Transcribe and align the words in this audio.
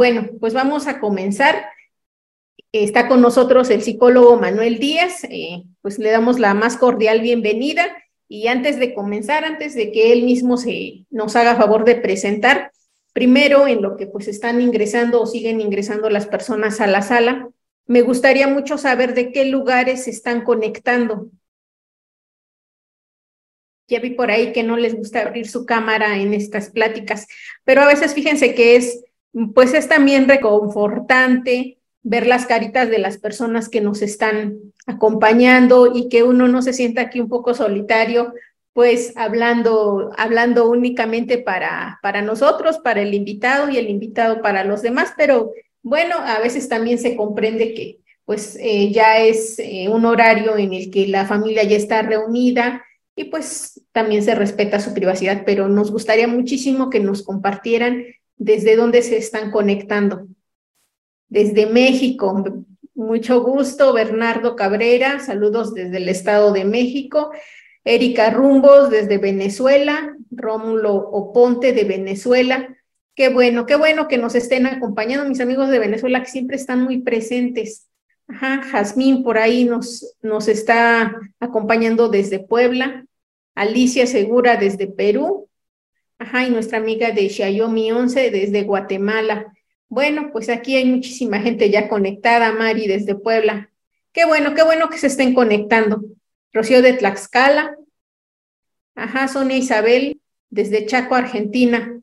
bueno, 0.00 0.30
pues 0.40 0.54
vamos 0.54 0.86
a 0.86 0.98
comenzar. 0.98 1.66
Está 2.72 3.06
con 3.06 3.20
nosotros 3.20 3.68
el 3.68 3.82
psicólogo 3.82 4.40
Manuel 4.40 4.78
Díaz, 4.78 5.24
eh, 5.24 5.64
pues 5.82 5.98
le 5.98 6.10
damos 6.10 6.38
la 6.38 6.54
más 6.54 6.78
cordial 6.78 7.20
bienvenida 7.20 7.84
y 8.26 8.46
antes 8.46 8.78
de 8.78 8.94
comenzar, 8.94 9.44
antes 9.44 9.74
de 9.74 9.92
que 9.92 10.14
él 10.14 10.22
mismo 10.22 10.56
se 10.56 11.04
nos 11.10 11.36
haga 11.36 11.54
favor 11.54 11.84
de 11.84 11.96
presentar, 11.96 12.72
primero 13.12 13.68
en 13.68 13.82
lo 13.82 13.98
que 13.98 14.06
pues 14.06 14.26
están 14.26 14.62
ingresando 14.62 15.20
o 15.20 15.26
siguen 15.26 15.60
ingresando 15.60 16.08
las 16.08 16.26
personas 16.26 16.80
a 16.80 16.86
la 16.86 17.02
sala, 17.02 17.50
me 17.84 18.00
gustaría 18.00 18.48
mucho 18.48 18.78
saber 18.78 19.12
de 19.12 19.32
qué 19.32 19.44
lugares 19.44 20.04
se 20.04 20.12
están 20.12 20.44
conectando. 20.44 21.28
Ya 23.86 24.00
vi 24.00 24.12
por 24.12 24.30
ahí 24.30 24.54
que 24.54 24.62
no 24.62 24.78
les 24.78 24.94
gusta 24.94 25.20
abrir 25.20 25.46
su 25.46 25.66
cámara 25.66 26.16
en 26.16 26.32
estas 26.32 26.70
pláticas, 26.70 27.26
pero 27.64 27.82
a 27.82 27.86
veces 27.86 28.14
fíjense 28.14 28.54
que 28.54 28.76
es, 28.76 29.04
pues 29.54 29.74
es 29.74 29.88
también 29.88 30.28
reconfortante 30.28 31.78
ver 32.02 32.26
las 32.26 32.46
caritas 32.46 32.88
de 32.88 32.98
las 32.98 33.18
personas 33.18 33.68
que 33.68 33.80
nos 33.80 34.02
están 34.02 34.58
acompañando 34.86 35.92
y 35.94 36.08
que 36.08 36.22
uno 36.22 36.48
no 36.48 36.62
se 36.62 36.72
sienta 36.72 37.02
aquí 37.02 37.20
un 37.20 37.28
poco 37.28 37.54
solitario, 37.54 38.32
pues 38.72 39.12
hablando, 39.16 40.10
hablando 40.16 40.68
únicamente 40.68 41.38
para, 41.38 41.98
para 42.02 42.22
nosotros, 42.22 42.78
para 42.78 43.02
el 43.02 43.14
invitado 43.14 43.70
y 43.70 43.76
el 43.76 43.90
invitado 43.90 44.40
para 44.40 44.64
los 44.64 44.82
demás, 44.82 45.12
pero 45.16 45.52
bueno, 45.82 46.16
a 46.18 46.38
veces 46.40 46.68
también 46.68 46.98
se 46.98 47.16
comprende 47.16 47.74
que 47.74 48.00
pues 48.24 48.56
eh, 48.60 48.92
ya 48.92 49.18
es 49.18 49.58
eh, 49.58 49.88
un 49.88 50.04
horario 50.04 50.56
en 50.56 50.72
el 50.72 50.90
que 50.90 51.08
la 51.08 51.26
familia 51.26 51.64
ya 51.64 51.76
está 51.76 52.02
reunida 52.02 52.84
y 53.16 53.24
pues 53.24 53.82
también 53.92 54.22
se 54.22 54.34
respeta 54.34 54.78
su 54.78 54.94
privacidad, 54.94 55.42
pero 55.44 55.68
nos 55.68 55.90
gustaría 55.90 56.28
muchísimo 56.28 56.90
que 56.90 57.00
nos 57.00 57.24
compartieran 57.24 58.04
desde 58.40 58.74
dónde 58.74 59.02
se 59.02 59.18
están 59.18 59.50
conectando. 59.50 60.26
Desde 61.28 61.66
México, 61.66 62.42
mucho 62.94 63.42
gusto, 63.42 63.92
Bernardo 63.92 64.56
Cabrera, 64.56 65.20
saludos 65.20 65.74
desde 65.74 65.98
el 65.98 66.08
Estado 66.08 66.52
de 66.52 66.64
México. 66.64 67.30
Erika 67.84 68.30
Rumbos 68.30 68.90
desde 68.90 69.18
Venezuela, 69.18 70.16
Rómulo 70.30 70.94
Oponte 70.94 71.72
de 71.72 71.84
Venezuela, 71.84 72.76
Qué 73.20 73.28
bueno, 73.28 73.66
qué 73.66 73.76
bueno 73.76 74.08
que 74.08 74.16
nos 74.16 74.34
estén 74.34 74.64
acompañando 74.66 75.28
mis 75.28 75.40
amigos 75.40 75.68
de 75.68 75.78
Venezuela 75.78 76.22
que 76.22 76.30
siempre 76.30 76.56
están 76.56 76.84
muy 76.84 77.02
presentes. 77.02 77.86
Ajá, 78.26 78.62
Jazmín 78.62 79.22
por 79.22 79.36
ahí 79.36 79.64
nos, 79.64 80.16
nos 80.22 80.48
está 80.48 81.14
acompañando 81.38 82.08
desde 82.08 82.38
Puebla. 82.38 83.04
Alicia 83.54 84.06
Segura 84.06 84.56
desde 84.56 84.86
Perú. 84.86 85.39
Ajá, 86.20 86.44
y 86.44 86.50
nuestra 86.50 86.76
amiga 86.76 87.12
de 87.12 87.30
Xiaomi 87.30 87.92
11 87.92 88.30
desde 88.30 88.64
Guatemala. 88.64 89.54
Bueno, 89.88 90.28
pues 90.32 90.50
aquí 90.50 90.76
hay 90.76 90.84
muchísima 90.84 91.40
gente 91.40 91.70
ya 91.70 91.88
conectada, 91.88 92.52
Mari 92.52 92.86
desde 92.86 93.14
Puebla. 93.14 93.70
Qué 94.12 94.26
bueno, 94.26 94.54
qué 94.54 94.62
bueno 94.62 94.90
que 94.90 94.98
se 94.98 95.06
estén 95.06 95.32
conectando. 95.32 96.02
Rocío 96.52 96.82
de 96.82 96.92
Tlaxcala. 96.92 97.74
Ajá, 98.94 99.28
Sonia 99.28 99.56
Isabel 99.56 100.20
desde 100.50 100.84
Chaco, 100.84 101.14
Argentina. 101.14 101.98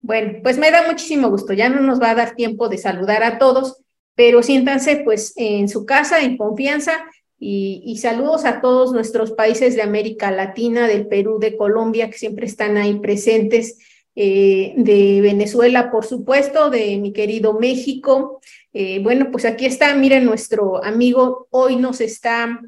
Bueno, 0.00 0.38
pues 0.44 0.56
me 0.56 0.70
da 0.70 0.86
muchísimo 0.86 1.28
gusto. 1.28 1.54
Ya 1.54 1.68
no 1.68 1.80
nos 1.80 2.00
va 2.00 2.10
a 2.10 2.14
dar 2.14 2.36
tiempo 2.36 2.68
de 2.68 2.78
saludar 2.78 3.24
a 3.24 3.38
todos, 3.38 3.82
pero 4.14 4.44
siéntanse 4.44 4.98
pues 4.98 5.32
en 5.34 5.68
su 5.68 5.84
casa, 5.84 6.20
en 6.20 6.36
confianza. 6.36 7.04
Y, 7.38 7.98
saludos 8.00 8.44
a 8.44 8.60
todos 8.60 8.92
nuestros 8.92 9.32
países 9.32 9.74
de 9.76 9.82
América 9.82 10.30
Latina, 10.30 10.86
del 10.86 11.06
Perú, 11.06 11.38
de 11.38 11.56
Colombia, 11.56 12.08
que 12.08 12.18
siempre 12.18 12.46
están 12.46 12.76
ahí 12.76 12.98
presentes, 13.00 13.78
eh, 14.16 14.74
de 14.76 15.20
Venezuela, 15.20 15.90
por 15.90 16.06
supuesto, 16.06 16.70
de 16.70 16.96
mi 16.98 17.12
querido 17.12 17.58
México. 17.58 18.40
Eh, 18.72 19.00
bueno, 19.02 19.30
pues 19.30 19.44
aquí 19.44 19.66
está, 19.66 19.94
miren, 19.94 20.24
nuestro 20.24 20.82
amigo 20.84 21.48
hoy 21.50 21.76
nos 21.76 22.00
está 22.00 22.60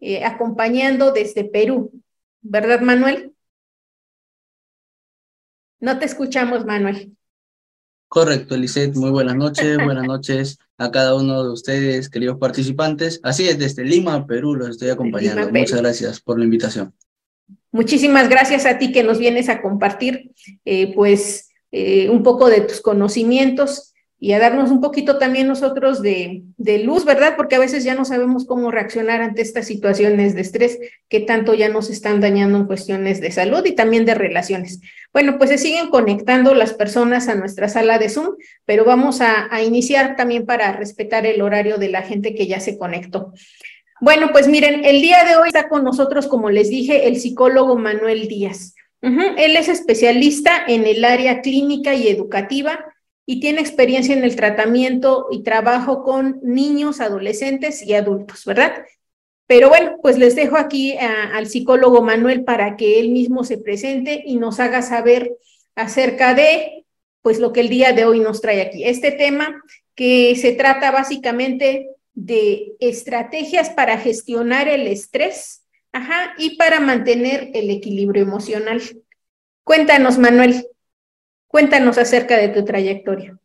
eh, 0.00 0.24
acompañando 0.24 1.12
desde 1.12 1.44
Perú, 1.44 1.92
¿verdad, 2.42 2.80
Manuel? 2.80 3.32
No 5.80 5.98
te 5.98 6.06
escuchamos, 6.06 6.64
Manuel. 6.64 7.16
Correcto, 8.14 8.56
Lisette. 8.56 8.94
Muy 8.94 9.10
buenas 9.10 9.34
noches. 9.34 9.76
buenas 9.84 10.06
noches 10.06 10.60
a 10.78 10.92
cada 10.92 11.16
uno 11.16 11.42
de 11.42 11.50
ustedes, 11.50 12.08
queridos 12.08 12.38
participantes. 12.38 13.18
Así 13.24 13.48
es, 13.48 13.58
desde 13.58 13.82
Lima, 13.82 14.24
Perú, 14.24 14.54
los 14.54 14.68
estoy 14.68 14.90
acompañando. 14.90 15.50
Muchas 15.50 15.80
gracias 15.80 16.20
por 16.20 16.38
la 16.38 16.44
invitación. 16.44 16.94
Muchísimas 17.72 18.28
gracias 18.28 18.66
a 18.66 18.78
ti 18.78 18.92
que 18.92 19.02
nos 19.02 19.18
vienes 19.18 19.48
a 19.48 19.60
compartir, 19.60 20.30
eh, 20.64 20.94
pues, 20.94 21.48
eh, 21.72 22.08
un 22.08 22.22
poco 22.22 22.48
de 22.48 22.60
tus 22.60 22.80
conocimientos 22.80 23.92
y 24.20 24.30
a 24.30 24.38
darnos 24.38 24.70
un 24.70 24.80
poquito 24.80 25.18
también 25.18 25.48
nosotros 25.48 26.00
de, 26.00 26.44
de, 26.64 26.78
luz, 26.78 27.04
¿verdad? 27.04 27.34
Porque 27.36 27.56
a 27.56 27.58
veces 27.58 27.84
ya 27.84 27.94
no 27.94 28.04
sabemos 28.04 28.46
cómo 28.46 28.70
reaccionar 28.70 29.20
ante 29.20 29.42
estas 29.42 29.66
situaciones 29.66 30.34
de 30.34 30.40
estrés 30.40 30.78
que 31.08 31.20
tanto 31.20 31.54
ya 31.54 31.68
nos 31.68 31.90
están 31.90 32.20
dañando 32.20 32.58
en 32.58 32.66
cuestiones 32.66 33.20
de 33.20 33.30
salud 33.30 33.64
y 33.64 33.74
también 33.74 34.04
de 34.04 34.14
relaciones. 34.14 34.80
Bueno, 35.12 35.36
pues 35.38 35.50
se 35.50 35.58
siguen 35.58 35.88
conectando 35.90 36.54
las 36.54 36.72
personas 36.72 37.28
a 37.28 37.34
nuestra 37.34 37.68
sala 37.68 37.98
de 37.98 38.08
Zoom, 38.08 38.36
pero 38.64 38.84
vamos 38.84 39.20
a, 39.20 39.48
iniciar 39.62 40.16
también 40.16 40.46
para 40.46 40.72
respetar 40.72 41.26
el 41.26 41.40
horario 41.42 41.78
de 41.78 41.88
la 41.88 42.02
gente 42.02 42.34
que 42.34 42.46
ya 42.46 42.60
se 42.60 42.78
conectó. 42.78 43.32
Bueno, 44.00 44.30
pues 44.32 44.48
miren, 44.48 44.84
el 44.84 45.00
día 45.00 45.24
de 45.24 45.36
hoy 45.36 45.48
está 45.48 45.68
con 45.68 45.84
nosotros, 45.84 46.26
como 46.26 46.50
les 46.50 46.68
dije, 46.68 47.06
el 47.06 47.16
psicólogo 47.16 47.76
Manuel 47.76 48.26
Díaz. 48.28 48.74
Él 49.02 49.56
es 49.56 49.68
especialista 49.68 50.64
en 50.66 50.86
el 50.86 51.04
área 51.04 51.42
clínica 51.42 51.94
y 51.94 52.08
educativa 52.08 52.86
y 53.26 53.40
tiene 53.40 53.60
experiencia 53.60 54.14
en 54.14 54.24
el 54.24 54.36
tratamiento 54.36 55.28
y 55.30 55.42
trabajo 55.42 56.02
con 56.02 56.40
niños, 56.42 57.00
adolescentes 57.00 57.82
y 57.82 57.94
adultos, 57.94 58.44
¿verdad? 58.44 58.84
Pero 59.46 59.68
bueno, 59.68 59.96
pues 60.02 60.18
les 60.18 60.34
dejo 60.34 60.56
aquí 60.56 60.96
al 60.98 61.46
psicólogo 61.46 62.02
Manuel 62.02 62.44
para 62.44 62.76
que 62.76 62.98
él 62.98 63.10
mismo 63.10 63.44
se 63.44 63.58
presente 63.58 64.22
y 64.24 64.36
nos 64.36 64.58
haga 64.60 64.82
saber 64.82 65.32
acerca 65.74 66.34
de, 66.34 66.84
pues 67.22 67.38
lo 67.38 67.52
que 67.52 67.60
el 67.60 67.68
día 67.68 67.92
de 67.92 68.04
hoy 68.04 68.20
nos 68.20 68.40
trae 68.40 68.62
aquí. 68.62 68.84
Este 68.84 69.12
tema 69.12 69.62
que 69.94 70.34
se 70.36 70.52
trata 70.52 70.90
básicamente 70.90 71.88
de 72.14 72.72
estrategias 72.80 73.70
para 73.70 73.98
gestionar 73.98 74.68
el 74.68 74.86
estrés, 74.86 75.64
ajá, 75.92 76.34
y 76.38 76.56
para 76.56 76.80
mantener 76.80 77.50
el 77.54 77.70
equilibrio 77.70 78.22
emocional. 78.22 78.80
Cuéntanos, 79.62 80.18
Manuel. 80.18 80.66
Cuéntanos 81.54 81.98
acerca 81.98 82.36
de 82.36 82.48
tu 82.48 82.64
trayectoria. 82.64 83.38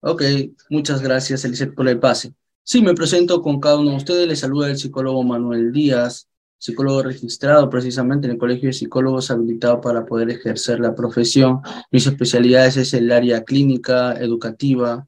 Ok, 0.00 0.24
muchas 0.70 1.00
gracias, 1.00 1.44
Elisette, 1.44 1.72
por 1.72 1.86
el 1.86 2.00
pase. 2.00 2.34
Sí, 2.64 2.82
me 2.82 2.94
presento 2.94 3.40
con 3.42 3.60
cada 3.60 3.78
uno 3.78 3.92
de 3.92 3.96
ustedes. 3.98 4.26
Les 4.26 4.40
saluda 4.40 4.68
el 4.68 4.76
psicólogo 4.76 5.22
Manuel 5.22 5.70
Díaz, 5.70 6.28
psicólogo 6.58 7.04
registrado 7.04 7.70
precisamente 7.70 8.26
en 8.26 8.32
el 8.32 8.38
Colegio 8.38 8.70
de 8.70 8.72
Psicólogos 8.72 9.30
habilitado 9.30 9.80
para 9.80 10.04
poder 10.04 10.30
ejercer 10.30 10.80
la 10.80 10.96
profesión. 10.96 11.60
Mis 11.92 12.08
especialidades 12.08 12.76
es 12.76 12.92
el 12.92 13.12
área 13.12 13.44
clínica, 13.44 14.14
educativa. 14.14 15.06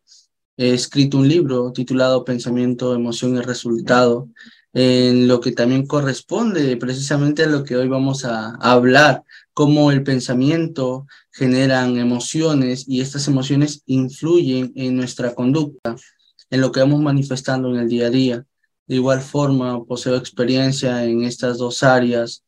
He 0.57 0.75
escrito 0.75 1.19
un 1.19 1.27
libro 1.27 1.73
titulado 1.73 2.25
Pensamiento, 2.25 2.95
Emoción 2.95 3.35
y 3.35 3.41
Resultado, 3.41 4.29
en 4.73 5.27
lo 5.27 5.41
que 5.41 5.51
también 5.51 5.89
corresponde 5.89 6.77
precisamente 6.77 7.43
a 7.43 7.49
lo 7.49 7.65
que 7.65 7.77
hoy 7.77 7.89
vamos 7.89 8.25
a 8.25 8.55
hablar, 8.61 9.25
cómo 9.55 9.91
el 9.91 10.03
pensamiento 10.03 11.07
generan 11.31 11.99
emociones 11.99 12.85
y 12.89 13.01
estas 13.01 13.29
emociones 13.29 13.83
influyen 13.87 14.73
en 14.77 14.97
nuestra 14.97 15.35
conducta, 15.35 15.97
en 16.51 16.61
lo 16.61 16.73
que 16.73 16.81
vamos 16.81 17.01
manifestando 17.01 17.69
en 17.71 17.77
el 17.81 17.89
día 17.89 18.07
a 18.07 18.11
día. 18.11 18.47
De 18.87 18.97
igual 18.97 19.21
forma, 19.21 19.85
poseo 19.85 20.17
experiencia 20.17 21.05
en 21.05 21.23
estas 21.23 21.59
dos 21.59 21.83
áreas 21.83 22.42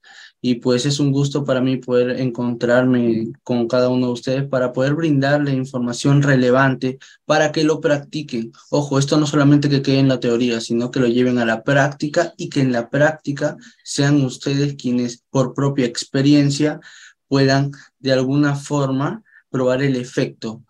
y 0.46 0.56
pues 0.56 0.85
es 0.85 1.00
un 1.00 1.11
gusto 1.11 1.43
para 1.43 1.62
mí 1.62 1.79
poder 1.79 2.20
encontrarme 2.20 3.32
con 3.43 3.67
cada 3.67 3.88
uno 3.88 4.08
de 4.08 4.12
ustedes 4.12 4.46
para 4.46 4.75
poder 4.75 4.93
brindarle 4.93 5.55
información 5.55 6.20
relevante 6.20 6.99
para 7.25 7.50
que 7.50 7.64
lo 7.64 7.81
practiquen. 7.81 8.52
Ojo, 8.69 8.99
esto 8.99 9.19
no 9.19 9.26
solamente 9.26 9.70
que 9.70 9.81
quede 9.81 10.00
en 10.00 10.08
la 10.08 10.20
teoría, 10.20 10.61
sino 10.61 10.91
que 10.91 11.00
lo 11.00 11.06
lleven 11.06 11.38
a 11.38 11.46
la 11.46 11.64
práctica 11.64 12.35
y 12.37 12.50
que 12.50 12.61
en 12.61 12.73
la 12.73 12.91
práctica 12.91 13.56
sean 13.85 14.23
ustedes 14.23 14.75
quienes 14.75 15.25
por 15.31 15.55
propia 15.55 15.87
experiencia 15.87 16.79
puedan 17.26 17.70
de 17.99 18.12
alguna 18.12 18.55
forma 18.55 19.23
probar 19.49 19.82
el 19.82 19.96
efecto 19.96 20.62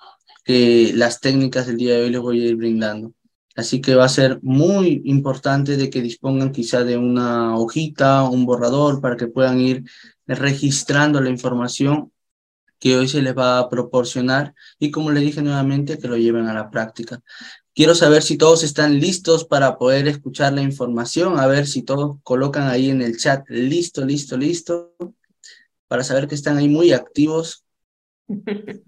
que 0.44 0.92
las 0.94 1.18
técnicas 1.18 1.66
del 1.66 1.78
día 1.78 1.94
de 1.94 2.02
hoy 2.02 2.10
les 2.10 2.20
voy 2.20 2.40
a 2.40 2.46
ir 2.46 2.54
brindando. 2.54 3.12
Así 3.56 3.80
que 3.80 3.94
va 3.94 4.04
a 4.04 4.08
ser 4.08 4.40
muy 4.42 5.02
importante 5.04 5.76
de 5.76 5.88
que 5.88 6.02
dispongan 6.02 6.52
quizá 6.52 6.82
de 6.82 6.96
una 6.96 7.56
hojita, 7.56 8.24
un 8.24 8.46
borrador 8.46 9.00
para 9.00 9.16
que 9.16 9.28
puedan 9.28 9.60
ir 9.60 9.84
registrando 10.26 11.20
la 11.20 11.30
información 11.30 12.12
que 12.78 12.96
hoy 12.96 13.08
se 13.08 13.22
les 13.22 13.36
va 13.36 13.58
a 13.58 13.70
proporcionar 13.70 14.54
y 14.78 14.90
como 14.90 15.10
le 15.10 15.20
dije 15.20 15.40
nuevamente 15.40 15.98
que 15.98 16.08
lo 16.08 16.16
lleven 16.16 16.48
a 16.48 16.54
la 16.54 16.70
práctica. 16.70 17.22
Quiero 17.74 17.94
saber 17.94 18.22
si 18.22 18.36
todos 18.36 18.62
están 18.62 19.00
listos 19.00 19.44
para 19.44 19.78
poder 19.78 20.06
escuchar 20.06 20.52
la 20.52 20.62
información, 20.62 21.38
a 21.38 21.46
ver 21.46 21.66
si 21.66 21.82
todos 21.82 22.18
colocan 22.22 22.68
ahí 22.68 22.90
en 22.90 23.02
el 23.02 23.16
chat 23.16 23.44
listo, 23.48 24.04
listo, 24.04 24.36
listo, 24.36 24.94
para 25.88 26.04
saber 26.04 26.28
que 26.28 26.34
están 26.34 26.58
ahí 26.58 26.68
muy 26.68 26.92
activos. 26.92 27.64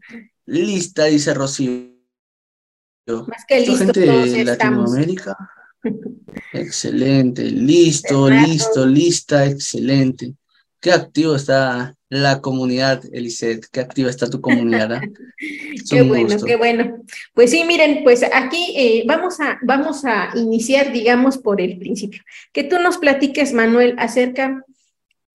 Lista, 0.46 1.04
dice 1.04 1.34
Rocío. 1.34 1.95
Más 3.06 3.44
que 3.46 3.60
listo, 3.60 3.76
gente 3.76 4.00
de 4.00 4.44
Latinoamérica. 4.44 5.36
Excelente, 6.52 7.44
listo, 7.44 8.28
listo, 8.28 8.86
lista, 8.86 9.46
excelente. 9.46 10.34
Qué 10.80 10.92
activo 10.92 11.36
está 11.36 11.94
la 12.08 12.40
comunidad, 12.40 13.02
Eliseth, 13.12 13.66
qué 13.70 13.80
activa 13.80 14.10
está 14.10 14.28
tu 14.28 14.40
comunidad. 14.40 14.92
¿ah? 14.94 15.00
qué 15.90 16.02
bueno, 16.02 16.36
qué 16.44 16.56
bueno. 16.56 17.02
Pues 17.34 17.50
sí, 17.50 17.64
miren, 17.64 18.02
pues 18.04 18.24
aquí 18.32 18.74
eh, 18.76 19.04
vamos, 19.06 19.40
a, 19.40 19.58
vamos 19.62 20.04
a 20.04 20.30
iniciar, 20.34 20.92
digamos, 20.92 21.38
por 21.38 21.60
el 21.60 21.78
principio. 21.78 22.22
Que 22.52 22.64
tú 22.64 22.78
nos 22.78 22.98
platiques, 22.98 23.52
Manuel, 23.52 23.94
acerca, 23.98 24.64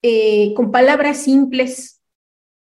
eh, 0.01 0.53
con 0.55 0.71
palabras 0.71 1.17
simples, 1.17 2.01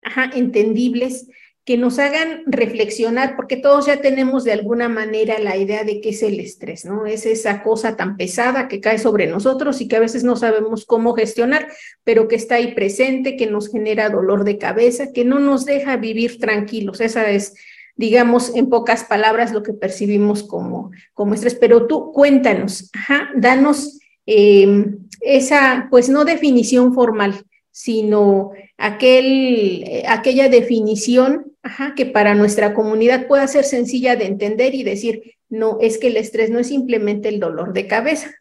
ajá, 0.01 0.31
entendibles, 0.33 1.27
que 1.67 1.75
nos 1.75 1.99
hagan 1.99 2.43
reflexionar, 2.45 3.35
porque 3.35 3.57
todos 3.57 3.87
ya 3.87 3.99
tenemos 3.99 4.45
de 4.45 4.53
alguna 4.53 4.87
manera 4.87 5.37
la 5.37 5.57
idea 5.57 5.83
de 5.83 5.99
qué 5.99 6.11
es 6.11 6.23
el 6.23 6.39
estrés, 6.39 6.85
¿no? 6.85 7.05
Es 7.05 7.25
esa 7.25 7.61
cosa 7.61 7.97
tan 7.97 8.15
pesada 8.15 8.69
que 8.69 8.79
cae 8.79 8.97
sobre 8.97 9.27
nosotros 9.27 9.81
y 9.81 9.89
que 9.89 9.97
a 9.97 9.99
veces 9.99 10.23
no 10.23 10.37
sabemos 10.37 10.85
cómo 10.85 11.13
gestionar, 11.13 11.67
pero 12.05 12.29
que 12.29 12.37
está 12.37 12.55
ahí 12.55 12.73
presente, 12.73 13.35
que 13.35 13.47
nos 13.47 13.69
genera 13.69 14.09
dolor 14.09 14.45
de 14.45 14.57
cabeza, 14.57 15.11
que 15.11 15.25
no 15.25 15.41
nos 15.41 15.65
deja 15.65 15.97
vivir 15.97 16.39
tranquilos. 16.39 17.01
Esa 17.01 17.29
es, 17.29 17.53
digamos, 17.97 18.55
en 18.55 18.69
pocas 18.69 19.03
palabras 19.03 19.51
lo 19.51 19.61
que 19.61 19.73
percibimos 19.73 20.43
como, 20.43 20.91
como 21.13 21.33
estrés. 21.33 21.55
Pero 21.55 21.85
tú 21.85 22.13
cuéntanos, 22.13 22.89
ajá, 22.93 23.29
danos 23.35 23.99
em, 24.25 24.99
esa, 25.19 25.89
pues 25.91 26.07
no 26.07 26.23
definición 26.23 26.93
formal, 26.93 27.43
sino 27.71 28.53
aquel, 28.77 29.83
eh, 29.85 30.03
aquella 30.07 30.47
definición 30.47 31.56
que 31.95 32.05
para 32.05 32.35
nuestra 32.35 32.73
comunidad 32.73 33.27
pueda 33.27 33.47
ser 33.47 33.63
sencilla 33.63 34.15
de 34.15 34.25
entender 34.25 34.75
y 34.75 34.83
decir, 34.83 35.35
no, 35.49 35.77
es 35.81 35.97
que 35.97 36.07
el 36.07 36.17
estrés 36.17 36.49
no 36.49 36.59
es 36.59 36.67
simplemente 36.67 37.29
el 37.29 37.39
dolor 37.39 37.73
de 37.73 37.87
cabeza, 37.87 38.31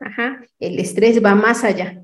el 0.58 0.78
estrés 0.78 1.22
va 1.24 1.34
más 1.34 1.64
allá. 1.64 2.02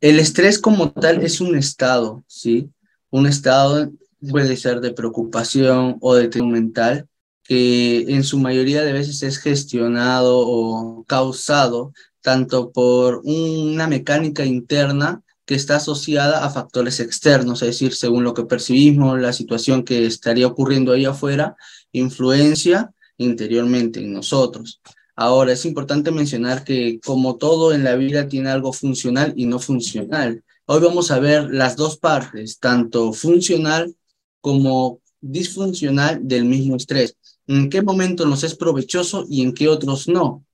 El 0.00 0.18
estrés 0.18 0.58
como 0.58 0.92
tal 0.92 1.22
es 1.22 1.40
un 1.40 1.56
estado, 1.56 2.24
¿sí? 2.26 2.70
Un 3.10 3.26
estado 3.26 3.90
puede 4.30 4.56
ser 4.56 4.80
de 4.80 4.92
preocupación 4.92 5.96
o 6.00 6.14
de 6.14 6.28
tensión 6.28 6.50
mental 6.50 7.06
que 7.42 8.04
en 8.08 8.22
su 8.22 8.38
mayoría 8.38 8.82
de 8.82 8.92
veces 8.92 9.22
es 9.22 9.38
gestionado 9.38 10.38
o 10.38 11.04
causado 11.04 11.92
tanto 12.20 12.70
por 12.70 13.22
una 13.24 13.86
mecánica 13.88 14.44
interna 14.44 15.22
que 15.50 15.56
está 15.56 15.74
asociada 15.78 16.44
a 16.44 16.50
factores 16.50 17.00
externos, 17.00 17.60
es 17.62 17.70
decir, 17.70 17.92
según 17.92 18.22
lo 18.22 18.34
que 18.34 18.44
percibimos, 18.44 19.18
la 19.18 19.32
situación 19.32 19.82
que 19.82 20.06
estaría 20.06 20.46
ocurriendo 20.46 20.92
ahí 20.92 21.06
afuera, 21.06 21.56
influencia 21.90 22.92
interiormente 23.16 23.98
en 23.98 24.12
nosotros. 24.12 24.80
Ahora, 25.16 25.50
es 25.50 25.64
importante 25.64 26.12
mencionar 26.12 26.62
que 26.62 27.00
como 27.04 27.34
todo 27.34 27.72
en 27.72 27.82
la 27.82 27.96
vida 27.96 28.28
tiene 28.28 28.48
algo 28.48 28.72
funcional 28.72 29.32
y 29.34 29.46
no 29.46 29.58
funcional. 29.58 30.44
Hoy 30.66 30.80
vamos 30.82 31.10
a 31.10 31.18
ver 31.18 31.52
las 31.52 31.74
dos 31.74 31.98
partes, 31.98 32.60
tanto 32.60 33.12
funcional 33.12 33.92
como 34.40 35.00
disfuncional 35.20 36.20
del 36.22 36.44
mismo 36.44 36.76
estrés. 36.76 37.16
En 37.48 37.68
qué 37.68 37.82
momento 37.82 38.24
nos 38.24 38.44
es 38.44 38.54
provechoso 38.54 39.26
y 39.28 39.42
en 39.42 39.52
qué 39.52 39.66
otros 39.66 40.06
no. 40.06 40.44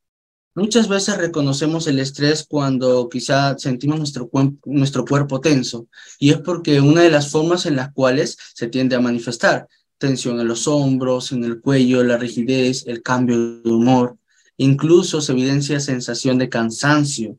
Muchas 0.57 0.89
veces 0.89 1.19
reconocemos 1.19 1.87
el 1.87 1.99
estrés 1.99 2.47
cuando 2.49 3.11
quizá 3.11 3.59
sentimos 3.59 3.99
nuestro, 3.99 4.31
nuestro 4.65 5.05
cuerpo 5.05 5.39
tenso 5.39 5.87
y 6.19 6.31
es 6.31 6.39
porque 6.39 6.81
una 6.81 7.03
de 7.03 7.11
las 7.11 7.31
formas 7.31 7.67
en 7.67 7.77
las 7.77 7.93
cuales 7.93 8.39
se 8.55 8.67
tiende 8.67 8.97
a 8.97 9.01
manifestar 9.01 9.69
tensión 9.99 10.41
en 10.41 10.49
los 10.49 10.67
hombros, 10.67 11.33
en 11.33 11.45
el 11.45 11.61
cuello, 11.61 12.03
la 12.03 12.17
rigidez, 12.17 12.85
el 12.87 13.03
cambio 13.03 13.61
de 13.61 13.71
humor, 13.71 14.17
incluso 14.57 15.21
se 15.21 15.33
evidencia 15.33 15.79
sensación 15.79 16.39
de 16.39 16.49
cansancio, 16.49 17.39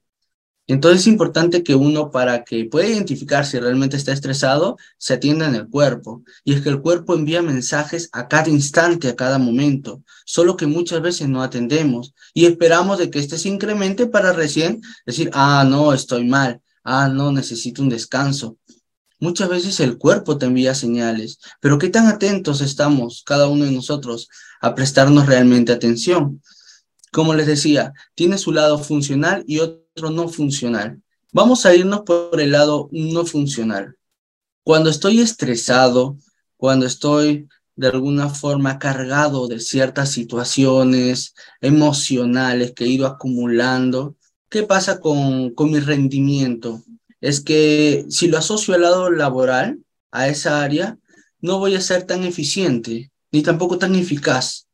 entonces 0.67 1.01
es 1.01 1.07
importante 1.07 1.63
que 1.63 1.75
uno, 1.75 2.11
para 2.11 2.43
que 2.43 2.65
pueda 2.65 2.87
identificar 2.87 3.45
si 3.45 3.57
realmente 3.57 3.95
está 3.95 4.11
estresado, 4.11 4.77
se 4.97 5.13
atienda 5.13 5.47
en 5.47 5.55
el 5.55 5.69
cuerpo. 5.69 6.23
Y 6.43 6.53
es 6.53 6.61
que 6.61 6.67
el 6.67 6.81
cuerpo 6.81 7.15
envía 7.15 7.41
mensajes 7.41 8.09
a 8.11 8.27
cada 8.27 8.49
instante, 8.49 9.07
a 9.07 9.15
cada 9.15 9.39
momento, 9.39 10.03
solo 10.25 10.57
que 10.57 10.67
muchas 10.67 11.01
veces 11.01 11.29
no 11.29 11.41
atendemos 11.41 12.13
y 12.33 12.45
esperamos 12.45 12.99
de 12.99 13.09
que 13.09 13.19
este 13.19 13.37
se 13.37 13.47
incremente 13.47 14.07
para 14.07 14.33
recién 14.33 14.81
decir, 15.05 15.29
ah, 15.33 15.65
no, 15.67 15.93
estoy 15.93 16.25
mal, 16.25 16.61
ah, 16.83 17.07
no, 17.07 17.31
necesito 17.31 17.81
un 17.81 17.89
descanso. 17.89 18.57
Muchas 19.19 19.47
veces 19.49 19.79
el 19.79 19.97
cuerpo 19.97 20.37
te 20.37 20.47
envía 20.47 20.75
señales, 20.75 21.39
pero 21.61 21.77
¿qué 21.79 21.87
tan 21.87 22.07
atentos 22.07 22.59
estamos 22.59 23.23
cada 23.25 23.47
uno 23.47 23.63
de 23.63 23.71
nosotros 23.71 24.29
a 24.59 24.75
prestarnos 24.75 25.27
realmente 25.27 25.71
atención? 25.71 26.41
Como 27.11 27.33
les 27.33 27.47
decía, 27.47 27.93
tiene 28.15 28.37
su 28.37 28.51
lado 28.51 28.77
funcional 28.77 29.45
y 29.47 29.59
otro 29.59 29.86
no 30.01 30.29
funcional. 30.29 31.01
Vamos 31.33 31.65
a 31.65 31.75
irnos 31.75 32.01
por 32.01 32.39
el 32.39 32.51
lado 32.51 32.89
no 32.91 33.25
funcional. 33.25 33.97
Cuando 34.63 34.89
estoy 34.89 35.19
estresado, 35.19 36.17
cuando 36.55 36.85
estoy 36.85 37.47
de 37.75 37.87
alguna 37.87 38.29
forma 38.29 38.79
cargado 38.79 39.47
de 39.47 39.59
ciertas 39.59 40.11
situaciones 40.11 41.35
emocionales 41.61 42.73
que 42.73 42.85
he 42.85 42.89
ido 42.89 43.07
acumulando, 43.07 44.15
¿qué 44.49 44.63
pasa 44.63 44.99
con, 44.99 45.51
con 45.51 45.71
mi 45.71 45.79
rendimiento? 45.79 46.83
Es 47.21 47.41
que 47.41 48.05
si 48.09 48.27
lo 48.27 48.37
asocio 48.37 48.75
al 48.75 48.81
lado 48.81 49.11
laboral, 49.11 49.79
a 50.11 50.27
esa 50.27 50.63
área, 50.63 50.97
no 51.41 51.59
voy 51.59 51.75
a 51.75 51.81
ser 51.81 52.03
tan 52.03 52.23
eficiente 52.23 53.11
ni 53.31 53.43
tampoco 53.43 53.77
tan 53.77 53.95
eficaz 53.95 54.67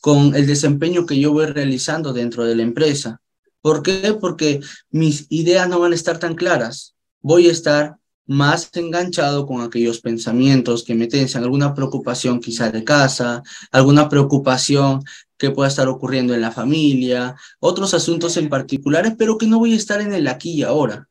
con 0.00 0.34
el 0.34 0.46
desempeño 0.46 1.06
que 1.06 1.18
yo 1.18 1.32
voy 1.32 1.46
realizando 1.46 2.12
dentro 2.12 2.44
de 2.44 2.54
la 2.54 2.62
empresa. 2.62 3.20
¿Por 3.64 3.82
qué? 3.82 4.14
Porque 4.20 4.60
mis 4.90 5.26
ideas 5.30 5.66
no 5.70 5.80
van 5.80 5.92
a 5.92 5.94
estar 5.94 6.18
tan 6.18 6.34
claras. 6.34 6.94
Voy 7.22 7.48
a 7.48 7.52
estar 7.52 7.96
más 8.26 8.68
enganchado 8.74 9.46
con 9.46 9.62
aquellos 9.62 10.02
pensamientos 10.02 10.84
que 10.84 10.94
me 10.94 11.06
tensan, 11.06 11.44
alguna 11.44 11.72
preocupación 11.72 12.40
quizá 12.40 12.70
de 12.70 12.84
casa, 12.84 13.42
alguna 13.72 14.10
preocupación 14.10 15.02
que 15.38 15.50
pueda 15.50 15.70
estar 15.70 15.88
ocurriendo 15.88 16.34
en 16.34 16.42
la 16.42 16.52
familia, 16.52 17.36
otros 17.58 17.94
asuntos 17.94 18.36
en 18.36 18.50
particulares, 18.50 19.14
pero 19.16 19.38
que 19.38 19.46
no 19.46 19.58
voy 19.58 19.72
a 19.72 19.76
estar 19.76 20.02
en 20.02 20.12
el 20.12 20.28
aquí 20.28 20.50
y 20.52 20.62
ahora. 20.62 21.08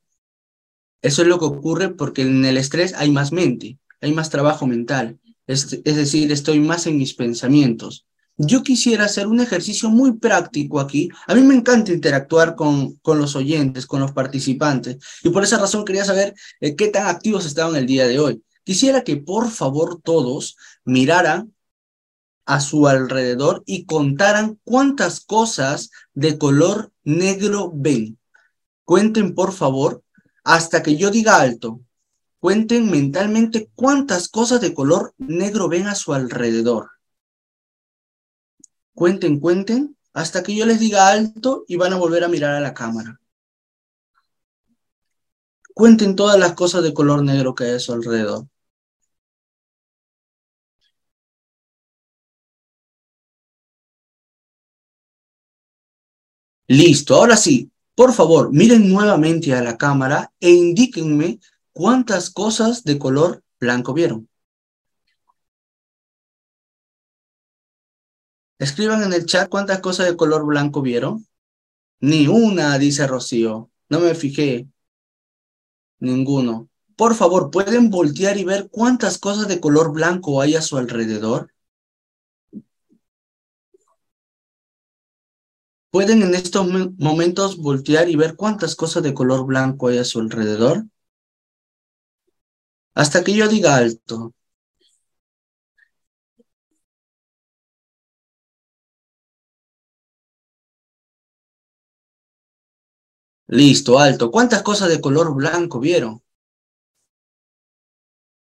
Eso 1.01 1.23
es 1.23 1.27
lo 1.27 1.39
que 1.39 1.45
ocurre 1.45 1.89
porque 1.89 2.21
en 2.21 2.45
el 2.45 2.57
estrés 2.57 2.93
hay 2.93 3.09
más 3.09 3.31
mente, 3.31 3.79
hay 3.99 4.13
más 4.13 4.29
trabajo 4.29 4.67
mental, 4.67 5.17
es, 5.47 5.81
es 5.83 5.95
decir, 5.95 6.31
estoy 6.31 6.59
más 6.59 6.85
en 6.85 6.99
mis 6.99 7.15
pensamientos. 7.15 8.05
Yo 8.37 8.63
quisiera 8.63 9.05
hacer 9.05 9.27
un 9.27 9.39
ejercicio 9.39 9.89
muy 9.89 10.13
práctico 10.17 10.79
aquí. 10.79 11.09
A 11.27 11.35
mí 11.35 11.41
me 11.41 11.53
encanta 11.53 11.91
interactuar 11.91 12.55
con, 12.55 12.95
con 12.95 13.19
los 13.19 13.35
oyentes, 13.35 13.85
con 13.85 14.01
los 14.01 14.11
participantes, 14.11 14.97
y 15.23 15.29
por 15.29 15.43
esa 15.43 15.59
razón 15.59 15.85
quería 15.85 16.03
saber 16.03 16.33
eh, 16.59 16.75
qué 16.75 16.87
tan 16.87 17.07
activos 17.07 17.45
estaban 17.45 17.75
el 17.75 17.85
día 17.85 18.07
de 18.07 18.19
hoy. 18.19 18.43
Quisiera 18.63 19.03
que 19.03 19.17
por 19.17 19.51
favor 19.51 20.01
todos 20.01 20.57
miraran 20.83 21.53
a 22.45 22.59
su 22.59 22.87
alrededor 22.87 23.61
y 23.67 23.85
contaran 23.85 24.59
cuántas 24.63 25.19
cosas 25.19 25.91
de 26.13 26.37
color 26.39 26.91
negro 27.03 27.71
ven. 27.73 28.17
Cuenten 28.83 29.35
por 29.35 29.53
favor 29.53 30.03
hasta 30.43 30.81
que 30.81 30.97
yo 30.97 31.11
diga 31.11 31.39
alto. 31.39 31.81
Cuenten 32.39 32.89
mentalmente 32.89 33.69
cuántas 33.75 34.27
cosas 34.27 34.59
de 34.59 34.73
color 34.73 35.13
negro 35.17 35.69
ven 35.69 35.87
a 35.87 35.95
su 35.95 36.13
alrededor 36.13 36.92
cuenten, 38.95 39.39
cuenten, 39.39 39.97
hasta 40.13 40.43
que 40.43 40.55
yo 40.55 40.65
les 40.65 40.79
diga 40.79 41.09
alto 41.09 41.65
y 41.67 41.75
van 41.75 41.93
a 41.93 41.97
volver 41.97 42.23
a 42.23 42.27
mirar 42.27 42.53
a 42.55 42.59
la 42.61 42.73
cámara. 42.73 43.19
Cuenten 45.75 46.15
todas 46.15 46.39
las 46.39 46.53
cosas 46.53 46.81
de 46.83 46.93
color 46.93 47.23
negro 47.23 47.53
que 47.53 47.65
hay 47.65 47.71
a 47.71 47.79
su 47.79 47.93
alrededor. 47.93 48.47
Listo, 56.67 57.15
ahora 57.15 57.37
sí, 57.37 57.71
por 57.95 58.13
favor, 58.13 58.51
miren 58.51 58.89
nuevamente 58.91 59.53
a 59.53 59.61
la 59.61 59.77
cámara 59.77 60.31
e 60.39 60.51
indíquenme 60.51 61.39
cuántas 61.71 62.29
cosas 62.29 62.83
de 62.83 62.97
color 62.99 63.43
blanco 63.59 63.93
vieron. 63.93 64.27
Escriban 68.59 69.03
en 69.03 69.13
el 69.13 69.25
chat 69.25 69.49
cuántas 69.49 69.79
cosas 69.79 70.07
de 70.07 70.17
color 70.17 70.45
blanco 70.45 70.81
vieron. 70.81 71.27
Ni 71.99 72.27
una, 72.27 72.77
dice 72.77 73.07
Rocío. 73.07 73.71
No 73.89 73.99
me 73.99 74.15
fijé. 74.15 74.67
Ninguno. 75.99 76.69
Por 76.95 77.15
favor, 77.15 77.49
¿pueden 77.49 77.89
voltear 77.89 78.37
y 78.37 78.43
ver 78.43 78.69
cuántas 78.69 79.17
cosas 79.17 79.47
de 79.47 79.59
color 79.59 79.91
blanco 79.91 80.41
hay 80.41 80.55
a 80.55 80.61
su 80.61 80.77
alrededor? 80.77 81.51
¿Pueden 85.91 86.23
en 86.23 86.35
estos 86.35 86.67
momentos 86.97 87.57
voltear 87.57 88.09
y 88.09 88.15
ver 88.15 88.35
cuántas 88.35 88.75
cosas 88.75 89.03
de 89.03 89.13
color 89.13 89.45
blanco 89.45 89.87
hay 89.87 89.99
a 89.99 90.03
su 90.03 90.19
alrededor? 90.19 90.85
Hasta 92.95 93.23
que 93.23 93.33
yo 93.33 93.47
diga 93.47 93.75
alto. 93.75 94.33
Listo, 103.53 103.99
alto. 103.99 104.31
¿Cuántas 104.31 104.63
cosas 104.63 104.89
de 104.89 104.99
color 104.99 105.35
blanco 105.35 105.79
vieron? 105.79 106.23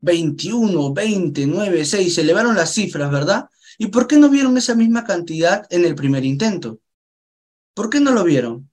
21, 0.00 0.92
20, 0.92 1.46
9, 1.46 1.84
6. 1.84 2.14
Se 2.14 2.20
elevaron 2.22 2.54
las 2.56 2.72
cifras, 2.74 3.10
¿verdad? 3.10 3.48
¿Y 3.78 3.88
por 3.88 4.06
qué 4.06 4.16
no 4.16 4.28
vieron 4.30 4.56
esa 4.56 4.74
misma 4.74 5.04
cantidad 5.04 5.66
en 5.70 5.84
el 5.84 5.94
primer 5.94 6.24
intento? 6.24 6.80
¿Por 7.74 7.90
qué 7.90 8.00
no 8.00 8.12
lo 8.12 8.24
vieron? 8.24 8.70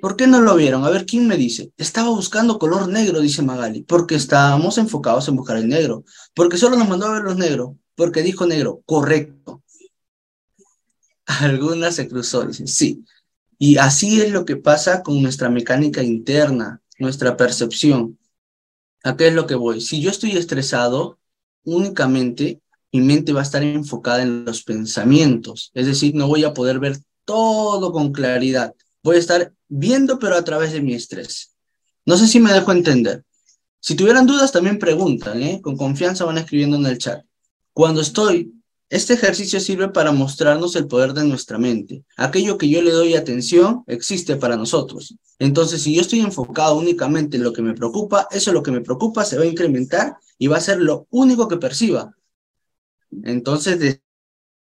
¿Por 0.00 0.16
qué 0.16 0.26
no 0.26 0.40
lo 0.40 0.54
vieron? 0.54 0.84
A 0.84 0.90
ver, 0.90 1.04
¿quién 1.04 1.26
me 1.26 1.36
dice? 1.36 1.72
Estaba 1.76 2.10
buscando 2.10 2.58
color 2.58 2.88
negro, 2.88 3.20
dice 3.20 3.42
Magali, 3.42 3.82
porque 3.82 4.14
estábamos 4.14 4.78
enfocados 4.78 5.26
en 5.28 5.36
buscar 5.36 5.56
el 5.56 5.68
negro. 5.68 6.04
Porque 6.34 6.58
solo 6.58 6.76
nos 6.76 6.88
mandó 6.88 7.06
a 7.06 7.12
ver 7.14 7.22
los 7.22 7.36
negros, 7.36 7.76
porque 7.96 8.22
dijo 8.22 8.46
negro, 8.46 8.82
correcto. 8.84 9.62
Alguna 11.26 11.90
se 11.90 12.08
cruzó, 12.08 12.46
dice, 12.46 12.66
sí. 12.66 13.04
Y 13.58 13.78
así 13.78 14.20
es 14.20 14.30
lo 14.30 14.44
que 14.44 14.56
pasa 14.56 15.02
con 15.02 15.20
nuestra 15.22 15.48
mecánica 15.48 16.02
interna, 16.02 16.80
nuestra 16.98 17.36
percepción. 17.36 18.18
¿A 19.02 19.16
qué 19.16 19.28
es 19.28 19.34
lo 19.34 19.46
que 19.46 19.54
voy? 19.54 19.80
Si 19.80 20.00
yo 20.00 20.10
estoy 20.10 20.32
estresado, 20.32 21.18
únicamente 21.64 22.60
mi 22.92 23.00
mente 23.00 23.32
va 23.32 23.40
a 23.40 23.44
estar 23.44 23.62
enfocada 23.62 24.22
en 24.22 24.44
los 24.44 24.62
pensamientos, 24.62 25.70
es 25.74 25.86
decir, 25.86 26.14
no 26.14 26.28
voy 26.28 26.44
a 26.44 26.54
poder 26.54 26.78
ver 26.78 26.98
todo 27.24 27.92
con 27.92 28.12
claridad. 28.12 28.74
Voy 29.02 29.16
a 29.16 29.20
estar 29.20 29.52
viendo, 29.68 30.18
pero 30.18 30.36
a 30.36 30.44
través 30.44 30.72
de 30.72 30.80
mi 30.80 30.94
estrés. 30.94 31.54
No 32.04 32.16
sé 32.16 32.26
si 32.26 32.40
me 32.40 32.52
dejo 32.52 32.72
entender. 32.72 33.24
Si 33.80 33.94
tuvieran 33.94 34.26
dudas, 34.26 34.52
también 34.52 34.78
preguntan, 34.78 35.42
¿eh? 35.42 35.60
Con 35.60 35.76
confianza 35.76 36.24
van 36.24 36.38
escribiendo 36.38 36.76
en 36.76 36.86
el 36.86 36.98
chat. 36.98 37.24
Cuando 37.76 38.00
estoy, 38.00 38.54
este 38.88 39.12
ejercicio 39.12 39.60
sirve 39.60 39.90
para 39.90 40.10
mostrarnos 40.10 40.74
el 40.76 40.86
poder 40.86 41.12
de 41.12 41.24
nuestra 41.24 41.58
mente. 41.58 42.06
Aquello 42.16 42.56
que 42.56 42.70
yo 42.70 42.80
le 42.80 42.90
doy 42.90 43.14
atención 43.14 43.84
existe 43.86 44.36
para 44.36 44.56
nosotros. 44.56 45.14
Entonces, 45.38 45.82
si 45.82 45.94
yo 45.94 46.00
estoy 46.00 46.20
enfocado 46.20 46.78
únicamente 46.78 47.36
en 47.36 47.42
lo 47.42 47.52
que 47.52 47.60
me 47.60 47.74
preocupa, 47.74 48.28
eso 48.30 48.50
lo 48.54 48.62
que 48.62 48.70
me 48.70 48.80
preocupa 48.80 49.26
se 49.26 49.36
va 49.36 49.42
a 49.42 49.46
incrementar 49.48 50.16
y 50.38 50.46
va 50.46 50.56
a 50.56 50.62
ser 50.62 50.80
lo 50.80 51.06
único 51.10 51.48
que 51.48 51.58
perciba. 51.58 52.16
Entonces, 53.24 53.78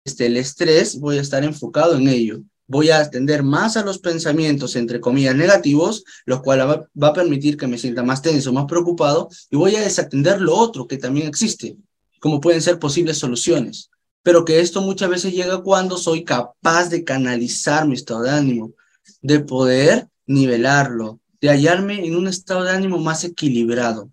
desde 0.04 0.26
el 0.26 0.36
estrés 0.36 1.00
voy 1.00 1.16
a 1.16 1.22
estar 1.22 1.42
enfocado 1.42 1.96
en 1.96 2.06
ello 2.06 2.42
voy 2.66 2.90
a 2.90 3.00
atender 3.00 3.42
más 3.42 3.76
a 3.76 3.82
los 3.82 3.98
pensamientos, 3.98 4.76
entre 4.76 5.00
comillas, 5.00 5.34
negativos, 5.34 6.04
lo 6.24 6.40
cual 6.40 6.60
va, 6.60 6.86
va, 7.02 7.08
a 7.08 7.12
permitir 7.12 7.56
que 7.56 7.66
me 7.66 7.76
sienta 7.76 8.04
más 8.04 8.22
tenso, 8.22 8.52
más 8.52 8.66
preocupado, 8.66 9.28
y 9.50 9.56
voy 9.56 9.74
a 9.74 9.80
desatender 9.80 10.40
lo 10.40 10.54
otro 10.54 10.86
que 10.86 10.96
también 10.96 11.26
existe, 11.26 11.76
como 12.20 12.40
pueden 12.40 12.62
ser 12.62 12.78
posibles 12.78 13.18
soluciones. 13.18 13.90
Pero 14.22 14.44
que 14.44 14.60
esto 14.60 14.82
muchas 14.82 15.10
veces 15.10 15.32
llega 15.32 15.62
cuando 15.62 15.96
soy 15.96 16.22
capaz 16.22 16.88
de 16.88 17.02
canalizar 17.02 17.88
mi 17.88 17.94
estado 17.94 18.22
de 18.22 18.30
ánimo, 18.30 18.74
de 19.22 19.40
poder 19.40 20.08
nivelarlo, 20.26 21.18
de 21.40 21.48
hallarme 21.48 22.06
en 22.06 22.14
un 22.14 22.28
estado 22.28 22.62
de 22.62 22.70
ánimo 22.70 22.98
más 22.98 23.24
equilibrado. 23.24 24.12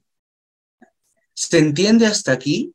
¿Se 1.34 1.60
entiende 1.60 2.08
hasta 2.08 2.32
aquí? 2.32 2.74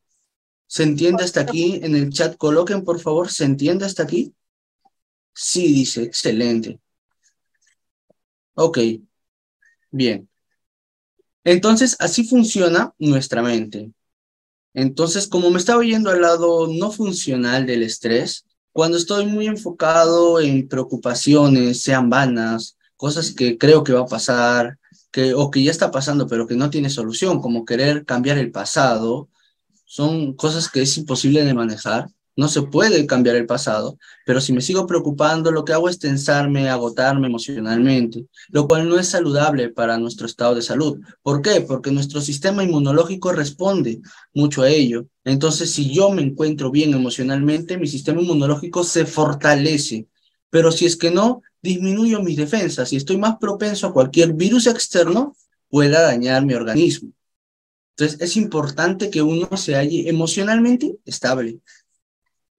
¿Se 0.67 0.83
entiende 0.83 1.23
hasta 1.23 1.41
aquí? 1.41 1.79
En 1.83 1.95
el 1.95 2.11
chat 2.11 2.37
coloquen, 2.37 2.83
por 2.83 2.99
favor, 2.99 3.29
¿se 3.29 3.43
entiende 3.43 3.85
hasta 3.85 4.03
aquí? 4.03 4.33
Sí, 5.33 5.73
dice, 5.73 6.03
excelente. 6.03 6.79
Ok, 8.55 8.77
bien. 9.91 10.29
Entonces, 11.43 11.97
así 11.99 12.23
funciona 12.23 12.93
nuestra 12.99 13.41
mente. 13.41 13.91
Entonces, 14.73 15.27
como 15.27 15.51
me 15.51 15.59
estaba 15.59 15.83
yendo 15.83 16.09
al 16.09 16.21
lado 16.21 16.67
no 16.67 16.91
funcional 16.91 17.65
del 17.65 17.83
estrés, 17.83 18.45
cuando 18.71 18.97
estoy 18.97 19.25
muy 19.27 19.47
enfocado 19.47 20.41
en 20.41 20.67
preocupaciones, 20.67 21.81
sean 21.81 22.09
vanas, 22.09 22.77
cosas 22.95 23.31
que 23.31 23.57
creo 23.57 23.83
que 23.83 23.93
va 23.93 24.01
a 24.01 24.05
pasar, 24.07 24.79
que, 25.11 25.33
o 25.35 25.51
que 25.51 25.63
ya 25.63 25.71
está 25.71 25.91
pasando, 25.91 26.27
pero 26.27 26.47
que 26.47 26.55
no 26.55 26.69
tiene 26.71 26.89
solución, 26.89 27.39
como 27.39 27.65
querer 27.65 28.03
cambiar 28.05 28.39
el 28.39 28.51
pasado, 28.51 29.29
son 29.85 30.33
cosas 30.33 30.69
que 30.69 30.81
es 30.81 30.97
imposible 30.97 31.45
de 31.45 31.53
manejar. 31.53 32.09
No 32.35 32.47
se 32.47 32.63
puede 32.63 33.05
cambiar 33.05 33.35
el 33.35 33.45
pasado, 33.45 33.97
pero 34.25 34.41
si 34.41 34.53
me 34.53 34.61
sigo 34.61 34.87
preocupando, 34.87 35.51
lo 35.51 35.63
que 35.63 35.73
hago 35.73 35.87
es 35.87 35.99
tensarme, 35.99 36.67
agotarme 36.67 37.27
emocionalmente, 37.27 38.25
lo 38.49 38.67
cual 38.67 38.89
no 38.89 38.97
es 38.97 39.07
saludable 39.07 39.69
para 39.69 39.99
nuestro 39.99 40.25
estado 40.25 40.55
de 40.55 40.63
salud. 40.63 40.99
¿Por 41.21 41.43
qué? 41.43 41.61
Porque 41.61 41.91
nuestro 41.91 42.21
sistema 42.21 42.63
inmunológico 42.63 43.31
responde 43.31 44.01
mucho 44.33 44.63
a 44.63 44.69
ello. 44.69 45.05
Entonces, 45.23 45.71
si 45.71 45.93
yo 45.93 46.09
me 46.09 46.23
encuentro 46.23 46.71
bien 46.71 46.93
emocionalmente, 46.93 47.77
mi 47.77 47.87
sistema 47.87 48.21
inmunológico 48.21 48.83
se 48.83 49.05
fortalece. 49.05 50.07
Pero 50.49 50.71
si 50.71 50.85
es 50.85 50.95
que 50.97 51.11
no, 51.11 51.41
disminuyo 51.61 52.21
mis 52.21 52.37
defensas 52.37 52.91
y 52.93 52.97
estoy 52.97 53.17
más 53.17 53.37
propenso 53.37 53.87
a 53.87 53.93
cualquier 53.93 54.33
virus 54.33 54.67
externo 54.67 55.35
pueda 55.69 56.01
dañar 56.01 56.45
mi 56.45 56.53
organismo. 56.53 57.11
Entonces, 57.95 58.21
es 58.21 58.37
importante 58.37 59.09
que 59.09 59.21
uno 59.21 59.55
se 59.55 59.75
halle 59.75 60.09
emocionalmente 60.09 60.97
estable. 61.05 61.59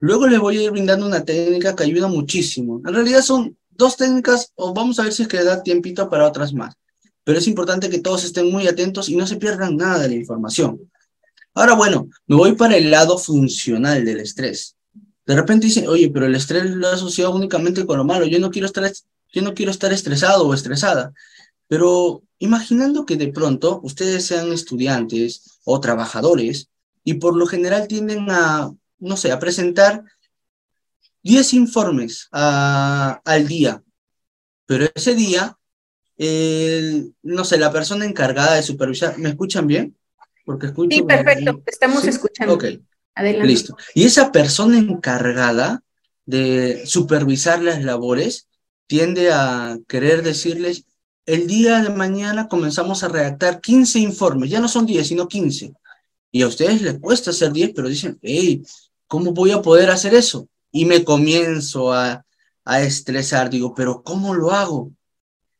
Luego 0.04 0.26
les 0.26 0.38
voy 0.38 0.58
a 0.58 0.62
ir 0.64 0.70
brindando 0.70 1.06
una 1.06 1.24
técnica 1.24 1.74
que 1.74 1.82
ayuda 1.82 2.08
muchísimo. 2.08 2.82
En 2.84 2.92
realidad 2.92 3.22
son 3.22 3.56
dos 3.70 3.96
técnicas, 3.96 4.52
o 4.54 4.74
vamos 4.74 4.98
a 4.98 5.04
ver 5.04 5.14
si 5.14 5.22
es 5.22 5.28
que 5.28 5.42
da 5.42 5.62
tiempito 5.62 6.10
para 6.10 6.28
otras 6.28 6.52
más. 6.52 6.74
Pero 7.24 7.38
es 7.38 7.46
importante 7.46 7.88
que 7.88 8.00
todos 8.00 8.22
estén 8.22 8.52
muy 8.52 8.68
atentos 8.68 9.08
y 9.08 9.16
no 9.16 9.26
se 9.26 9.36
pierdan 9.36 9.78
nada 9.78 10.00
de 10.00 10.08
la 10.10 10.14
información. 10.16 10.78
Ahora, 11.54 11.72
bueno, 11.72 12.10
me 12.26 12.36
voy 12.36 12.54
para 12.54 12.76
el 12.76 12.90
lado 12.90 13.16
funcional 13.16 14.04
del 14.04 14.20
estrés. 14.20 14.76
De 15.24 15.34
repente 15.34 15.68
dicen, 15.68 15.88
oye, 15.88 16.10
pero 16.10 16.26
el 16.26 16.34
estrés 16.34 16.66
lo 16.66 16.88
asociado 16.88 17.34
únicamente 17.34 17.86
con 17.86 17.96
lo 17.96 18.04
malo. 18.04 18.26
Yo 18.26 18.38
no 18.40 18.50
quiero 18.50 18.66
estar, 18.66 18.92
yo 19.32 19.40
no 19.40 19.54
quiero 19.54 19.70
estar 19.70 19.90
estresado 19.90 20.46
o 20.46 20.52
estresada. 20.52 21.14
Pero 21.66 22.22
imaginando 22.40 23.06
que 23.06 23.16
de 23.16 23.28
pronto 23.28 23.80
ustedes 23.82 24.26
sean 24.26 24.52
estudiantes 24.52 25.60
o 25.64 25.80
trabajadores 25.80 26.68
y 27.04 27.14
por 27.14 27.34
lo 27.38 27.46
general 27.46 27.88
tienden 27.88 28.26
a 28.28 28.70
no 28.98 29.16
sé, 29.16 29.32
a 29.32 29.38
presentar 29.38 30.02
10 31.22 31.54
informes 31.54 32.28
al 32.30 33.48
día, 33.48 33.82
pero 34.66 34.86
ese 34.94 35.14
día, 35.14 35.56
no 37.22 37.44
sé, 37.44 37.58
la 37.58 37.72
persona 37.72 38.04
encargada 38.04 38.54
de 38.56 38.62
supervisar, 38.62 39.18
¿me 39.18 39.30
escuchan 39.30 39.66
bien? 39.66 39.96
Porque 40.44 40.66
escucho 40.66 40.94
sí, 40.94 41.02
perfecto, 41.02 41.62
estamos 41.66 42.04
escuchando. 42.04 42.54
Ok, 42.54 42.64
Adelante. 43.14 43.46
listo. 43.46 43.76
Y 43.94 44.04
esa 44.04 44.30
persona 44.32 44.78
encargada 44.78 45.82
de 46.26 46.84
supervisar 46.86 47.62
las 47.62 47.82
labores 47.82 48.48
tiende 48.86 49.32
a 49.32 49.78
querer 49.88 50.22
decirles, 50.22 50.84
el 51.26 51.46
día 51.46 51.82
de 51.82 51.88
mañana 51.88 52.48
comenzamos 52.48 53.02
a 53.02 53.08
redactar 53.08 53.62
15 53.62 53.98
informes, 53.98 54.50
ya 54.50 54.60
no 54.60 54.68
son 54.68 54.84
10, 54.84 55.06
sino 55.06 55.26
15. 55.26 55.72
Y 56.30 56.42
a 56.42 56.48
ustedes 56.48 56.82
les 56.82 56.98
cuesta 56.98 57.30
hacer 57.30 57.50
10, 57.50 57.72
pero 57.74 57.88
dicen, 57.88 58.18
hey, 58.20 58.62
¿cómo 59.14 59.30
voy 59.32 59.52
a 59.52 59.62
poder 59.62 59.90
hacer 59.90 60.12
eso? 60.12 60.48
Y 60.72 60.86
me 60.86 61.04
comienzo 61.04 61.92
a, 61.92 62.26
a 62.64 62.82
estresar, 62.82 63.48
digo, 63.48 63.72
pero 63.72 64.02
¿cómo 64.02 64.34
lo 64.34 64.50
hago? 64.50 64.90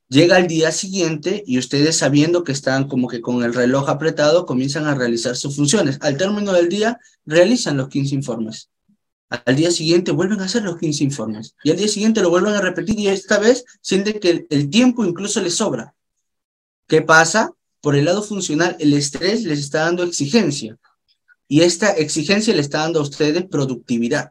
Llega 0.08 0.38
el 0.38 0.48
día 0.48 0.72
siguiente 0.72 1.44
y 1.46 1.58
ustedes 1.58 1.98
sabiendo 1.98 2.42
que 2.42 2.50
están 2.50 2.88
como 2.88 3.06
que 3.06 3.20
con 3.20 3.44
el 3.44 3.54
reloj 3.54 3.88
apretado, 3.88 4.44
comienzan 4.44 4.86
a 4.86 4.96
realizar 4.96 5.36
sus 5.36 5.54
funciones. 5.54 5.98
Al 6.00 6.16
término 6.16 6.52
del 6.52 6.68
día, 6.68 6.98
realizan 7.26 7.76
los 7.76 7.90
15 7.90 8.16
informes. 8.16 8.70
Al 9.28 9.54
día 9.54 9.70
siguiente 9.70 10.10
vuelven 10.10 10.40
a 10.40 10.46
hacer 10.46 10.64
los 10.64 10.76
15 10.76 11.04
informes. 11.04 11.54
Y 11.62 11.70
al 11.70 11.76
día 11.76 11.86
siguiente 11.86 12.22
lo 12.22 12.30
vuelven 12.30 12.54
a 12.54 12.60
repetir 12.60 12.98
y 12.98 13.06
esta 13.06 13.38
vez 13.38 13.64
sienten 13.82 14.18
que 14.18 14.48
el, 14.50 14.68
tiempo 14.68 15.04
incluso 15.04 15.40
les 15.40 15.54
sobra. 15.54 15.94
¿Qué 16.88 17.02
pasa? 17.02 17.52
Por 17.80 17.94
el 17.94 18.04
lado 18.04 18.24
funcional, 18.24 18.76
el 18.80 18.94
estrés 18.94 19.44
les 19.44 19.60
está 19.60 19.84
dando 19.84 20.02
exigencia. 20.02 20.76
Y 21.54 21.62
esta 21.62 21.92
exigencia 21.92 22.52
le 22.52 22.62
está 22.62 22.78
dando 22.78 22.98
a 22.98 23.04
ustedes 23.04 23.46
productividad, 23.46 24.28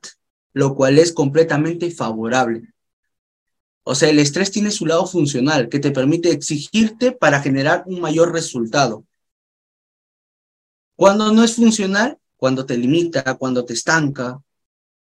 lo 0.51 0.75
cual 0.75 0.99
es 0.99 1.13
completamente 1.13 1.89
favorable. 1.89 2.73
O 3.83 3.95
sea, 3.95 4.09
el 4.09 4.19
estrés 4.19 4.51
tiene 4.51 4.71
su 4.71 4.85
lado 4.85 5.07
funcional, 5.07 5.69
que 5.69 5.79
te 5.79 5.91
permite 5.91 6.31
exigirte 6.31 7.13
para 7.13 7.41
generar 7.41 7.85
un 7.85 8.01
mayor 8.01 8.33
resultado. 8.33 9.05
Cuando 10.97 11.31
no 11.31 11.45
es 11.45 11.55
funcional, 11.55 12.17
cuando 12.35 12.65
te 12.65 12.75
limita, 12.77 13.35
cuando 13.35 13.63
te 13.63 13.71
estanca, 13.71 14.41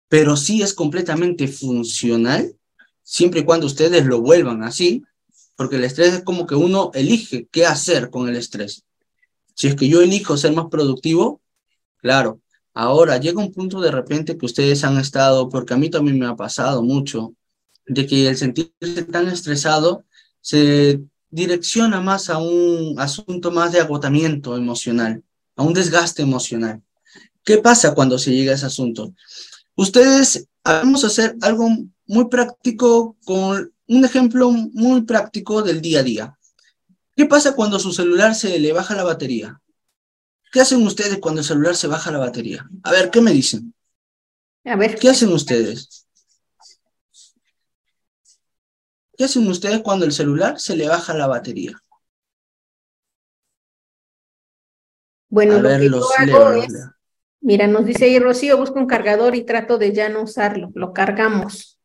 pero 0.07 0.37
sí 0.37 0.61
es 0.61 0.73
completamente 0.73 1.49
funcional, 1.49 2.55
siempre 3.03 3.41
y 3.41 3.43
cuando 3.43 3.67
ustedes 3.67 4.05
lo 4.05 4.21
vuelvan 4.21 4.63
así, 4.63 5.03
porque 5.57 5.75
el 5.75 5.83
estrés 5.83 6.13
es 6.13 6.23
como 6.23 6.47
que 6.47 6.55
uno 6.55 6.91
elige 6.93 7.49
qué 7.51 7.65
hacer 7.65 8.09
con 8.09 8.29
el 8.29 8.37
estrés. 8.37 8.85
Si 9.53 9.67
es 9.67 9.75
que 9.75 9.89
yo 9.89 10.01
elijo 10.01 10.37
ser 10.37 10.53
más 10.53 10.67
productivo, 10.71 11.41
Claro, 12.05 12.39
ahora 12.75 13.17
llega 13.17 13.39
un 13.39 13.51
punto 13.51 13.81
de 13.81 13.89
repente 13.89 14.37
que 14.37 14.45
ustedes 14.45 14.83
han 14.83 14.99
estado, 14.99 15.49
porque 15.49 15.73
a 15.73 15.77
mí 15.77 15.89
también 15.89 16.19
me 16.19 16.27
ha 16.27 16.35
pasado 16.35 16.83
mucho, 16.83 17.33
de 17.87 18.05
que 18.05 18.27
el 18.27 18.37
sentirse 18.37 19.01
tan 19.11 19.27
estresado 19.27 20.03
se 20.39 21.01
direcciona 21.31 22.01
más 22.01 22.29
a 22.29 22.37
un 22.37 22.93
asunto 22.99 23.49
más 23.49 23.71
de 23.71 23.79
agotamiento 23.79 24.55
emocional, 24.55 25.23
a 25.55 25.63
un 25.63 25.73
desgaste 25.73 26.21
emocional. 26.21 26.83
¿Qué 27.43 27.57
pasa 27.57 27.95
cuando 27.95 28.19
se 28.19 28.35
llega 28.35 28.51
a 28.51 28.55
ese 28.55 28.67
asunto? 28.67 29.15
Ustedes, 29.73 30.47
vamos 30.63 31.03
a 31.03 31.07
hacer 31.07 31.35
algo 31.41 31.67
muy 32.05 32.25
práctico 32.29 33.17
con 33.25 33.73
un 33.87 34.05
ejemplo 34.05 34.51
muy 34.51 35.01
práctico 35.01 35.63
del 35.63 35.81
día 35.81 36.01
a 36.01 36.03
día. 36.03 36.37
¿Qué 37.15 37.25
pasa 37.25 37.55
cuando 37.55 37.79
su 37.79 37.91
celular 37.91 38.35
se 38.35 38.59
le 38.59 38.73
baja 38.73 38.93
la 38.93 39.03
batería? 39.05 39.59
¿Qué 40.55 40.61
hacen 40.61 40.87
ustedes 40.87 41.17
cuando 41.17 41.41
el 41.41 41.45
celular 41.45 41.75
se 41.75 41.87
baja 41.87 42.11
la 42.11 42.17
batería? 42.17 42.65
A 42.83 42.91
ver, 42.93 43.11
¿qué 43.11 43.19
me 43.19 43.31
dicen? 43.31 43.73
A 44.63 44.77
ver. 44.77 44.97
¿Qué 44.97 45.09
hacen 45.09 45.33
ustedes? 45.33 46.07
¿Qué 49.17 49.25
hacen 49.25 49.45
ustedes 49.49 49.81
cuando 49.81 50.05
el 50.05 50.13
celular 50.13 50.57
se 50.57 50.77
le 50.77 50.87
baja 50.87 51.13
la 51.13 51.27
batería? 51.27 51.77
Bueno, 55.27 55.59
lo 55.59 55.67
que 55.77 55.89
yo 55.89 56.07
hago 56.19 56.51
es, 56.53 56.73
mira, 57.41 57.67
nos 57.67 57.85
dice 57.85 58.05
ahí 58.05 58.17
Rocío, 58.17 58.57
busco 58.57 58.79
un 58.79 58.87
cargador 58.87 59.35
y 59.35 59.43
trato 59.43 59.77
de 59.77 59.91
ya 59.91 60.07
no 60.07 60.21
usarlo, 60.21 60.71
lo 60.73 60.93
cargamos. 60.93 61.81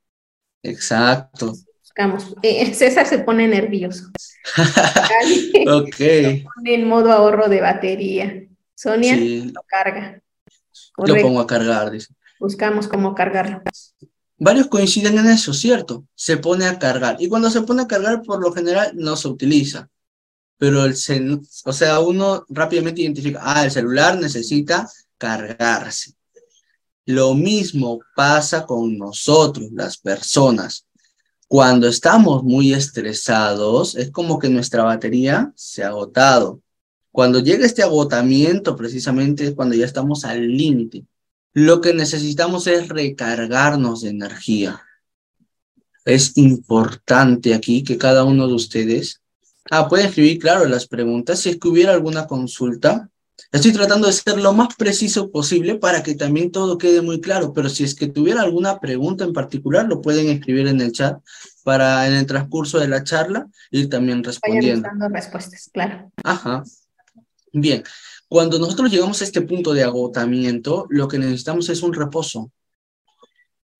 Exacto. 0.62 1.54
Buscamos. 1.80 2.36
Eh, 2.42 2.72
César 2.72 3.04
se 3.04 3.18
pone 3.18 3.48
nervioso. 3.48 4.04
ok. 5.66 5.96
pone 6.54 6.74
en 6.74 6.86
modo 6.86 7.10
ahorro 7.10 7.48
de 7.48 7.60
batería. 7.60 8.46
Sonia 8.80 9.16
lo 9.16 9.62
carga. 9.66 10.22
Lo 10.96 11.16
pongo 11.20 11.40
a 11.40 11.46
cargar, 11.46 11.90
dice. 11.90 12.14
Buscamos 12.38 12.88
cómo 12.88 13.14
cargarlo. 13.14 13.62
Varios 14.38 14.68
coinciden 14.68 15.18
en 15.18 15.26
eso, 15.26 15.52
¿cierto? 15.52 16.06
Se 16.14 16.38
pone 16.38 16.66
a 16.66 16.78
cargar. 16.78 17.16
Y 17.18 17.28
cuando 17.28 17.50
se 17.50 17.60
pone 17.62 17.82
a 17.82 17.88
cargar, 17.88 18.22
por 18.22 18.40
lo 18.40 18.52
general, 18.52 18.92
no 18.94 19.16
se 19.16 19.28
utiliza 19.28 19.90
pero 20.60 20.84
el 20.84 20.94
o 21.64 21.72
sea, 21.72 22.00
uno 22.00 22.44
rápidamente 22.50 23.00
identifica, 23.00 23.40
ah, 23.42 23.64
el 23.64 23.70
celular 23.70 24.20
necesita 24.20 24.86
cargarse. 25.16 26.12
Lo 27.06 27.32
mismo 27.32 27.98
pasa 28.14 28.66
con 28.66 28.98
nosotros, 28.98 29.70
las 29.72 29.96
personas. 29.96 30.86
Cuando 31.48 31.88
estamos 31.88 32.44
muy 32.44 32.74
estresados, 32.74 33.96
es 33.96 34.10
como 34.10 34.38
que 34.38 34.50
nuestra 34.50 34.82
batería 34.82 35.50
se 35.56 35.82
ha 35.82 35.88
agotado. 35.88 36.60
Cuando 37.12 37.40
llega 37.40 37.66
este 37.66 37.82
agotamiento, 37.82 38.76
precisamente 38.76 39.46
es 39.46 39.54
cuando 39.54 39.74
ya 39.74 39.84
estamos 39.84 40.24
al 40.24 40.46
límite. 40.46 41.04
Lo 41.52 41.80
que 41.80 41.92
necesitamos 41.94 42.66
es 42.66 42.88
recargarnos 42.88 44.02
de 44.02 44.10
energía. 44.10 44.80
Es 46.04 46.36
importante 46.36 47.54
aquí 47.54 47.82
que 47.82 47.98
cada 47.98 48.24
uno 48.24 48.46
de 48.46 48.54
ustedes 48.54 49.20
Ah, 49.70 49.88
pueden 49.88 50.06
escribir, 50.06 50.38
claro, 50.40 50.64
las 50.66 50.86
preguntas. 50.86 51.40
Si 51.40 51.50
es 51.50 51.58
que 51.58 51.68
hubiera 51.68 51.92
alguna 51.92 52.26
consulta, 52.26 53.08
estoy 53.52 53.72
tratando 53.72 54.08
de 54.08 54.12
ser 54.12 54.38
lo 54.38 54.52
más 54.52 54.74
preciso 54.74 55.30
posible 55.30 55.76
para 55.76 56.02
que 56.02 56.16
también 56.16 56.50
todo 56.50 56.76
quede 56.76 57.02
muy 57.02 57.20
claro, 57.20 57.52
pero 57.52 57.68
si 57.68 57.84
es 57.84 57.94
que 57.94 58.08
tuviera 58.08 58.42
alguna 58.42 58.80
pregunta 58.80 59.22
en 59.22 59.32
particular, 59.32 59.86
lo 59.86 60.00
pueden 60.00 60.28
escribir 60.28 60.66
en 60.66 60.80
el 60.80 60.90
chat 60.90 61.20
para 61.62 62.06
en 62.08 62.14
el 62.14 62.26
transcurso 62.26 62.78
de 62.78 62.88
la 62.88 63.04
charla 63.04 63.46
ir 63.70 63.88
también 63.88 64.24
respondiendo. 64.24 64.88
dando 64.88 65.08
respuestas, 65.08 65.70
claro. 65.72 66.10
Ajá. 66.24 66.64
Bien, 67.52 67.82
cuando 68.28 68.58
nosotros 68.58 68.90
llegamos 68.90 69.20
a 69.20 69.24
este 69.24 69.42
punto 69.42 69.72
de 69.72 69.82
agotamiento, 69.82 70.86
lo 70.90 71.08
que 71.08 71.18
necesitamos 71.18 71.68
es 71.68 71.82
un 71.82 71.92
reposo. 71.92 72.50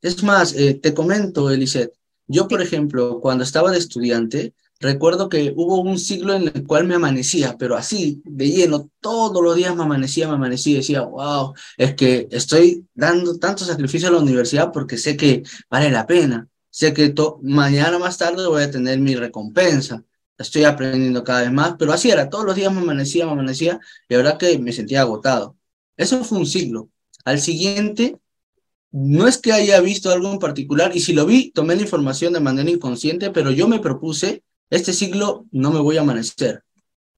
Es 0.02 0.22
más, 0.22 0.54
eh, 0.54 0.74
te 0.74 0.94
comento, 0.94 1.50
Elisette, 1.50 1.92
yo, 2.26 2.48
por 2.48 2.62
ejemplo, 2.62 3.20
cuando 3.20 3.44
estaba 3.44 3.70
de 3.70 3.78
estudiante, 3.78 4.54
Recuerdo 4.82 5.28
que 5.28 5.52
hubo 5.54 5.82
un 5.82 5.98
siglo 5.98 6.32
en 6.32 6.44
el 6.54 6.66
cual 6.66 6.86
me 6.86 6.94
amanecía, 6.94 7.56
pero 7.58 7.76
así, 7.76 8.22
de 8.24 8.48
lleno, 8.48 8.90
todos 9.00 9.44
los 9.44 9.54
días 9.54 9.76
me 9.76 9.82
amanecía, 9.82 10.26
me 10.26 10.34
amanecía 10.34 10.78
decía, 10.78 11.02
wow, 11.02 11.52
es 11.76 11.94
que 11.94 12.28
estoy 12.30 12.86
dando 12.94 13.38
tanto 13.38 13.66
sacrificio 13.66 14.08
a 14.08 14.12
la 14.12 14.20
universidad 14.20 14.72
porque 14.72 14.96
sé 14.96 15.18
que 15.18 15.42
vale 15.68 15.90
la 15.90 16.06
pena, 16.06 16.48
sé 16.70 16.94
que 16.94 17.14
mañana 17.42 17.98
más 17.98 18.16
tarde 18.16 18.46
voy 18.46 18.62
a 18.62 18.70
tener 18.70 18.98
mi 19.00 19.14
recompensa, 19.16 20.02
estoy 20.42 20.64
aprendiendo 20.64 21.24
cada 21.24 21.42
vez 21.42 21.52
más, 21.52 21.76
pero 21.78 21.92
así 21.92 22.10
era, 22.10 22.28
todos 22.28 22.44
los 22.44 22.56
días 22.56 22.72
me 22.72 22.80
amanecía, 22.80 23.26
me 23.26 23.32
amanecía, 23.32 23.80
y 24.08 24.14
ahora 24.14 24.38
que 24.38 24.58
me 24.58 24.72
sentía 24.72 25.02
agotado. 25.02 25.56
Eso 25.96 26.24
fue 26.24 26.38
un 26.38 26.46
siglo. 26.46 26.88
Al 27.24 27.40
siguiente, 27.40 28.18
no 28.90 29.28
es 29.28 29.38
que 29.38 29.52
haya 29.52 29.80
visto 29.80 30.10
algo 30.10 30.32
en 30.32 30.38
particular, 30.38 30.92
y 30.94 31.00
si 31.00 31.12
lo 31.12 31.26
vi, 31.26 31.50
tomé 31.52 31.76
la 31.76 31.82
información 31.82 32.32
de 32.32 32.40
manera 32.40 32.70
inconsciente, 32.70 33.30
pero 33.30 33.50
yo 33.50 33.68
me 33.68 33.78
propuse 33.80 34.42
este 34.70 34.92
siglo 34.92 35.46
no 35.50 35.72
me 35.72 35.80
voy 35.80 35.96
a 35.96 36.02
amanecer. 36.02 36.62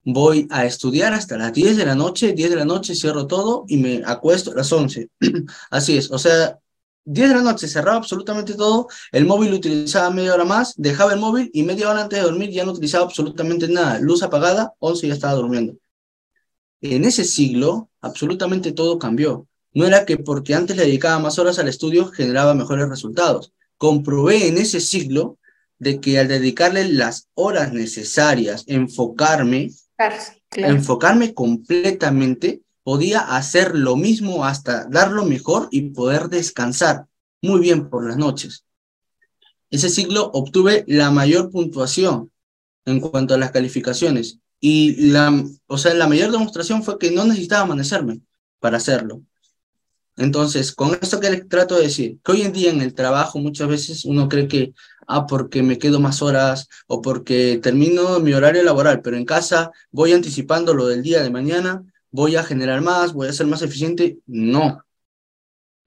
Voy 0.03 0.47
a 0.49 0.65
estudiar 0.65 1.13
hasta 1.13 1.37
las 1.37 1.53
10 1.53 1.77
de 1.77 1.85
la 1.85 1.95
noche, 1.95 2.33
10 2.33 2.49
de 2.49 2.55
la 2.57 2.65
noche 2.65 2.95
cierro 2.95 3.27
todo 3.27 3.63
y 3.67 3.77
me 3.77 4.01
acuesto 4.05 4.51
a 4.51 4.55
las 4.55 4.71
11. 4.71 5.09
Así 5.69 5.97
es, 5.97 6.11
o 6.11 6.17
sea, 6.17 6.59
10 7.05 7.29
de 7.29 7.35
la 7.35 7.41
noche 7.41 7.67
cerraba 7.67 7.97
absolutamente 7.97 8.53
todo, 8.53 8.87
el 9.11 9.25
móvil 9.25 9.51
lo 9.51 9.57
utilizaba 9.57 10.09
media 10.09 10.33
hora 10.33 10.45
más, 10.45 10.73
dejaba 10.77 11.13
el 11.13 11.19
móvil 11.19 11.49
y 11.53 11.63
media 11.63 11.89
hora 11.89 12.03
antes 12.03 12.19
de 12.19 12.25
dormir 12.25 12.49
ya 12.49 12.65
no 12.65 12.71
utilizaba 12.71 13.05
absolutamente 13.05 13.67
nada. 13.67 13.99
Luz 13.99 14.23
apagada, 14.23 14.73
11 14.79 15.07
ya 15.07 15.13
estaba 15.13 15.33
durmiendo. 15.33 15.75
En 16.81 17.05
ese 17.05 17.23
siglo, 17.23 17.89
absolutamente 18.01 18.71
todo 18.71 18.99
cambió. 18.99 19.47
No 19.73 19.85
era 19.85 20.05
que 20.05 20.17
porque 20.17 20.53
antes 20.53 20.77
le 20.77 20.85
dedicaba 20.85 21.19
más 21.19 21.39
horas 21.39 21.59
al 21.59 21.67
estudio 21.67 22.07
generaba 22.07 22.53
mejores 22.53 22.87
resultados. 22.89 23.53
Comprobé 23.77 24.47
en 24.47 24.57
ese 24.57 24.79
siglo 24.79 25.37
de 25.79 25.99
que 25.99 26.19
al 26.19 26.27
dedicarle 26.27 26.87
las 26.89 27.27
horas 27.33 27.73
necesarias, 27.73 28.63
enfocarme, 28.67 29.71
enfocarme 30.51 31.33
completamente, 31.33 32.62
podía 32.83 33.19
hacer 33.19 33.75
lo 33.75 33.95
mismo 33.95 34.45
hasta 34.45 34.85
dar 34.85 35.11
lo 35.11 35.25
mejor 35.25 35.67
y 35.71 35.89
poder 35.89 36.29
descansar 36.29 37.05
muy 37.41 37.59
bien 37.59 37.89
por 37.89 38.07
las 38.07 38.17
noches. 38.17 38.65
Ese 39.69 39.89
siglo 39.89 40.29
obtuve 40.33 40.83
la 40.87 41.09
mayor 41.11 41.49
puntuación 41.49 42.31
en 42.85 42.99
cuanto 42.99 43.33
a 43.33 43.37
las 43.37 43.51
calificaciones 43.51 44.39
y 44.59 45.09
la, 45.11 45.43
o 45.67 45.77
sea, 45.77 45.93
la 45.93 46.07
mayor 46.07 46.31
demostración 46.31 46.83
fue 46.83 46.97
que 46.97 47.11
no 47.11 47.25
necesitaba 47.25 47.63
amanecerme 47.63 48.21
para 48.59 48.77
hacerlo. 48.77 49.21
Entonces, 50.15 50.73
con 50.73 50.97
esto 51.01 51.19
que 51.19 51.31
les 51.31 51.49
trato 51.49 51.75
de 51.75 51.83
decir, 51.83 52.19
que 52.23 52.31
hoy 52.33 52.41
en 52.43 52.53
día 52.53 52.69
en 52.69 52.81
el 52.81 52.93
trabajo 52.93 53.39
muchas 53.39 53.67
veces 53.67 54.05
uno 54.05 54.29
cree 54.29 54.47
que, 54.47 54.73
ah, 55.07 55.25
porque 55.25 55.63
me 55.63 55.79
quedo 55.79 55.99
más 55.99 56.21
horas 56.21 56.67
o 56.87 57.01
porque 57.01 57.59
termino 57.61 58.19
mi 58.19 58.33
horario 58.33 58.63
laboral, 58.63 59.01
pero 59.01 59.17
en 59.17 59.25
casa 59.25 59.71
voy 59.91 60.13
anticipando 60.13 60.73
lo 60.73 60.87
del 60.87 61.01
día 61.01 61.23
de 61.23 61.31
mañana, 61.31 61.83
voy 62.13 62.35
a 62.37 62.43
generar 62.43 62.81
más, 62.81 63.11
voy 63.11 63.27
a 63.27 63.33
ser 63.33 63.47
más 63.47 63.63
eficiente. 63.63 64.19
No. 64.27 64.85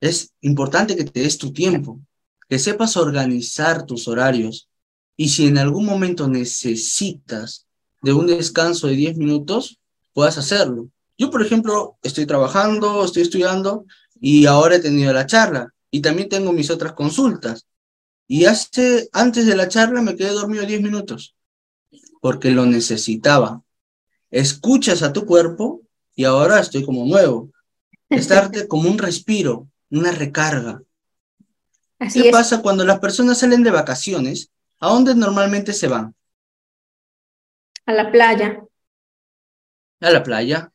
Es 0.01 0.33
importante 0.43 0.97
que 0.97 1.05
te 1.05 1.21
des 1.21 1.39
tu 1.39 1.53
tiempo, 1.53 2.01
que 2.49 2.59
sepas 2.59 2.97
organizar 2.97 3.87
tus 3.87 4.09
horarios 4.09 4.69
y 5.17 5.31
si 5.31 5.47
en 5.47 5.57
algún 5.57 5.87
momento 5.87 6.29
necesitas 6.29 7.67
de 8.03 8.13
un 8.13 8.27
descanso 8.27 8.89
de 8.89 8.97
10 8.97 9.17
minutos, 9.17 9.79
puedas 10.13 10.37
hacerlo. 10.37 10.91
Yo, 11.17 11.31
por 11.31 11.41
ejemplo, 11.41 11.97
estoy 12.03 12.27
trabajando, 12.27 13.05
estoy 13.05 13.23
estudiando, 13.23 13.87
y 14.21 14.47
ahora 14.47 14.77
he 14.77 14.81
tenido 14.81 15.13
la 15.13 15.27
charla 15.27 15.73
y 15.91 16.01
también 16.01 16.29
tengo 16.29 16.53
mis 16.53 16.71
otras 16.71 16.93
consultas. 16.93 17.67
Y 18.27 18.47
hace, 18.47 19.09
antes 19.13 19.47
de 19.47 19.57
la 19.57 19.69
charla 19.69 20.03
me 20.03 20.17
quedé 20.17 20.31
dormido 20.31 20.67
10 20.67 20.83
minutos 20.83 21.37
porque 22.21 22.51
lo 22.51 22.67
necesitaba. 22.67 23.63
Escuchas 24.31 25.03
a 25.03 25.13
tu 25.13 25.25
cuerpo 25.25 25.86
y 26.17 26.25
ahora 26.25 26.59
estoy 26.59 26.85
como 26.85 27.05
nuevo. 27.05 27.51
Estarte 28.09 28.67
como 28.67 28.89
un 28.89 28.99
respiro, 28.99 29.69
una 29.91 30.11
recarga. 30.11 30.83
¿Qué 32.13 32.31
pasa 32.33 32.63
cuando 32.63 32.85
las 32.85 32.99
personas 32.99 33.39
salen 33.39 33.63
de 33.63 33.71
vacaciones? 33.71 34.51
¿A 34.81 34.89
dónde 34.89 35.15
normalmente 35.15 35.73
se 35.73 35.89
van? 35.89 36.15
A 37.85 37.93
la 37.93 38.11
playa. 38.11 38.65
A 40.01 40.11
la 40.11 40.23
playa, 40.23 40.73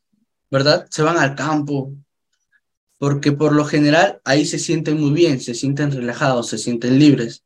¿verdad? 0.49 0.87
Se 0.89 1.01
van 1.01 1.17
al 1.17 1.35
campo, 1.35 1.93
porque 2.99 3.31
por 3.31 3.53
lo 3.53 3.65
general 3.65 4.21
ahí 4.23 4.45
se 4.45 4.59
sienten 4.59 4.99
muy 4.99 5.11
bien, 5.11 5.39
se 5.41 5.55
sienten 5.55 5.91
relajados, 5.91 6.49
se 6.49 6.57
sienten 6.57 6.99
libres. 6.99 7.43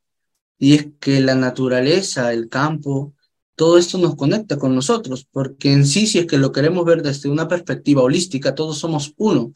Y 0.58 0.74
es 0.74 0.88
que 1.00 1.20
la 1.20 1.34
naturaleza, 1.34 2.32
el 2.32 2.48
campo, 2.48 3.14
todo 3.56 3.78
esto 3.78 3.98
nos 3.98 4.14
conecta 4.16 4.58
con 4.58 4.74
nosotros, 4.74 5.26
porque 5.30 5.72
en 5.72 5.86
sí, 5.86 6.06
si 6.06 6.18
es 6.20 6.26
que 6.26 6.38
lo 6.38 6.52
queremos 6.52 6.84
ver 6.84 7.02
desde 7.02 7.28
una 7.28 7.48
perspectiva 7.48 8.02
holística, 8.02 8.54
todos 8.54 8.78
somos 8.78 9.14
uno. 9.16 9.52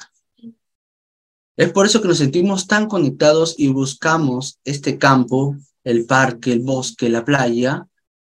Es 1.57 1.71
por 1.73 1.85
eso 1.87 2.01
que 2.01 2.09
nos 2.09 2.19
sentimos 2.19 2.67
tan 2.67 2.89
conectados 2.89 3.55
y 3.59 3.69
buscamos 3.69 4.59
este 4.65 4.99
campo, 4.99 5.57
el 5.85 6.07
parque, 6.07 6.53
el 6.53 6.61
bosque, 6.61 7.11
la 7.11 7.25
playa, 7.25 7.87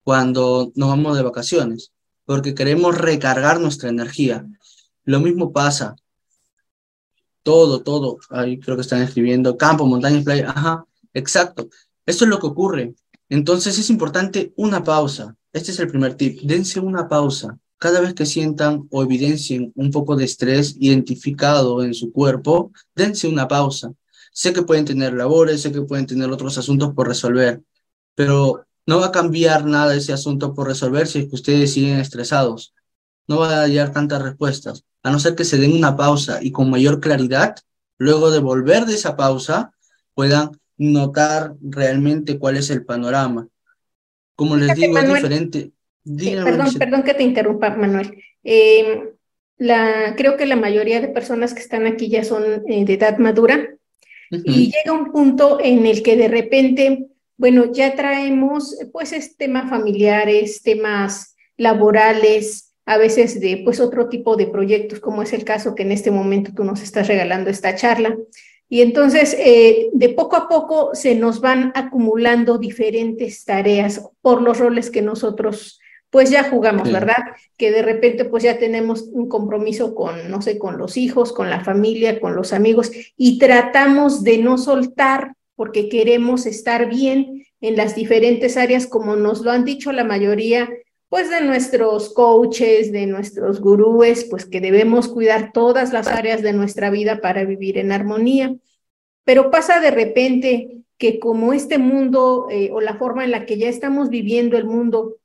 cuando 0.03 0.71
nos 0.75 0.91
vamos 0.91 1.17
de 1.17 1.23
vacaciones, 1.23 1.93
porque 2.27 2.55
queremos 2.55 2.97
recargar 2.97 3.59
nuestra 3.59 3.89
energía. 3.89 4.47
Lo 5.05 5.21
mismo 5.21 5.53
pasa 5.53 5.97
todo, 7.43 7.83
todo. 7.83 8.19
Ahí 8.31 8.59
creo 8.59 8.77
que 8.77 8.83
están 8.83 9.03
escribiendo 9.03 9.57
campo, 9.57 9.87
montañas, 9.87 10.25
playa. 10.25 10.51
Ajá, 10.51 10.85
exacto. 11.13 11.69
Esto 12.05 12.25
es 12.25 12.31
lo 12.31 12.41
que 12.41 12.47
ocurre. 12.49 12.95
Entonces 13.35 13.77
es 13.81 13.91
importante 13.91 14.53
una 14.57 14.85
pausa. 14.85 15.35
Este 15.53 15.73
es 15.73 15.81
el 15.81 15.89
primer 15.89 16.15
tip. 16.15 16.43
Dense 16.43 16.79
una 16.79 17.09
pausa. 17.09 17.59
Cada 17.79 18.01
vez 18.01 18.15
que 18.15 18.27
sientan 18.27 18.87
o 18.93 19.03
evidencien 19.03 19.73
un 19.75 19.91
poco 19.91 20.15
de 20.15 20.25
estrés 20.25 20.77
identificado 20.79 21.83
en 21.83 21.95
su 21.95 22.13
cuerpo, 22.13 22.71
dense 22.95 23.27
una 23.27 23.49
pausa. 23.49 23.93
Sé 24.33 24.53
que 24.53 24.63
pueden 24.63 24.85
tener 24.85 25.15
labores, 25.15 25.63
sé 25.63 25.73
que 25.73 25.83
pueden 25.83 26.07
tener 26.07 26.31
otros 26.31 26.59
asuntos 26.59 26.95
por 26.95 27.09
resolver, 27.09 27.61
pero 28.15 28.67
no 28.87 29.01
va 29.01 29.07
a 29.07 29.13
cambiar 29.13 29.65
nada 29.65 29.97
ese 29.97 30.13
asunto 30.13 30.55
por 30.55 30.69
resolver 30.69 31.09
si 31.09 31.19
es 31.19 31.29
que 31.29 31.35
ustedes 31.35 31.73
siguen 31.73 31.99
estresados. 31.99 32.73
No 33.27 33.41
va 33.41 33.49
a 33.49 33.63
hallar 33.63 33.93
tantas 33.93 34.23
respuestas, 34.23 34.85
a 35.03 35.11
no 35.11 35.19
ser 35.19 35.35
que 35.35 35.45
se 35.45 35.59
den 35.59 35.73
una 35.73 35.97
pausa 35.97 36.39
y 36.41 36.53
con 36.53 36.71
mayor 36.71 37.01
claridad, 37.01 37.57
luego 37.99 38.31
de 38.31 38.39
volver 38.39 38.87
de 38.87 38.95
esa 38.95 39.17
pausa, 39.17 39.73
puedan 40.15 40.53
notar 40.77 41.55
realmente 41.61 42.39
cuál 42.39 42.57
es 42.57 42.71
el 42.71 42.85
panorama. 42.85 43.49
Como 44.35 44.57
les 44.57 44.75
digo, 44.75 44.99
es 44.99 45.09
diferente. 45.09 45.71
perdón, 46.05 46.75
perdón 46.79 47.03
que 47.03 47.15
te 47.15 47.23
interrumpa, 47.23 47.71
Manuel. 47.71 48.23
Em, 48.43 49.09
la, 49.59 50.15
creo 50.17 50.37
que 50.37 50.47
la 50.47 50.57
mayoría 50.57 51.01
de 51.01 51.09
personas 51.09 51.55
que 51.55 51.61
están 51.61 51.87
aquí 51.87 52.09
ya 52.09 52.25
son 52.25 52.43
eh, 52.69 52.85
de 52.85 52.95
edad 52.95 53.19
madura 53.19 53.69
y 54.31 54.73
llega 54.73 54.93
un 54.93 55.13
punto 55.13 55.59
en 55.63 55.87
el 55.87 56.03
que 56.03 56.17
de 56.17 56.29
repente, 56.29 57.07
bueno, 57.37 57.73
ya 57.73 57.95
traemos 57.95 58.77
pues 58.93 59.37
temas 59.37 59.71
familiares, 59.71 60.63
temas 60.63 61.37
laborales, 61.57 62.75
a 62.87 62.99
veces 62.99 63.41
de 63.41 63.63
pues 63.65 63.81
otro 63.81 64.09
tipo 64.09 64.37
de 64.37 64.47
proyectos, 64.47 65.01
como 65.01 65.23
es 65.23 65.33
el 65.33 65.45
caso 65.45 65.75
que 65.75 65.85
en 65.85 65.93
este 65.93 66.11
momento 66.11 66.53
tú 66.55 66.65
nos 66.65 66.83
estás 66.83 67.09
regalando 67.09 67.51
esta 67.51 67.75
charla. 67.75 68.17
Y 68.69 68.81
entonces, 68.81 69.37
eh, 69.39 69.91
de 69.93 70.09
poco 70.11 70.37
a 70.37 70.49
poco 70.49 70.95
se 70.95 71.15
nos 71.15 71.41
van 71.41 71.73
acumulando 71.75 72.59
diferentes 72.59 73.45
tareas 73.45 74.11
por 74.21 74.43
los 74.43 74.59
roles 74.59 74.91
que 74.91 75.03
nosotros 75.03 75.81
pues 76.15 76.31
ya 76.31 76.45
jugamos, 76.45 76.93
¿verdad? 76.93 77.17
Que 77.57 77.73
de 77.73 77.83
repente 77.83 78.25
pues 78.25 78.45
ya 78.45 78.57
tenemos 78.57 79.09
un 79.11 79.29
compromiso 79.29 79.97
con, 79.97 80.31
no 80.31 80.43
sé, 80.43 80.59
con 80.59 80.79
los 80.79 80.97
hijos, 80.97 81.33
con 81.33 81.51
la 81.51 81.65
familia, 81.65 82.21
con 82.21 82.37
los 82.37 82.53
amigos 82.53 82.93
y 83.17 83.39
tratamos 83.41 84.23
de 84.23 84.39
no 84.39 84.57
soltar 84.57 85.35
porque 85.57 85.89
queremos 85.89 86.47
estar 86.47 86.89
bien 86.89 87.45
en 87.61 87.77
las 87.77 87.97
diferentes 87.97 88.57
áreas 88.57 88.87
como 88.87 89.17
nos 89.17 89.41
lo 89.41 89.51
han 89.51 89.65
dicho 89.65 89.91
la 89.91 90.05
mayoría 90.05 90.69
pues 91.15 91.31
de 91.31 91.43
nuestros 91.43 92.13
coaches, 92.13 92.91
de 92.91 93.07
nuestros 93.07 93.61
gurúes, 93.61 94.25
pues 94.25 94.47
que 94.47 94.61
debemos 94.61 95.07
cuidar 95.07 95.53
todas 95.53 95.93
las 95.93 96.09
áreas 96.09 96.43
de 96.43 96.53
nuestra 96.53 96.91
vida 96.91 97.21
para 97.21 97.45
vivir 97.45 97.79
en 97.79 97.93
armonía. 97.93 98.57
Pero 99.23 99.49
pasa 99.49 99.79
de 99.79 99.93
repente 99.93 100.83
que 100.99 101.21
como 101.21 101.53
este 101.53 101.79
mundo 101.79 102.49
eh, 102.51 102.71
o 102.73 102.81
la 102.81 102.97
forma 102.97 103.23
en 103.23 103.31
la 103.31 103.47
que 103.47 103.59
ya 103.59 103.69
estamos 103.69 104.09
viviendo 104.09 104.59
el 104.59 104.65
mundo 104.65 105.19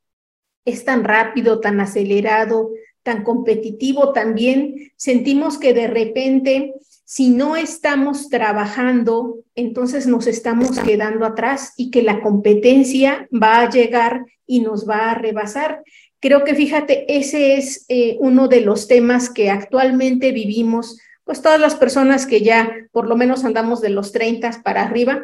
es 0.64 0.86
tan 0.86 1.04
rápido, 1.04 1.60
tan 1.60 1.80
acelerado, 1.80 2.70
tan 3.02 3.24
competitivo 3.24 4.14
también, 4.14 4.92
sentimos 4.96 5.58
que 5.58 5.74
de 5.74 5.88
repente, 5.88 6.76
si 7.12 7.30
no 7.30 7.56
estamos 7.56 8.30
trabajando, 8.30 9.40
entonces 9.56 10.06
nos 10.06 10.28
estamos 10.28 10.78
quedando 10.80 11.26
atrás 11.26 11.74
y 11.76 11.90
que 11.90 12.04
la 12.04 12.22
competencia 12.22 13.28
va 13.34 13.62
a 13.62 13.70
llegar 13.72 14.28
y 14.46 14.60
nos 14.60 14.88
va 14.88 15.10
a 15.10 15.16
rebasar. 15.16 15.82
Creo 16.20 16.44
que 16.44 16.54
fíjate, 16.54 17.18
ese 17.18 17.58
es 17.58 17.84
eh, 17.88 18.18
uno 18.20 18.48
de 18.48 18.62
los 18.62 18.88
temas 18.88 19.32
que 19.32 19.50
actualmente 19.50 20.32
vivimos, 20.32 21.00
pues 21.24 21.42
todas 21.42 21.60
las 21.60 21.74
personas 21.74 22.28
que 22.28 22.42
ya 22.42 22.72
por 22.92 23.08
lo 23.08 23.16
menos 23.16 23.44
andamos 23.44 23.82
de 23.82 23.90
los 23.90 24.12
30 24.12 24.62
para 24.64 24.84
arriba, 24.84 25.20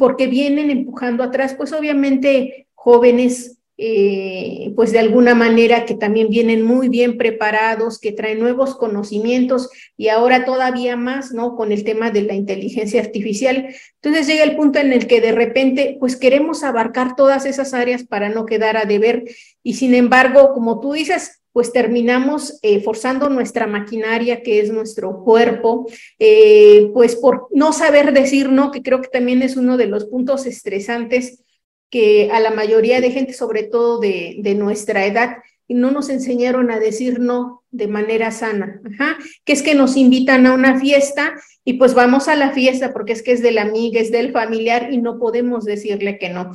porque 0.00 0.26
vienen 0.26 0.68
empujando 0.68 1.22
atrás, 1.22 1.54
pues 1.54 1.72
obviamente 1.72 2.66
jóvenes 2.74 3.57
eh, 3.80 4.72
pues 4.74 4.90
de 4.90 4.98
alguna 4.98 5.36
manera 5.36 5.86
que 5.86 5.94
también 5.94 6.30
vienen 6.30 6.62
muy 6.62 6.88
bien 6.88 7.16
preparados, 7.16 8.00
que 8.00 8.10
traen 8.10 8.40
nuevos 8.40 8.74
conocimientos 8.74 9.70
y 9.96 10.08
ahora 10.08 10.44
todavía 10.44 10.96
más, 10.96 11.32
¿no? 11.32 11.54
Con 11.54 11.70
el 11.70 11.84
tema 11.84 12.10
de 12.10 12.22
la 12.22 12.34
inteligencia 12.34 13.00
artificial. 13.00 13.72
Entonces 14.02 14.26
llega 14.26 14.42
el 14.42 14.56
punto 14.56 14.80
en 14.80 14.92
el 14.92 15.06
que 15.06 15.20
de 15.20 15.30
repente, 15.30 15.96
pues 16.00 16.16
queremos 16.16 16.64
abarcar 16.64 17.14
todas 17.14 17.46
esas 17.46 17.72
áreas 17.72 18.02
para 18.02 18.28
no 18.28 18.46
quedar 18.46 18.76
a 18.76 18.84
deber 18.84 19.22
y 19.62 19.74
sin 19.74 19.94
embargo, 19.94 20.52
como 20.54 20.80
tú 20.80 20.94
dices, 20.94 21.40
pues 21.52 21.72
terminamos 21.72 22.58
eh, 22.62 22.80
forzando 22.80 23.28
nuestra 23.28 23.68
maquinaria, 23.68 24.42
que 24.42 24.58
es 24.60 24.72
nuestro 24.72 25.22
cuerpo, 25.22 25.86
eh, 26.18 26.90
pues 26.92 27.14
por 27.14 27.46
no 27.52 27.72
saber 27.72 28.12
decir 28.12 28.50
no, 28.50 28.72
que 28.72 28.82
creo 28.82 29.00
que 29.00 29.08
también 29.08 29.42
es 29.42 29.56
uno 29.56 29.76
de 29.76 29.86
los 29.86 30.06
puntos 30.06 30.46
estresantes 30.46 31.44
que 31.90 32.30
a 32.32 32.40
la 32.40 32.50
mayoría 32.50 33.00
de 33.00 33.10
gente, 33.10 33.32
sobre 33.32 33.62
todo 33.62 33.98
de, 34.00 34.36
de 34.40 34.54
nuestra 34.54 35.06
edad, 35.06 35.38
no 35.68 35.90
nos 35.90 36.08
enseñaron 36.08 36.70
a 36.70 36.78
decir 36.78 37.20
no 37.20 37.62
de 37.70 37.88
manera 37.88 38.30
sana, 38.30 38.80
que 39.44 39.52
es 39.52 39.62
que 39.62 39.74
nos 39.74 39.96
invitan 39.96 40.46
a 40.46 40.54
una 40.54 40.80
fiesta 40.80 41.34
y 41.64 41.74
pues 41.74 41.92
vamos 41.92 42.28
a 42.28 42.36
la 42.36 42.52
fiesta 42.52 42.92
porque 42.94 43.12
es 43.12 43.22
que 43.22 43.32
es 43.32 43.42
de 43.42 43.52
la 43.52 43.70
es 43.74 44.10
del 44.10 44.32
familiar 44.32 44.88
y 44.90 44.98
no 44.98 45.18
podemos 45.18 45.64
decirle 45.64 46.18
que 46.18 46.30
no, 46.30 46.52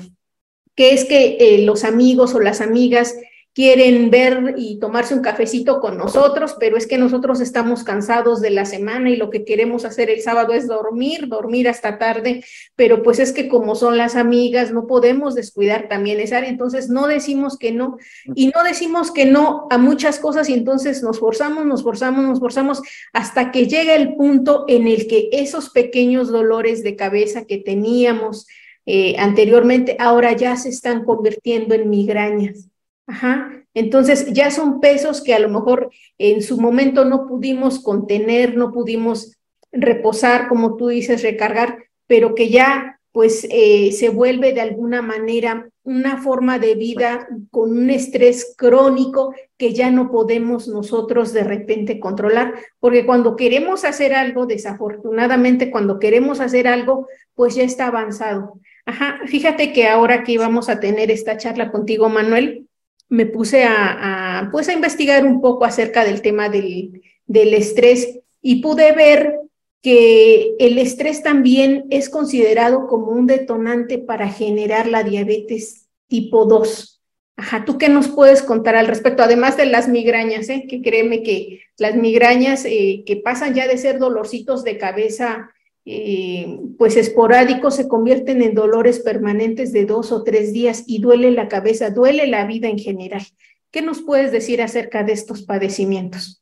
que 0.75 0.93
es 0.93 1.05
que 1.05 1.37
eh, 1.39 1.59
los 1.59 1.83
amigos 1.83 2.33
o 2.33 2.39
las 2.39 2.61
amigas 2.61 3.15
quieren 3.53 4.09
ver 4.09 4.55
y 4.57 4.79
tomarse 4.79 5.13
un 5.13 5.21
cafecito 5.21 5.79
con 5.79 5.97
nosotros, 5.97 6.55
pero 6.59 6.75
es 6.75 6.87
que 6.87 6.97
nosotros 6.97 7.39
estamos 7.39 7.83
cansados 7.83 8.41
de 8.41 8.49
la 8.49 8.65
semana 8.65 9.11
y 9.11 9.15
lo 9.15 9.29
que 9.29 9.45
queremos 9.45 9.85
hacer 9.85 10.09
el 10.09 10.21
sábado 10.21 10.53
es 10.53 10.67
dormir, 10.67 11.27
dormir 11.27 11.69
hasta 11.69 11.99
tarde, 11.99 12.43
pero 12.75 13.03
pues 13.03 13.19
es 13.19 13.31
que 13.31 13.47
como 13.47 13.75
son 13.75 13.97
las 13.97 14.15
amigas, 14.15 14.71
no 14.71 14.87
podemos 14.87 15.35
descuidar 15.35 15.87
también 15.87 16.19
esa 16.19 16.37
área, 16.37 16.49
entonces 16.49 16.89
no 16.89 17.05
decimos 17.05 17.57
que 17.57 17.71
no 17.71 17.97
y 18.33 18.47
no 18.47 18.63
decimos 18.63 19.11
que 19.11 19.25
no 19.25 19.67
a 19.69 19.77
muchas 19.77 20.17
cosas 20.17 20.49
y 20.49 20.53
entonces 20.53 21.03
nos 21.03 21.19
forzamos, 21.19 21.65
nos 21.65 21.83
forzamos, 21.83 22.25
nos 22.25 22.39
forzamos 22.39 22.81
hasta 23.13 23.51
que 23.51 23.67
llega 23.67 23.93
el 23.93 24.15
punto 24.15 24.65
en 24.67 24.87
el 24.87 25.07
que 25.07 25.29
esos 25.31 25.69
pequeños 25.69 26.31
dolores 26.31 26.81
de 26.81 26.95
cabeza 26.95 27.45
que 27.45 27.59
teníamos 27.59 28.47
eh, 28.85 29.15
anteriormente 29.17 29.95
ahora 29.99 30.33
ya 30.33 30.57
se 30.57 30.69
están 30.69 31.05
convirtiendo 31.05 31.75
en 31.75 31.89
migrañas. 31.89 32.72
Ajá. 33.07 33.63
Entonces 33.73 34.31
ya 34.33 34.51
son 34.51 34.79
pesos 34.79 35.21
que 35.21 35.33
a 35.33 35.39
lo 35.39 35.49
mejor 35.49 35.89
en 36.17 36.41
su 36.41 36.59
momento 36.59 37.05
no 37.05 37.27
pudimos 37.27 37.79
contener, 37.79 38.55
no 38.55 38.71
pudimos 38.71 39.37
reposar, 39.71 40.47
como 40.47 40.77
tú 40.77 40.87
dices, 40.87 41.23
recargar, 41.23 41.85
pero 42.07 42.35
que 42.35 42.49
ya 42.49 42.99
pues 43.11 43.47
eh, 43.51 43.91
se 43.91 44.09
vuelve 44.09 44.53
de 44.53 44.61
alguna 44.61 45.03
manera 45.03 45.69
una 45.83 46.21
forma 46.21 46.57
de 46.57 46.73
vida 46.73 47.27
con 47.51 47.77
un 47.77 47.91
estrés 47.91 48.55
crónico 48.57 49.35
que 49.55 49.71
ya 49.71 49.91
no 49.91 50.09
podemos 50.09 50.67
nosotros 50.67 51.31
de 51.31 51.43
repente 51.43 51.99
controlar, 51.99 52.55
porque 52.79 53.05
cuando 53.05 53.35
queremos 53.35 53.85
hacer 53.85 54.15
algo, 54.15 54.47
desafortunadamente 54.47 55.69
cuando 55.69 55.99
queremos 55.99 56.39
hacer 56.39 56.67
algo, 56.67 57.07
pues 57.35 57.53
ya 57.53 57.63
está 57.63 57.87
avanzado. 57.87 58.59
Ajá, 58.85 59.19
fíjate 59.27 59.73
que 59.73 59.87
ahora 59.87 60.23
que 60.23 60.31
íbamos 60.31 60.67
a 60.69 60.79
tener 60.79 61.11
esta 61.11 61.37
charla 61.37 61.71
contigo, 61.71 62.09
Manuel, 62.09 62.67
me 63.13 63.27
puse 63.27 63.63
a, 63.63 64.49
pues 64.51 64.69
a 64.69 64.73
investigar 64.73 65.23
un 65.23 65.39
poco 65.39 65.65
acerca 65.65 66.03
del 66.03 66.23
tema 66.23 66.49
del, 66.49 67.03
del 67.27 67.53
estrés 67.53 68.21
y 68.41 68.55
pude 68.55 68.91
ver 68.91 69.39
que 69.83 70.55
el 70.57 70.79
estrés 70.79 71.21
también 71.21 71.85
es 71.91 72.09
considerado 72.09 72.87
como 72.87 73.11
un 73.11 73.27
detonante 73.27 73.99
para 73.99 74.29
generar 74.29 74.87
la 74.87 75.03
diabetes 75.03 75.85
tipo 76.07 76.45
2. 76.45 77.03
Ajá, 77.35 77.65
¿tú 77.65 77.77
qué 77.77 77.87
nos 77.87 78.07
puedes 78.07 78.41
contar 78.41 78.75
al 78.75 78.87
respecto? 78.87 79.21
Además 79.21 79.57
de 79.57 79.67
las 79.67 79.87
migrañas, 79.87 80.49
¿eh? 80.49 80.65
que 80.67 80.81
créeme 80.81 81.21
que 81.21 81.61
las 81.77 81.95
migrañas 81.95 82.65
eh, 82.65 83.03
que 83.05 83.17
pasan 83.17 83.53
ya 83.53 83.67
de 83.67 83.77
ser 83.77 83.99
dolorcitos 83.99 84.63
de 84.63 84.79
cabeza 84.79 85.51
eh, 85.85 86.59
pues 86.77 86.95
esporádicos 86.95 87.75
se 87.75 87.87
convierten 87.87 88.41
en 88.41 88.55
dolores 88.55 88.99
permanentes 88.99 89.73
de 89.73 89.85
dos 89.85 90.11
o 90.11 90.23
tres 90.23 90.53
días 90.53 90.83
y 90.87 90.99
duele 90.99 91.31
la 91.31 91.47
cabeza, 91.47 91.89
duele 91.89 92.27
la 92.27 92.45
vida 92.45 92.69
en 92.69 92.79
general. 92.79 93.25
¿Qué 93.71 93.81
nos 93.81 94.01
puedes 94.01 94.31
decir 94.31 94.61
acerca 94.61 95.03
de 95.03 95.13
estos 95.13 95.41
padecimientos? 95.41 96.41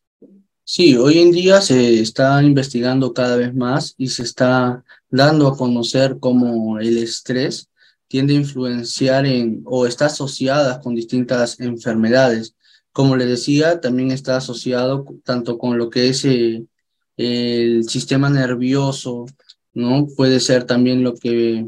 Sí, 0.64 0.96
hoy 0.96 1.20
en 1.20 1.32
día 1.32 1.60
se 1.60 2.00
está 2.00 2.42
investigando 2.44 3.14
cada 3.14 3.36
vez 3.36 3.54
más 3.54 3.96
y 3.98 4.10
se 4.10 4.24
está 4.24 4.84
dando 5.10 5.48
a 5.48 5.58
conocer 5.58 6.18
cómo 6.20 6.80
el 6.80 6.98
estrés 6.98 7.70
tiende 8.08 8.36
a 8.36 8.38
influenciar 8.38 9.26
en 9.26 9.64
o 9.66 9.88
está 9.88 10.06
asociada 10.06 10.80
con 10.82 10.94
distintas 10.94 11.60
enfermedades. 11.60 12.56
Como 12.92 13.16
le 13.16 13.26
decía, 13.26 13.82
también 13.82 14.12
está 14.12 14.38
asociado 14.38 15.06
tanto 15.24 15.58
con 15.58 15.78
lo 15.78 15.90
que 15.90 16.10
es 16.10 16.26
eh, 16.26 16.66
el 17.22 17.88
sistema 17.88 18.30
nervioso, 18.30 19.26
¿no? 19.74 20.08
Puede 20.16 20.40
ser 20.40 20.66
también 20.66 21.04
lo 21.04 21.16
que 21.16 21.68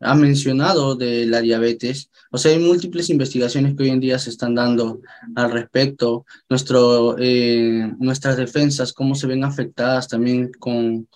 ha 0.00 0.14
mencionado 0.14 0.96
de 0.96 1.26
la 1.26 1.40
diabetes. 1.40 2.10
O 2.30 2.38
sea, 2.38 2.52
hay 2.52 2.58
múltiples 2.58 3.10
investigaciones 3.10 3.74
que 3.74 3.84
hoy 3.84 3.90
en 3.90 4.00
día 4.00 4.18
se 4.18 4.30
están 4.30 4.54
dando 4.54 5.00
al 5.34 5.50
respecto. 5.50 6.26
Nuestro, 6.48 7.16
eh, 7.18 7.92
nuestras 7.98 8.36
defensas, 8.36 8.92
cómo 8.92 9.14
se 9.14 9.26
ven 9.26 9.44
afectadas 9.44 10.08
también 10.08 10.52
con, 10.58 11.08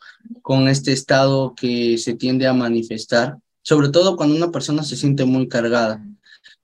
con 0.42 0.68
este 0.68 0.92
estado 0.92 1.54
que 1.54 1.98
se 1.98 2.14
tiende 2.14 2.46
a 2.46 2.52
manifestar, 2.52 3.38
sobre 3.62 3.88
todo 3.88 4.16
cuando 4.16 4.36
una 4.36 4.50
persona 4.50 4.82
se 4.82 4.96
siente 4.96 5.24
muy 5.24 5.48
cargada. 5.48 6.04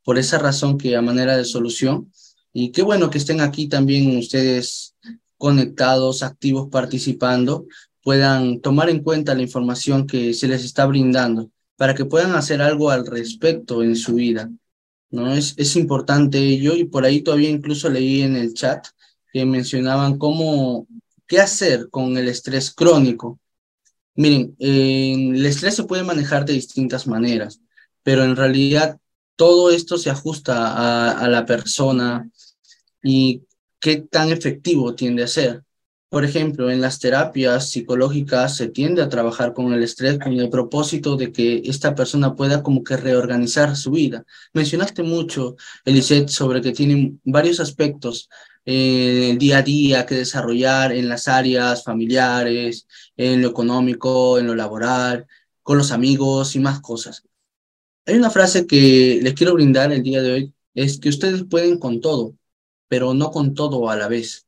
Por 0.03 0.19
esa 0.19 0.39
razón 0.39 0.79
que 0.79 0.97
a 0.97 1.03
manera 1.03 1.37
de 1.37 1.45
solución, 1.45 2.13
y 2.53 2.71
qué 2.71 2.83
bueno 2.83 3.11
que 3.11 3.19
estén 3.19 3.41
aquí 3.41 3.69
también 3.69 4.17
ustedes 4.17 4.94
conectados, 5.45 6.23
activos, 6.23 6.71
participando, 6.71 7.67
puedan 8.03 8.63
tomar 8.63 8.89
en 8.89 9.03
cuenta 9.03 9.35
la 9.35 9.43
información 9.43 10.07
que 10.07 10.33
se 10.33 10.49
les 10.49 10.65
está 10.65 10.87
brindando 10.87 11.51
para 11.77 11.95
que 11.95 12.07
puedan 12.07 12.35
hacer 12.35 12.63
algo 12.63 12.89
al 12.89 13.07
respecto 13.07 13.83
en 13.83 13.95
su 13.95 14.15
vida. 14.15 14.51
¿no? 15.11 15.35
Es, 15.35 15.53
es 15.59 15.77
importante 15.77 16.39
ello 16.39 16.75
y 16.75 16.87
por 16.87 17.05
ahí 17.05 17.21
todavía 17.21 17.51
incluso 17.51 17.91
leí 17.91 18.23
en 18.23 18.37
el 18.37 18.55
chat 18.55 18.87
que 19.35 19.45
mencionaban 19.45 20.17
cómo, 20.17 20.87
qué 21.27 21.41
hacer 21.41 21.91
con 21.91 22.17
el 22.17 22.29
estrés 22.29 22.71
crónico. 22.71 23.39
Miren, 24.15 24.57
el 24.59 25.45
estrés 25.45 25.75
se 25.75 25.85
puede 25.85 26.05
manejar 26.05 26.47
de 26.47 26.55
distintas 26.55 27.07
maneras, 27.07 27.61
pero 28.03 28.25
en 28.25 28.35
realidad 28.35 28.99
todo 29.37 29.71
esto 29.71 29.99
se 29.99 30.09
ajusta 30.09 30.69
a, 30.69 31.19
a 31.19 31.29
la 31.29 31.45
persona 31.45 32.31
y 33.03 33.43
qué 33.85 33.97
tan 33.99 34.31
efectivo 34.31 34.95
tiende 34.95 35.25
a 35.25 35.27
ser. 35.27 35.63
Por 36.09 36.25
ejemplo, 36.25 36.71
en 36.71 36.81
las 36.81 37.01
terapias 37.01 37.69
psicológicas 37.69 38.57
se 38.57 38.69
tiende 38.69 39.03
a 39.03 39.11
trabajar 39.11 39.53
con 39.53 39.75
el 39.75 39.83
estrés 39.83 40.19
con 40.19 40.33
el 40.33 40.49
propósito 40.49 41.17
de 41.17 41.33
que 41.33 41.61
esta 41.67 41.95
persona 41.95 42.35
pueda 42.35 42.63
como 42.63 42.83
que 42.83 42.97
reorganizar 42.97 43.77
su 43.77 43.91
vida. 43.91 44.25
Mencionaste 44.55 45.03
mucho, 45.03 45.57
Elisette, 45.85 46.31
sobre 46.31 46.63
que 46.63 46.73
tienen 46.73 47.21
varios 47.25 47.61
aspectos 47.61 48.31
en 48.65 49.33
el 49.33 49.39
día 49.39 49.59
a 49.59 49.63
día 49.63 50.07
que 50.07 50.15
desarrollar 50.15 50.93
en 50.93 51.07
las 51.07 51.29
áreas 51.29 51.85
familiares, 51.85 52.87
en 53.19 53.43
lo 53.43 53.49
económico, 53.49 54.39
en 54.39 54.47
lo 54.47 54.55
laboral, 54.55 55.27
con 55.63 55.77
los 55.77 55.93
amigos 55.93 56.57
y 56.57 56.61
más 56.61 56.81
cosas. 56.81 57.23
Hay 58.07 58.17
una 58.17 58.31
frase 58.31 58.67
que 58.67 59.21
les 59.23 59.35
quiero 59.35 59.53
brindar 59.53 59.93
el 59.93 60.03
día 60.03 60.23
de 60.23 60.33
hoy, 60.33 60.55
es 60.75 60.99
que 60.99 61.11
ustedes 61.11 61.45
pueden 61.45 61.79
con 61.79 62.01
todo, 62.01 62.35
pero 62.95 63.13
no 63.13 63.33
con 63.33 63.55
todo 63.55 63.91
a 63.91 63.97
la 63.97 64.07
vez. 64.07 64.47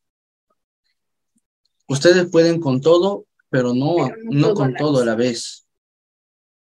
Ustedes 1.89 2.31
pueden 2.31 2.61
con 2.61 2.81
todo, 2.81 3.27
pero 3.51 3.75
no, 3.75 3.97
no, 4.23 4.55
con 4.55 4.73
todo 4.75 5.03
a 5.03 5.05
la 5.05 5.17
vez. 5.17 5.67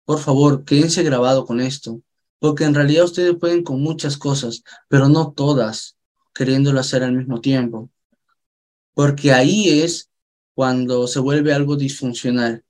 Por 0.06 0.18
favor, 0.18 0.64
quédense 0.64 1.02
grabado 1.02 1.44
con 1.44 1.60
esto, 1.60 2.00
porque 2.38 2.64
en 2.64 2.74
realidad 2.74 3.04
ustedes 3.04 3.36
pueden 3.38 3.62
con 3.62 3.82
muchas 3.82 4.16
cosas, 4.16 4.62
pero 4.88 5.10
no 5.10 5.32
todas, 5.32 5.98
queriéndolo 6.32 6.80
hacer 6.80 7.02
al 7.02 7.12
mismo 7.12 7.42
tiempo. 7.42 7.90
Porque 8.94 9.34
ahí 9.34 9.82
es 9.82 10.08
cuando 10.54 11.06
se 11.06 11.20
vuelve 11.20 11.52
algo 11.52 11.76
disfuncional. 11.76 12.64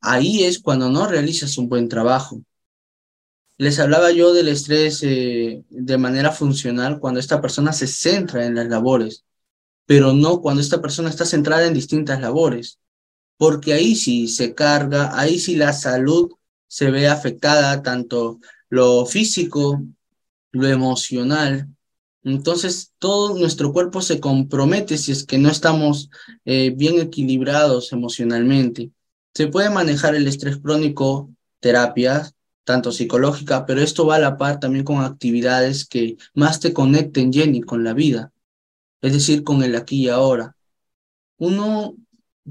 Ahí 0.00 0.42
es 0.42 0.58
cuando 0.58 0.90
no 0.90 1.06
realizas 1.06 1.58
un 1.58 1.68
buen 1.68 1.88
trabajo. 1.88 2.42
Les 3.58 3.78
hablaba 3.78 4.10
yo 4.10 4.32
del 4.32 4.48
estrés 4.48 5.02
eh, 5.02 5.62
de 5.68 5.98
manera 5.98 6.32
funcional 6.32 6.98
cuando 6.98 7.20
esta 7.20 7.40
persona 7.40 7.72
se 7.72 7.86
centra 7.86 8.46
en 8.46 8.54
las 8.54 8.68
labores 8.68 9.24
pero 9.86 10.12
no 10.12 10.40
cuando 10.40 10.60
esta 10.60 10.80
persona 10.80 11.10
está 11.10 11.24
centrada 11.24 11.66
en 11.66 11.74
distintas 11.74 12.20
labores, 12.20 12.78
porque 13.36 13.72
ahí 13.72 13.94
sí 13.94 14.28
se 14.28 14.54
carga, 14.54 15.18
ahí 15.18 15.38
sí 15.38 15.56
la 15.56 15.72
salud 15.72 16.30
se 16.66 16.90
ve 16.90 17.08
afectada, 17.08 17.82
tanto 17.82 18.40
lo 18.70 19.04
físico, 19.04 19.82
lo 20.52 20.68
emocional. 20.68 21.68
Entonces, 22.24 22.92
todo 22.98 23.36
nuestro 23.36 23.72
cuerpo 23.72 24.00
se 24.00 24.20
compromete 24.20 24.96
si 24.96 25.12
es 25.12 25.24
que 25.26 25.38
no 25.38 25.50
estamos 25.50 26.08
eh, 26.44 26.72
bien 26.74 27.00
equilibrados 27.00 27.92
emocionalmente. 27.92 28.92
Se 29.34 29.48
puede 29.48 29.70
manejar 29.70 30.14
el 30.14 30.28
estrés 30.28 30.58
crónico, 30.58 31.30
terapias, 31.60 32.34
tanto 32.64 32.92
psicológica, 32.92 33.66
pero 33.66 33.80
esto 33.80 34.06
va 34.06 34.16
a 34.16 34.20
la 34.20 34.36
par 34.36 34.60
también 34.60 34.84
con 34.84 35.02
actividades 35.04 35.86
que 35.86 36.16
más 36.34 36.60
te 36.60 36.72
conecten, 36.72 37.32
Jenny, 37.32 37.62
con 37.62 37.84
la 37.84 37.92
vida 37.94 38.32
es 39.02 39.12
decir, 39.12 39.42
con 39.44 39.62
el 39.62 39.74
aquí 39.74 40.04
y 40.04 40.08
ahora. 40.08 40.56
Uno, 41.36 41.96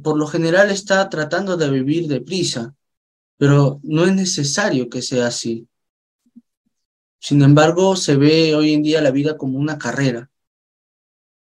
por 0.04 0.18
lo 0.18 0.28
general, 0.28 0.70
está 0.70 1.10
tratando 1.10 1.56
de 1.56 1.70
vivir 1.70 2.08
deprisa, 2.08 2.76
pero 3.38 3.80
no 3.84 4.04
es 4.06 4.14
necesario 4.14 4.90
que 4.90 5.02
sea 5.02 5.28
así. 5.28 5.68
Sin 7.20 7.42
embargo, 7.42 7.96
se 7.96 8.18
ve 8.18 8.54
hoy 8.54 8.74
en 8.74 8.84
día 8.84 9.02
la 9.02 9.12
vida 9.12 9.38
como 9.38 9.58
una 9.58 9.78
carrera. 9.78 10.30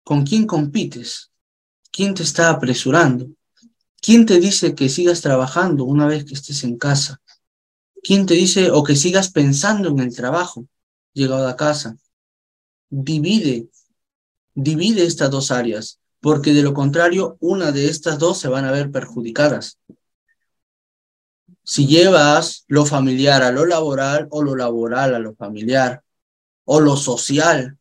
¿Con 0.04 0.26
quién 0.26 0.46
compites? 0.46 1.32
¿Quién 1.92 2.14
te 2.14 2.24
está 2.24 2.52
apresurando? 2.52 3.28
¿Quién 4.02 4.26
te 4.26 4.40
dice 4.40 4.76
que 4.76 4.90
sigas 4.90 5.22
trabajando 5.22 5.86
una 5.86 6.06
vez 6.06 6.24
que 6.24 6.36
estés 6.36 6.64
en 6.64 6.78
casa? 6.78 7.20
¿Quién 8.04 8.26
te 8.26 8.34
dice 8.34 8.72
o 8.72 8.84
que 8.84 8.96
sigas 8.96 9.32
pensando 9.32 9.90
en 9.90 10.00
el 10.00 10.16
trabajo 10.16 10.66
llegado 11.14 11.48
a 11.48 11.56
casa? 11.56 11.98
Divide 12.90 13.70
divide 14.64 15.06
estas 15.06 15.32
dos 15.32 15.52
áreas, 15.52 16.00
porque 16.20 16.54
de 16.54 16.64
lo 16.64 16.74
contrario, 16.74 17.38
una 17.40 17.72
de 17.72 17.88
estas 17.88 18.20
dos 18.20 18.38
se 18.40 18.48
van 18.48 18.66
a 18.66 18.72
ver 18.72 18.92
perjudicadas. 18.92 19.80
Si 21.64 21.88
llevas 21.88 22.66
lo 22.68 22.86
familiar 22.86 23.44
a 23.44 23.52
lo 23.52 23.66
laboral 23.66 24.28
o 24.32 24.44
lo 24.44 24.56
laboral 24.56 25.16
a 25.16 25.20
lo 25.20 25.36
familiar, 25.36 26.04
o 26.66 26.80
lo 26.80 26.96
social, 26.96 27.78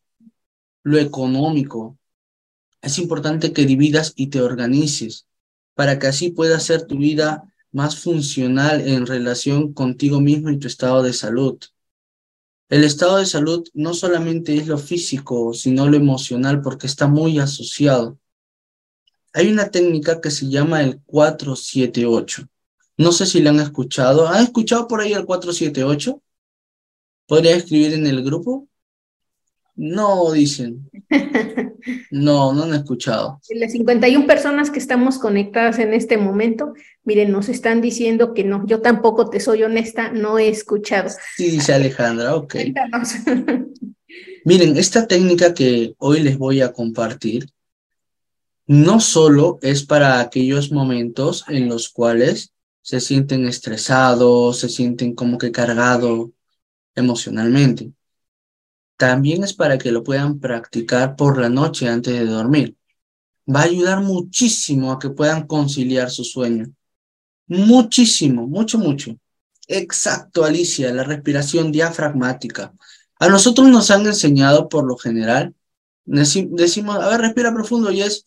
lo 0.82 0.98
económico, 0.98 1.98
es 2.80 2.98
importante 2.98 3.52
que 3.52 3.66
dividas 3.66 4.12
y 4.14 4.28
te 4.28 4.40
organices 4.40 5.26
para 5.74 5.98
que 5.98 6.06
así 6.06 6.30
pueda 6.30 6.60
ser 6.60 6.86
tu 6.86 6.98
vida 6.98 7.52
más 7.72 7.98
funcional 7.98 8.86
en 8.86 9.06
relación 9.06 9.72
contigo 9.72 10.20
mismo 10.20 10.50
y 10.50 10.58
tu 10.58 10.66
estado 10.66 11.02
de 11.02 11.12
salud. 11.12 11.58
El 12.68 12.84
estado 12.84 13.16
de 13.16 13.26
salud 13.26 13.66
no 13.74 13.94
solamente 13.94 14.56
es 14.56 14.66
lo 14.66 14.78
físico, 14.78 15.54
sino 15.54 15.88
lo 15.88 15.96
emocional, 15.96 16.60
porque 16.60 16.86
está 16.86 17.06
muy 17.06 17.38
asociado. 17.38 18.18
Hay 19.32 19.48
una 19.50 19.70
técnica 19.70 20.20
que 20.20 20.30
se 20.30 20.48
llama 20.48 20.82
el 20.82 21.00
478. 21.02 22.46
No 22.98 23.12
sé 23.12 23.26
si 23.26 23.40
la 23.40 23.50
han 23.50 23.60
escuchado. 23.60 24.26
¿Han 24.28 24.42
escuchado 24.42 24.88
por 24.88 25.00
ahí 25.00 25.12
el 25.12 25.24
478? 25.24 26.20
¿Podría 27.26 27.56
escribir 27.56 27.94
en 27.94 28.06
el 28.06 28.22
grupo? 28.24 28.68
No, 29.76 30.32
dicen. 30.32 30.90
No, 32.10 32.52
no 32.52 32.64
han 32.64 32.74
escuchado. 32.74 33.40
Las 33.50 33.72
51 33.72 34.26
personas 34.26 34.70
que 34.70 34.78
estamos 34.78 35.18
conectadas 35.18 35.78
en 35.78 35.94
este 35.94 36.16
momento, 36.16 36.74
miren, 37.04 37.32
nos 37.32 37.48
están 37.48 37.80
diciendo 37.80 38.34
que 38.34 38.44
no. 38.44 38.66
Yo 38.66 38.80
tampoco 38.80 39.30
te 39.30 39.40
soy 39.40 39.62
honesta, 39.62 40.10
no 40.10 40.38
he 40.38 40.48
escuchado. 40.48 41.10
Sí, 41.36 41.50
dice 41.50 41.74
Alejandra, 41.74 42.34
ok. 42.36 42.54
miren, 44.44 44.76
esta 44.76 45.06
técnica 45.06 45.54
que 45.54 45.94
hoy 45.98 46.20
les 46.20 46.38
voy 46.38 46.60
a 46.60 46.72
compartir 46.72 47.48
no 48.66 49.00
solo 49.00 49.58
es 49.62 49.84
para 49.84 50.20
aquellos 50.20 50.70
momentos 50.70 51.44
en 51.48 51.68
los 51.68 51.88
cuales 51.88 52.52
se 52.82 53.00
sienten 53.00 53.46
estresados, 53.46 54.58
se 54.58 54.68
sienten 54.68 55.14
como 55.14 55.38
que 55.38 55.52
cargados 55.52 56.30
emocionalmente 56.94 57.92
también 58.98 59.44
es 59.44 59.54
para 59.54 59.78
que 59.78 59.92
lo 59.92 60.02
puedan 60.02 60.40
practicar 60.40 61.16
por 61.16 61.40
la 61.40 61.48
noche 61.48 61.88
antes 61.88 62.12
de 62.12 62.26
dormir. 62.26 62.76
Va 63.48 63.60
a 63.60 63.64
ayudar 63.64 64.02
muchísimo 64.02 64.92
a 64.92 64.98
que 64.98 65.08
puedan 65.08 65.46
conciliar 65.46 66.10
su 66.10 66.24
sueño. 66.24 66.66
Muchísimo, 67.46 68.46
mucho, 68.46 68.76
mucho. 68.76 69.16
Exacto, 69.68 70.44
Alicia, 70.44 70.92
la 70.92 71.04
respiración 71.04 71.70
diafragmática. 71.70 72.74
A 73.20 73.28
nosotros 73.28 73.68
nos 73.68 73.90
han 73.90 74.04
enseñado 74.04 74.68
por 74.68 74.84
lo 74.84 74.96
general, 74.96 75.54
decimos, 76.04 76.96
a 76.96 77.08
ver, 77.08 77.20
respira 77.20 77.54
profundo 77.54 77.92
y 77.92 78.02
es, 78.02 78.26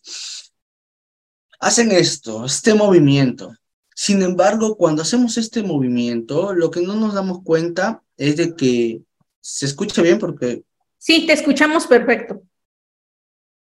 hacen 1.59 1.91
esto, 1.91 2.45
este 2.45 2.73
movimiento. 2.73 3.53
Sin 3.93 4.21
embargo, 4.21 4.77
cuando 4.77 5.01
hacemos 5.01 5.37
este 5.37 5.63
movimiento, 5.63 6.53
lo 6.53 6.71
que 6.71 6.81
no 6.81 6.95
nos 6.95 7.13
damos 7.13 7.43
cuenta 7.43 8.03
es 8.15 8.37
de 8.37 8.55
que 8.55 9.01
¿Se 9.41 9.65
escucha 9.65 10.01
bien? 10.01 10.19
Porque... 10.19 10.63
Sí, 10.97 11.25
te 11.25 11.33
escuchamos 11.33 11.87
perfecto. 11.87 12.43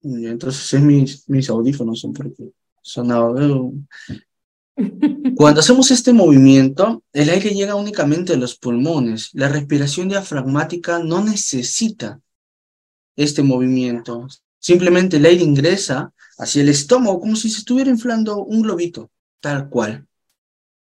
Entonces 0.02 0.74
es 0.74 0.82
mis, 0.82 1.28
mis 1.28 1.50
audífonos 1.50 2.00
son 2.00 2.14
porque 2.14 2.52
sonaba. 2.82 3.34
Cuando 5.36 5.60
hacemos 5.60 5.92
este 5.92 6.14
movimiento, 6.14 7.04
el 7.12 7.30
aire 7.30 7.50
llega 7.50 7.76
únicamente 7.76 8.34
a 8.34 8.38
los 8.38 8.56
pulmones. 8.56 9.30
La 9.34 9.50
respiración 9.50 10.10
diafragmática 10.10 11.00
no 11.00 11.24
necesita 11.24 12.22
este 13.16 13.44
movimiento. 13.44 14.28
Simplemente 14.60 15.18
el 15.18 15.26
aire 15.26 15.44
ingresa 15.44 16.14
hacia 16.38 16.62
el 16.62 16.70
estómago 16.70 17.20
como 17.20 17.36
si 17.36 17.50
se 17.50 17.60
estuviera 17.60 17.90
inflando 17.90 18.44
un 18.44 18.62
globito, 18.62 19.12
tal 19.42 19.70
cual. 19.70 20.08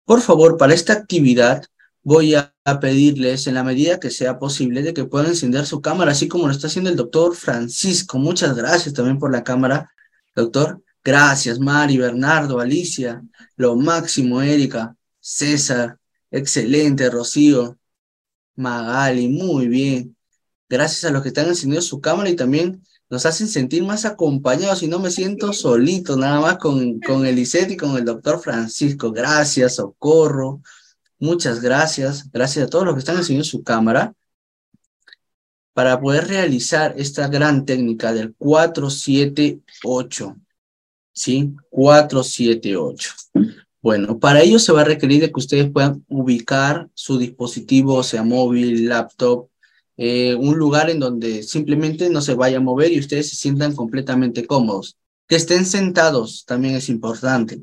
Por 0.05 0.21
favor, 0.21 0.57
para 0.57 0.73
esta 0.73 0.93
actividad, 0.93 1.65
voy 2.03 2.35
a, 2.35 2.53
pedirles 2.79 3.47
en 3.47 3.55
la 3.55 3.63
medida 3.63 3.99
que 3.99 4.11
sea 4.11 4.39
posible 4.39 4.81
de 4.81 4.93
que 4.93 5.05
puedan 5.05 5.27
encender 5.29 5.65
su 5.65 5.81
cámara, 5.81 6.11
así 6.11 6.27
como 6.27 6.45
lo 6.47 6.53
está 6.53 6.67
haciendo 6.67 6.89
el 6.89 6.95
doctor 6.95 7.35
Francisco. 7.35 8.17
Muchas 8.17 8.55
gracias 8.55 8.93
también 8.93 9.19
por 9.19 9.31
la 9.31 9.43
cámara, 9.43 9.91
doctor. 10.35 10.81
Gracias, 11.03 11.59
Mari, 11.59 11.97
Bernardo, 11.97 12.59
Alicia, 12.59 13.23
lo 13.55 13.75
máximo, 13.75 14.41
Erika, 14.41 14.95
César, 15.19 15.97
excelente, 16.29 17.09
Rocío, 17.09 17.77
Magali, 18.55 19.27
muy 19.27 19.67
bien. 19.67 20.15
Gracias 20.69 21.03
a 21.05 21.11
los 21.11 21.23
que 21.23 21.29
están 21.29 21.47
encendiendo 21.47 21.81
su 21.81 21.99
cámara 21.99 22.29
y 22.29 22.35
también 22.35 22.83
nos 23.09 23.25
hacen 23.25 23.47
sentir 23.47 23.83
más 23.83 24.05
acompañados 24.05 24.83
y 24.83 24.87
no 24.87 24.99
me 24.99 25.11
siento 25.11 25.51
solito, 25.51 26.15
nada 26.15 26.39
más 26.39 26.57
con, 26.57 26.99
con 27.01 27.25
Elisette 27.25 27.71
y 27.71 27.77
con 27.77 27.97
el 27.97 28.05
doctor 28.05 28.39
Francisco. 28.39 29.11
Gracias, 29.11 29.75
Socorro. 29.75 30.61
Muchas 31.21 31.61
gracias. 31.61 32.29
Gracias 32.31 32.65
a 32.65 32.69
todos 32.69 32.83
los 32.83 32.95
que 32.95 32.99
están 32.99 33.15
enseñando 33.17 33.45
su 33.45 33.63
cámara 33.63 34.13
para 35.71 36.01
poder 36.01 36.27
realizar 36.27 36.95
esta 36.97 37.27
gran 37.27 37.63
técnica 37.63 38.11
del 38.11 38.33
478. 38.33 40.35
¿Sí? 41.13 41.53
478. 41.69 43.11
Bueno, 43.83 44.17
para 44.17 44.41
ello 44.41 44.57
se 44.57 44.71
va 44.71 44.81
a 44.81 44.85
requerir 44.85 45.21
de 45.21 45.31
que 45.31 45.39
ustedes 45.39 45.69
puedan 45.71 46.03
ubicar 46.07 46.89
su 46.95 47.19
dispositivo, 47.19 48.01
sea 48.01 48.23
móvil, 48.23 48.89
laptop, 48.89 49.49
eh, 49.97 50.33
un 50.33 50.57
lugar 50.57 50.89
en 50.89 50.99
donde 50.99 51.43
simplemente 51.43 52.09
no 52.09 52.21
se 52.21 52.33
vaya 52.33 52.57
a 52.57 52.61
mover 52.61 52.91
y 52.91 52.97
ustedes 52.99 53.29
se 53.29 53.35
sientan 53.35 53.75
completamente 53.75 54.47
cómodos. 54.47 54.97
Que 55.27 55.35
estén 55.35 55.67
sentados 55.67 56.45
también 56.45 56.73
es 56.75 56.89
importante. 56.89 57.61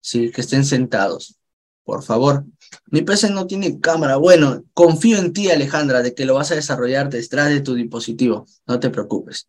Sí, 0.00 0.30
que 0.30 0.40
estén 0.40 0.64
sentados. 0.64 1.36
Por 1.84 2.02
favor. 2.02 2.46
Mi 2.86 3.02
PC 3.02 3.30
no 3.30 3.46
tiene 3.46 3.80
cámara. 3.80 4.16
Bueno, 4.16 4.64
confío 4.74 5.18
en 5.18 5.32
ti, 5.32 5.50
Alejandra, 5.50 6.02
de 6.02 6.14
que 6.14 6.24
lo 6.24 6.34
vas 6.34 6.52
a 6.52 6.56
desarrollar 6.56 7.10
detrás 7.10 7.48
de 7.48 7.60
tu 7.60 7.74
dispositivo. 7.74 8.46
No 8.66 8.80
te 8.80 8.90
preocupes. 8.90 9.46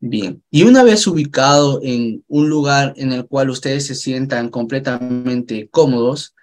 Bien. 0.00 0.42
Y 0.50 0.64
una 0.64 0.82
vez 0.82 1.06
ubicado 1.06 1.80
en 1.82 2.24
un 2.28 2.48
lugar 2.48 2.94
en 2.96 3.12
el 3.12 3.26
cual 3.26 3.50
ustedes 3.50 3.86
se 3.86 3.94
sientan 3.94 4.50
completamente 4.50 5.68
cómodos, 5.70 6.34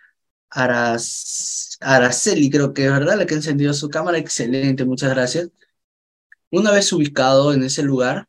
Araceli, 0.50 2.50
creo 2.50 2.74
que 2.74 2.86
es 2.86 2.92
verdad, 2.92 3.18
la 3.18 3.26
que 3.26 3.36
ha 3.36 3.38
encendido 3.38 3.74
su 3.74 3.90
cámara. 3.90 4.18
Excelente, 4.18 4.84
muchas 4.84 5.12
gracias. 5.12 5.50
Una 6.50 6.72
vez 6.72 6.92
ubicado 6.92 7.54
en 7.54 7.64
ese 7.64 7.84
lugar, 7.84 8.28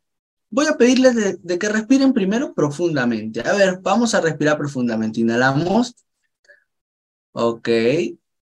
voy 0.49 0.67
a 0.67 0.77
pedirles 0.77 1.41
de 1.41 1.59
que 1.59 1.67
respiren 1.67 2.13
primero 2.13 2.53
profundamente. 2.53 3.41
A 3.41 3.53
ver, 3.53 3.79
vamos 3.81 4.13
a 4.13 4.21
respirar 4.21 4.57
profundamente. 4.57 5.19
Inhalamos. 5.19 5.95
Ok. 7.33 7.67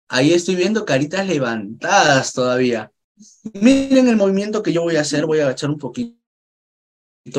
Ahí 0.09 0.33
estoy 0.33 0.57
viendo 0.57 0.85
caritas 0.85 1.27
levantadas 1.27 2.33
todavía. 2.33 2.93
Miren 3.55 4.09
el 4.09 4.17
movimiento 4.17 4.63
que 4.63 4.73
yo 4.73 4.83
voy 4.83 4.97
a 4.97 5.03
hacer. 5.03 5.27
Voy 5.27 5.39
a 5.39 5.45
agachar 5.45 5.71
un 5.71 5.79
poquito 5.79 6.17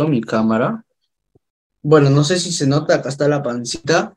mi 0.08 0.22
cámara. 0.22 0.86
Bueno, 1.82 2.10
no 2.10 2.24
sé 2.24 2.40
si 2.40 2.52
se 2.52 2.68
nota, 2.68 2.96
acá 2.96 3.10
está 3.10 3.28
la 3.28 3.44
pancita, 3.44 4.14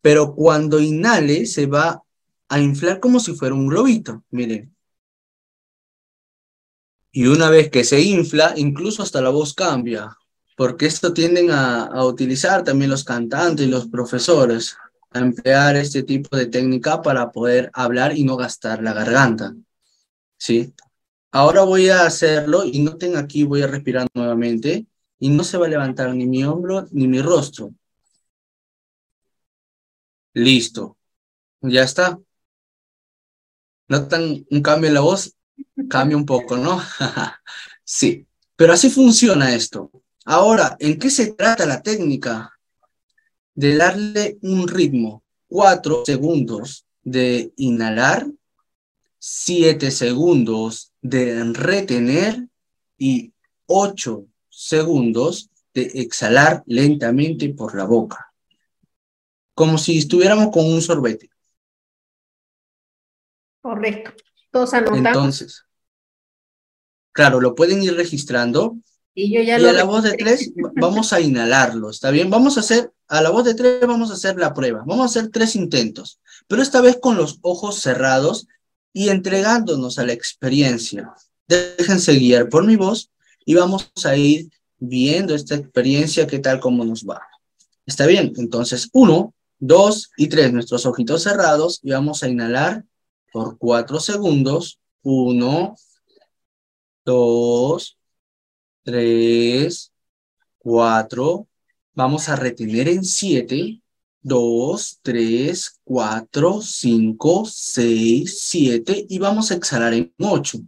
pero 0.00 0.34
cuando 0.34 0.80
inhale 0.80 1.46
se 1.46 1.66
va 1.66 2.02
a 2.48 2.58
inflar 2.58 3.00
como 3.00 3.20
si 3.20 3.34
fuera 3.34 3.54
un 3.54 3.68
globito, 3.68 4.24
miren. 4.30 4.74
Y 7.12 7.26
una 7.26 7.50
vez 7.50 7.70
que 7.70 7.84
se 7.84 8.00
infla, 8.00 8.54
incluso 8.56 9.02
hasta 9.02 9.20
la 9.20 9.30
voz 9.30 9.52
cambia, 9.52 10.16
porque 10.56 10.86
esto 10.86 11.12
tienden 11.12 11.50
a, 11.50 11.84
a 11.84 12.04
utilizar 12.06 12.64
también 12.64 12.90
los 12.90 13.04
cantantes 13.04 13.66
y 13.66 13.70
los 13.70 13.88
profesores 13.88 14.76
a 15.10 15.18
emplear 15.18 15.76
este 15.76 16.02
tipo 16.02 16.36
de 16.36 16.46
técnica 16.46 17.02
para 17.02 17.30
poder 17.32 17.70
hablar 17.74 18.16
y 18.16 18.24
no 18.24 18.36
gastar 18.36 18.82
la 18.82 18.92
garganta. 18.92 19.54
¿Sí? 20.38 20.74
Ahora 21.32 21.62
voy 21.62 21.88
a 21.90 22.06
hacerlo 22.06 22.64
y 22.64 22.80
noten 22.80 23.16
aquí, 23.16 23.44
voy 23.44 23.62
a 23.62 23.66
respirar 23.66 24.08
nuevamente 24.14 24.86
y 25.18 25.30
no 25.30 25.44
se 25.44 25.58
va 25.58 25.66
a 25.66 25.68
levantar 25.68 26.14
ni 26.14 26.26
mi 26.26 26.44
hombro 26.44 26.86
ni 26.92 27.08
mi 27.08 27.20
rostro. 27.22 27.72
Listo. 30.34 30.96
Ya 31.62 31.82
está. 31.84 32.18
¿Notan 33.88 34.46
un 34.50 34.62
cambio 34.62 34.88
en 34.88 34.94
la 34.94 35.00
voz? 35.00 35.34
Cambia 35.88 36.16
un 36.16 36.26
poco, 36.26 36.56
¿no? 36.56 36.80
sí. 37.84 38.26
Pero 38.56 38.72
así 38.72 38.90
funciona 38.90 39.54
esto. 39.54 39.90
Ahora, 40.24 40.76
¿en 40.78 40.98
qué 40.98 41.10
se 41.10 41.32
trata 41.32 41.66
la 41.66 41.82
técnica? 41.82 42.59
De 43.54 43.76
darle 43.76 44.38
un 44.42 44.68
ritmo, 44.68 45.22
cuatro 45.48 46.04
segundos 46.04 46.86
de 47.02 47.52
inhalar, 47.56 48.26
siete 49.18 49.90
segundos 49.90 50.92
de 51.02 51.44
retener 51.52 52.46
y 52.96 53.32
ocho 53.66 54.26
segundos 54.48 55.50
de 55.74 55.82
exhalar 55.94 56.62
lentamente 56.66 57.48
por 57.50 57.76
la 57.76 57.84
boca, 57.84 58.32
como 59.54 59.78
si 59.78 59.98
estuviéramos 59.98 60.50
con 60.52 60.66
un 60.66 60.82
sorbete. 60.82 61.30
Correcto. 63.60 64.12
Todos 64.50 64.74
anotamos. 64.74 65.06
Entonces, 65.06 65.64
claro, 67.12 67.40
lo 67.40 67.54
pueden 67.54 67.82
ir 67.82 67.94
registrando 67.94 68.76
y 69.14 69.32
yo 69.32 69.42
ya 69.42 69.56
a 69.56 69.58
la 69.58 69.84
voz 69.84 70.04
de 70.04 70.12
tres 70.12 70.52
vamos 70.76 71.12
a 71.12 71.20
inhalarlo, 71.20 71.90
¿está 71.90 72.10
bien? 72.10 72.30
Vamos 72.30 72.56
a 72.56 72.60
hacer, 72.60 72.92
a 73.08 73.20
la 73.20 73.30
voz 73.30 73.44
de 73.44 73.54
tres 73.54 73.80
vamos 73.86 74.10
a 74.10 74.14
hacer 74.14 74.36
la 74.36 74.54
prueba. 74.54 74.84
Vamos 74.86 75.02
a 75.02 75.18
hacer 75.18 75.30
tres 75.30 75.56
intentos, 75.56 76.20
pero 76.46 76.62
esta 76.62 76.80
vez 76.80 76.98
con 77.00 77.16
los 77.16 77.38
ojos 77.42 77.80
cerrados 77.80 78.46
y 78.92 79.08
entregándonos 79.08 79.98
a 79.98 80.06
la 80.06 80.12
experiencia. 80.12 81.12
Déjense 81.48 82.14
guiar 82.14 82.48
por 82.48 82.64
mi 82.64 82.76
voz 82.76 83.10
y 83.44 83.54
vamos 83.54 83.90
a 84.04 84.16
ir 84.16 84.48
viendo 84.78 85.34
esta 85.34 85.56
experiencia, 85.56 86.26
qué 86.26 86.38
tal, 86.38 86.60
cómo 86.60 86.84
nos 86.84 87.04
va. 87.04 87.20
¿Está 87.86 88.06
bien? 88.06 88.32
Entonces, 88.36 88.88
uno, 88.92 89.34
dos 89.58 90.10
y 90.16 90.28
tres, 90.28 90.52
nuestros 90.52 90.86
ojitos 90.86 91.24
cerrados 91.24 91.80
y 91.82 91.90
vamos 91.90 92.22
a 92.22 92.28
inhalar 92.28 92.84
por 93.32 93.58
cuatro 93.58 94.00
segundos. 94.00 94.78
Uno, 95.02 95.74
dos, 97.04 97.98
Tres, 98.82 99.92
cuatro, 100.58 101.48
vamos 101.94 102.28
a 102.28 102.36
retener 102.36 102.88
en 102.88 103.04
siete, 103.04 103.82
dos, 104.22 104.98
tres, 105.02 105.80
cuatro, 105.84 106.60
cinco, 106.62 107.44
seis, 107.46 108.40
siete 108.42 109.06
y 109.08 109.18
vamos 109.18 109.50
a 109.50 109.54
exhalar 109.56 109.94
en 109.94 110.12
ocho. 110.18 110.60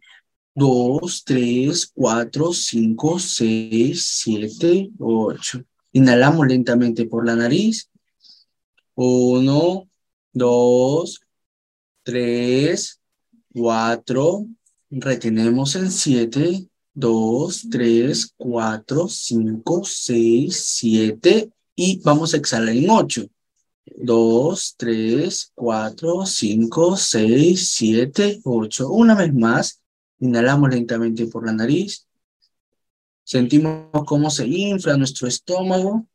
Dos, 0.55 1.25
tres, 1.25 1.91
cuatro, 1.95 2.53
cinco, 2.53 3.19
seis, 3.19 4.07
siete, 4.23 4.91
ocho. 4.99 5.65
Inhalamos 5.93 6.47
lentamente 6.47 7.07
por 7.07 7.27
la 7.27 7.37
nariz. 7.37 7.91
Uno, 8.95 9.89
dos, 10.33 11.21
tres, 12.03 13.01
cuatro. 13.53 14.47
Retenemos 14.91 15.75
en 15.77 15.91
siete, 15.91 16.69
2, 16.95 17.69
3, 17.71 18.35
4, 18.37 19.09
5, 19.09 19.83
6, 19.85 20.65
7 20.65 21.51
y 21.75 22.01
vamos 22.01 22.35
a 22.35 22.37
exhalar 22.37 22.75
en 22.75 22.91
8. 22.91 23.27
2, 23.97 24.75
3, 24.77 25.53
4, 25.55 26.27
5, 26.27 26.97
6, 26.97 27.69
7, 27.71 28.41
8. 28.45 28.91
Una 28.91 29.15
vez 29.15 29.35
más, 29.35 29.83
inhalamos 30.21 30.71
lentamente 30.71 31.27
por 31.27 31.47
la 31.47 31.53
nariz. 31.53 32.07
Sentimos 33.25 34.05
cómo 34.07 34.31
se 34.31 34.47
infla 34.47 34.97
nuestro 34.97 35.29
estómago. 35.29 36.07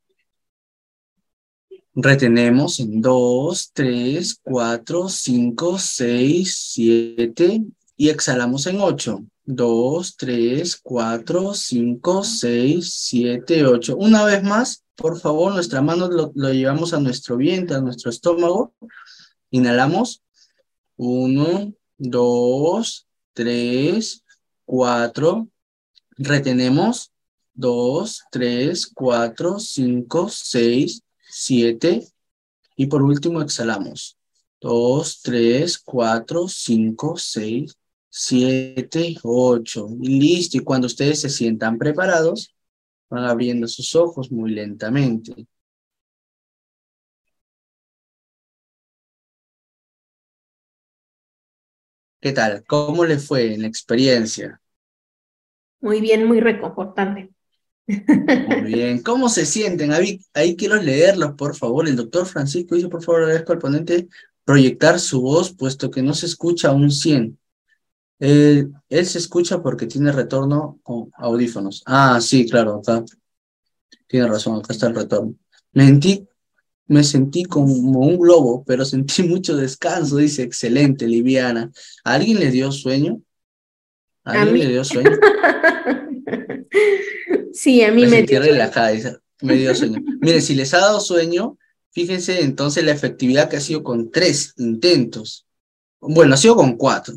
Retenemos 1.96 2.80
en 2.80 3.02
2, 3.02 3.72
3, 3.74 4.40
4, 4.44 5.10
5, 5.10 5.80
6, 5.80 6.56
7 6.74 7.66
y 7.96 8.10
exhalamos 8.10 8.68
en 8.68 8.82
8. 8.82 9.26
2, 9.48 10.18
3, 10.18 10.76
4, 10.84 11.54
5, 11.54 12.24
6, 12.24 12.94
7, 12.94 13.66
8. 13.66 13.96
Una 13.96 14.26
vez 14.26 14.44
más, 14.44 14.84
por 14.96 15.20
favor, 15.20 15.54
nuestra 15.54 15.82
mano 15.82 16.10
lo, 16.10 16.32
lo 16.36 16.52
llevamos 16.52 16.94
a 16.94 17.00
nuestro 17.00 17.38
vientre, 17.38 17.78
a 17.78 17.82
nuestro 17.82 18.10
estómago. 18.10 18.74
Inhalamos. 19.50 20.22
1, 20.98 21.74
2, 21.98 23.08
3, 23.34 24.24
4. 24.66 25.48
Retenemos. 26.18 27.12
2, 27.54 28.24
3, 28.30 28.92
4, 28.94 29.60
5, 29.60 30.30
6, 30.30 31.04
7. 31.30 32.08
Y 32.76 32.86
por 32.88 33.02
último 33.02 33.42
exhalamos. 33.42 34.18
2, 34.60 35.22
3, 35.22 35.78
4, 35.80 36.48
5, 36.50 37.18
6, 37.18 37.78
siete, 38.18 39.16
ocho. 39.24 39.88
Y 40.02 40.20
listo. 40.20 40.58
Y 40.58 40.62
cuando 40.62 40.88
ustedes 40.88 41.22
se 41.22 41.30
sientan 41.30 41.78
preparados, 41.78 42.56
van 43.10 43.26
abriendo 43.26 43.68
sus 43.68 43.96
ojos 43.96 44.32
muy 44.32 44.52
lentamente. 44.52 45.48
¿Qué 52.20 52.32
tal? 52.32 52.64
¿Cómo 52.66 53.06
le 53.06 53.20
fue 53.20 53.54
en 53.54 53.62
la 53.62 53.68
experiencia? 53.68 54.60
Muy 55.80 56.02
bien, 56.02 56.26
muy 56.26 56.40
reconfortante. 56.40 57.30
Muy 57.88 58.74
bien. 58.74 59.02
¿Cómo 59.04 59.30
se 59.30 59.46
sienten? 59.46 59.94
Ahí, 59.94 60.20
ahí 60.34 60.56
quiero 60.56 60.76
leerlos, 60.82 61.36
por 61.36 61.56
favor. 61.56 61.88
El 61.88 61.96
doctor 61.96 62.26
Francisco 62.26 62.76
dice, 62.76 62.90
por 62.90 63.04
favor, 63.04 63.24
agradezco 63.24 63.54
al 63.54 63.60
ponente 63.60 64.08
proyectar 64.44 65.00
su 65.00 65.22
voz, 65.22 65.54
puesto 65.54 65.92
que 65.92 66.02
no 66.02 66.14
se 66.14 66.26
escucha 66.26 66.72
un 66.72 66.92
100. 66.92 67.38
Él 68.20 69.06
se 69.06 69.18
escucha 69.18 69.62
porque 69.62 69.86
tiene 69.86 70.12
retorno 70.12 70.80
con 70.84 71.12
audífonos. 71.16 71.84
Ah, 71.86 72.20
sí, 72.22 72.50
claro, 72.50 72.76
acá. 72.76 73.04
Tiene 74.08 74.28
razón, 74.28 74.58
acá 74.58 74.74
está 74.74 74.88
el 74.88 74.96
retorno. 74.96 75.36
Mentí, 75.74 76.28
me 76.88 77.04
sentí 77.04 77.44
como 77.44 77.74
un 77.74 78.18
globo, 78.18 78.64
pero 78.66 78.86
sentí 78.86 79.24
mucho 79.24 79.56
descanso, 79.56 80.18
dice, 80.18 80.44
excelente, 80.44 81.08
liviana. 81.08 81.72
alguien 82.04 82.40
le 82.40 82.52
dio 82.52 82.72
sueño? 82.72 83.22
alguien 84.24 84.60
le 84.60 84.70
dio 84.70 84.84
sueño? 84.84 85.12
sí, 87.54 87.82
a 87.84 87.92
mí 87.92 88.06
me, 88.06 88.24
dio 88.24 88.42
relajada, 88.42 88.92
me 89.42 89.56
dio 89.56 89.74
sueño. 89.74 90.02
Mire, 90.20 90.42
si 90.42 90.54
les 90.54 90.74
ha 90.74 90.80
dado 90.80 91.00
sueño, 91.00 91.58
fíjense 91.92 92.42
entonces 92.42 92.84
la 92.84 92.92
efectividad 92.92 93.50
que 93.50 93.58
ha 93.58 93.62
sido 93.62 93.84
con 93.84 94.12
tres 94.12 94.54
intentos. 94.58 95.46
Bueno, 96.02 96.34
ha 96.34 96.38
sido 96.38 96.58
con 96.58 96.76
cuatro. 96.76 97.16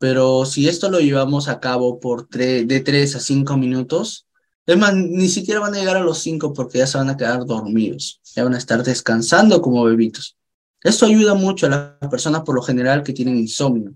Pero 0.00 0.46
si 0.46 0.66
esto 0.66 0.90
lo 0.90 0.98
llevamos 0.98 1.48
a 1.48 1.60
cabo 1.60 2.00
por 2.00 2.26
de 2.30 2.80
tres 2.80 3.14
a 3.16 3.20
cinco 3.20 3.58
minutos, 3.58 4.26
es 4.64 4.78
más, 4.78 4.94
ni 4.94 5.28
siquiera 5.28 5.60
van 5.60 5.74
a 5.74 5.78
llegar 5.78 5.98
a 5.98 6.00
los 6.00 6.20
cinco 6.20 6.54
porque 6.54 6.78
ya 6.78 6.86
se 6.86 6.96
van 6.96 7.10
a 7.10 7.18
quedar 7.18 7.44
dormidos, 7.44 8.18
ya 8.34 8.44
van 8.44 8.54
a 8.54 8.58
estar 8.58 8.82
descansando 8.82 9.60
como 9.60 9.84
bebitos. 9.84 10.38
Esto 10.82 11.04
ayuda 11.04 11.34
mucho 11.34 11.66
a 11.66 11.68
las 11.68 12.10
personas 12.10 12.44
por 12.44 12.54
lo 12.54 12.62
general 12.62 13.02
que 13.02 13.12
tienen 13.12 13.36
insomnio. 13.36 13.94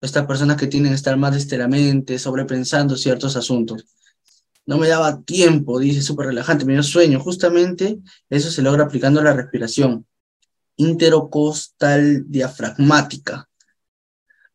Estas 0.00 0.26
personas 0.26 0.56
que 0.56 0.66
tienen 0.66 0.90
que 0.90 0.96
estar 0.96 1.16
más 1.16 1.36
esteramente, 1.36 2.18
sobrepensando 2.18 2.96
ciertos 2.96 3.36
asuntos. 3.36 3.84
No 4.66 4.78
me 4.78 4.88
daba 4.88 5.22
tiempo, 5.22 5.78
dice 5.78 6.02
súper 6.02 6.26
relajante, 6.26 6.64
me 6.64 6.72
dio 6.72 6.82
sueño. 6.82 7.20
Justamente 7.20 8.00
eso 8.28 8.50
se 8.50 8.62
logra 8.62 8.82
aplicando 8.82 9.22
la 9.22 9.32
respiración 9.32 10.06
interocostal 10.74 12.24
diafragmática. 12.28 13.49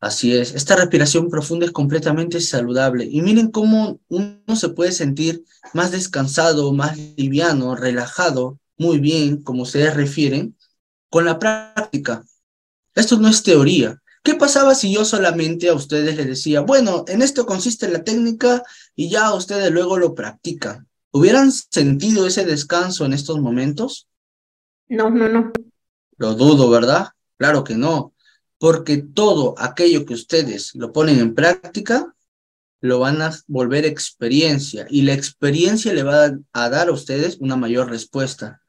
Así 0.00 0.36
es, 0.36 0.54
esta 0.54 0.76
respiración 0.76 1.30
profunda 1.30 1.64
es 1.64 1.72
completamente 1.72 2.40
saludable. 2.40 3.06
Y 3.10 3.22
miren 3.22 3.50
cómo 3.50 3.98
uno 4.08 4.56
se 4.56 4.68
puede 4.68 4.92
sentir 4.92 5.44
más 5.72 5.90
descansado, 5.90 6.72
más 6.72 6.98
liviano, 7.16 7.74
relajado, 7.74 8.58
muy 8.76 8.98
bien, 8.98 9.42
como 9.42 9.62
ustedes 9.62 9.94
refieren, 9.94 10.56
con 11.08 11.24
la 11.24 11.38
práctica. 11.38 12.24
Esto 12.94 13.18
no 13.18 13.28
es 13.28 13.42
teoría. 13.42 14.02
¿Qué 14.22 14.34
pasaba 14.34 14.74
si 14.74 14.92
yo 14.92 15.04
solamente 15.04 15.68
a 15.68 15.74
ustedes 15.74 16.16
les 16.16 16.26
decía, 16.26 16.60
bueno, 16.60 17.04
en 17.08 17.22
esto 17.22 17.46
consiste 17.46 17.88
la 17.88 18.04
técnica 18.04 18.62
y 18.94 19.08
ya 19.08 19.32
ustedes 19.32 19.70
luego 19.70 19.96
lo 19.96 20.14
practican? 20.14 20.88
¿Hubieran 21.10 21.50
sentido 21.52 22.26
ese 22.26 22.44
descanso 22.44 23.06
en 23.06 23.14
estos 23.14 23.40
momentos? 23.40 24.08
No, 24.88 25.08
no, 25.08 25.28
no. 25.28 25.52
Lo 26.18 26.34
dudo, 26.34 26.68
¿verdad? 26.68 27.08
Claro 27.38 27.64
que 27.64 27.76
no 27.76 28.12
porque 28.58 28.98
todo 28.98 29.54
aquello 29.58 30.06
que 30.06 30.14
ustedes 30.14 30.74
lo 30.74 30.92
ponen 30.92 31.18
en 31.18 31.34
práctica, 31.34 32.14
lo 32.80 33.00
van 33.00 33.22
a 33.22 33.36
volver 33.46 33.84
experiencia 33.84 34.86
y 34.90 35.02
la 35.02 35.14
experiencia 35.14 35.92
le 35.92 36.02
va 36.02 36.30
a 36.52 36.70
dar 36.70 36.88
a 36.88 36.92
ustedes 36.92 37.38
una 37.40 37.56
mayor 37.56 37.90
respuesta. 37.90 38.60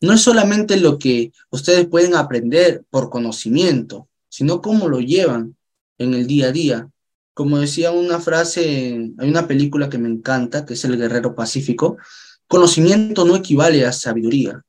No 0.00 0.12
es 0.12 0.20
solamente 0.20 0.76
lo 0.78 0.98
que 0.98 1.32
ustedes 1.50 1.86
pueden 1.86 2.14
aprender 2.14 2.84
por 2.90 3.10
conocimiento, 3.10 4.08
sino 4.28 4.60
cómo 4.60 4.88
lo 4.88 5.00
llevan 5.00 5.56
en 5.98 6.14
el 6.14 6.26
día 6.26 6.48
a 6.48 6.52
día. 6.52 6.90
Como 7.34 7.58
decía 7.58 7.90
una 7.90 8.20
frase, 8.20 9.12
hay 9.18 9.28
una 9.28 9.46
película 9.46 9.88
que 9.88 9.98
me 9.98 10.08
encanta, 10.08 10.64
que 10.64 10.74
es 10.74 10.84
El 10.84 10.96
Guerrero 10.96 11.34
Pacífico, 11.34 11.96
conocimiento 12.46 13.24
no 13.24 13.36
equivale 13.36 13.84
a 13.84 13.92
sabiduría, 13.92 14.62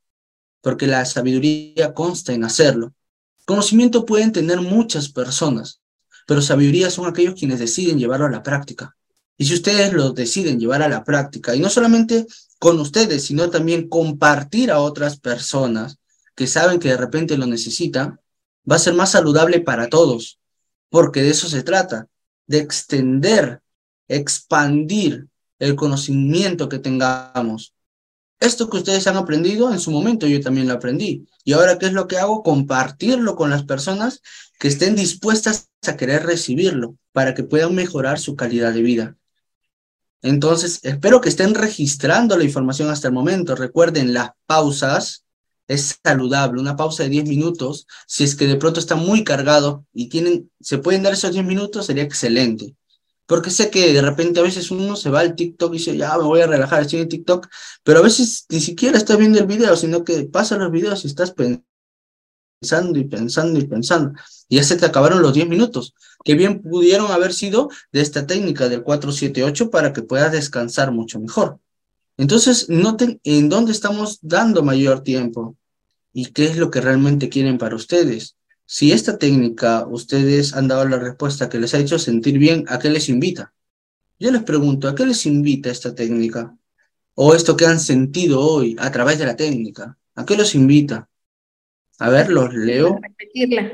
porque 0.60 0.86
la 0.86 1.04
sabiduría 1.04 1.94
consta 1.94 2.32
en 2.32 2.44
hacerlo. 2.44 2.94
Conocimiento 3.48 4.04
pueden 4.04 4.30
tener 4.30 4.60
muchas 4.60 5.08
personas, 5.08 5.80
pero 6.26 6.42
sabiduría 6.42 6.90
son 6.90 7.06
aquellos 7.06 7.32
quienes 7.32 7.58
deciden 7.58 7.98
llevarlo 7.98 8.26
a 8.26 8.30
la 8.30 8.42
práctica. 8.42 8.94
Y 9.38 9.46
si 9.46 9.54
ustedes 9.54 9.90
lo 9.94 10.12
deciden 10.12 10.60
llevar 10.60 10.82
a 10.82 10.88
la 10.90 11.02
práctica, 11.02 11.56
y 11.56 11.60
no 11.60 11.70
solamente 11.70 12.26
con 12.58 12.78
ustedes, 12.78 13.24
sino 13.24 13.48
también 13.48 13.88
compartir 13.88 14.70
a 14.70 14.80
otras 14.80 15.18
personas 15.18 15.96
que 16.34 16.46
saben 16.46 16.78
que 16.78 16.90
de 16.90 16.98
repente 16.98 17.38
lo 17.38 17.46
necesitan, 17.46 18.20
va 18.70 18.76
a 18.76 18.80
ser 18.80 18.92
más 18.92 19.12
saludable 19.12 19.60
para 19.60 19.88
todos, 19.88 20.38
porque 20.90 21.22
de 21.22 21.30
eso 21.30 21.48
se 21.48 21.62
trata, 21.62 22.06
de 22.46 22.58
extender, 22.58 23.62
expandir 24.08 25.26
el 25.58 25.74
conocimiento 25.74 26.68
que 26.68 26.80
tengamos. 26.80 27.72
Esto 28.40 28.70
que 28.70 28.76
ustedes 28.76 29.06
han 29.06 29.16
aprendido, 29.16 29.72
en 29.72 29.80
su 29.80 29.90
momento 29.90 30.26
yo 30.26 30.40
también 30.40 30.68
lo 30.68 30.74
aprendí. 30.74 31.26
Y 31.44 31.54
ahora, 31.54 31.78
¿qué 31.78 31.86
es 31.86 31.92
lo 31.92 32.06
que 32.06 32.18
hago? 32.18 32.42
Compartirlo 32.42 33.34
con 33.34 33.50
las 33.50 33.64
personas 33.64 34.22
que 34.58 34.68
estén 34.68 34.94
dispuestas 34.94 35.70
a 35.86 35.96
querer 35.96 36.24
recibirlo 36.24 36.96
para 37.12 37.34
que 37.34 37.44
puedan 37.44 37.74
mejorar 37.74 38.18
su 38.18 38.36
calidad 38.36 38.72
de 38.72 38.82
vida. 38.82 39.16
Entonces, 40.22 40.80
espero 40.82 41.20
que 41.20 41.28
estén 41.28 41.54
registrando 41.54 42.36
la 42.36 42.44
información 42.44 42.90
hasta 42.90 43.08
el 43.08 43.14
momento. 43.14 43.54
Recuerden, 43.54 44.12
las 44.12 44.30
pausas 44.46 45.24
es 45.68 45.98
saludable. 46.02 46.60
Una 46.60 46.76
pausa 46.76 47.04
de 47.04 47.10
10 47.10 47.26
minutos, 47.26 47.86
si 48.06 48.24
es 48.24 48.34
que 48.34 48.46
de 48.46 48.56
pronto 48.56 48.80
está 48.80 48.96
muy 48.96 49.22
cargado 49.22 49.84
y 49.92 50.08
tienen, 50.08 50.50
se 50.60 50.78
pueden 50.78 51.02
dar 51.02 51.12
esos 51.12 51.32
10 51.32 51.44
minutos, 51.44 51.86
sería 51.86 52.02
excelente. 52.02 52.74
Porque 53.28 53.50
sé 53.50 53.70
que 53.70 53.92
de 53.92 54.00
repente 54.00 54.40
a 54.40 54.42
veces 54.42 54.70
uno 54.70 54.96
se 54.96 55.10
va 55.10 55.20
al 55.20 55.36
TikTok 55.36 55.74
y 55.74 55.76
dice, 55.76 55.94
ya 55.94 56.16
me 56.16 56.24
voy 56.24 56.40
a 56.40 56.46
relajar, 56.46 56.80
estoy 56.80 57.00
en 57.00 57.10
TikTok, 57.10 57.46
pero 57.82 57.98
a 57.98 58.02
veces 58.02 58.46
ni 58.48 58.58
siquiera 58.58 58.96
estás 58.96 59.18
viendo 59.18 59.38
el 59.38 59.44
video, 59.44 59.76
sino 59.76 60.02
que 60.02 60.24
pasan 60.24 60.60
los 60.60 60.72
videos 60.72 61.04
y 61.04 61.08
estás 61.08 61.32
pensando 61.32 62.98
y 62.98 63.04
pensando 63.04 63.58
y 63.58 63.66
pensando. 63.66 64.18
Y 64.48 64.56
ya 64.56 64.64
se 64.64 64.76
te 64.76 64.86
acabaron 64.86 65.20
los 65.20 65.34
10 65.34 65.46
minutos, 65.46 65.94
que 66.24 66.36
bien 66.36 66.62
pudieron 66.62 67.12
haber 67.12 67.34
sido 67.34 67.68
de 67.92 68.00
esta 68.00 68.26
técnica 68.26 68.70
del 68.70 68.82
478 68.82 69.68
para 69.68 69.92
que 69.92 70.00
puedas 70.00 70.32
descansar 70.32 70.90
mucho 70.90 71.20
mejor. 71.20 71.58
Entonces, 72.16 72.70
noten 72.70 73.20
en 73.24 73.50
dónde 73.50 73.72
estamos 73.72 74.20
dando 74.22 74.62
mayor 74.62 75.02
tiempo 75.02 75.54
y 76.14 76.32
qué 76.32 76.46
es 76.46 76.56
lo 76.56 76.70
que 76.70 76.80
realmente 76.80 77.28
quieren 77.28 77.58
para 77.58 77.76
ustedes. 77.76 78.37
Si 78.70 78.92
esta 78.92 79.16
técnica 79.16 79.86
ustedes 79.86 80.52
han 80.52 80.68
dado 80.68 80.86
la 80.86 80.98
respuesta 80.98 81.48
que 81.48 81.58
les 81.58 81.72
ha 81.72 81.78
hecho 81.78 81.98
sentir 81.98 82.38
bien, 82.38 82.66
¿a 82.68 82.78
qué 82.78 82.90
les 82.90 83.08
invita? 83.08 83.54
Yo 84.18 84.30
les 84.30 84.42
pregunto, 84.42 84.88
¿a 84.88 84.94
qué 84.94 85.06
les 85.06 85.24
invita 85.24 85.70
esta 85.70 85.94
técnica? 85.94 86.54
O 87.14 87.34
esto 87.34 87.56
que 87.56 87.64
han 87.64 87.80
sentido 87.80 88.42
hoy 88.42 88.76
a 88.78 88.92
través 88.92 89.18
de 89.18 89.24
la 89.24 89.36
técnica, 89.36 89.96
¿a 90.14 90.26
qué 90.26 90.36
los 90.36 90.54
invita? 90.54 91.08
A 91.98 92.10
ver, 92.10 92.28
los 92.28 92.52
leo. 92.52 92.98
A 92.98 93.08
repetirla. 93.08 93.72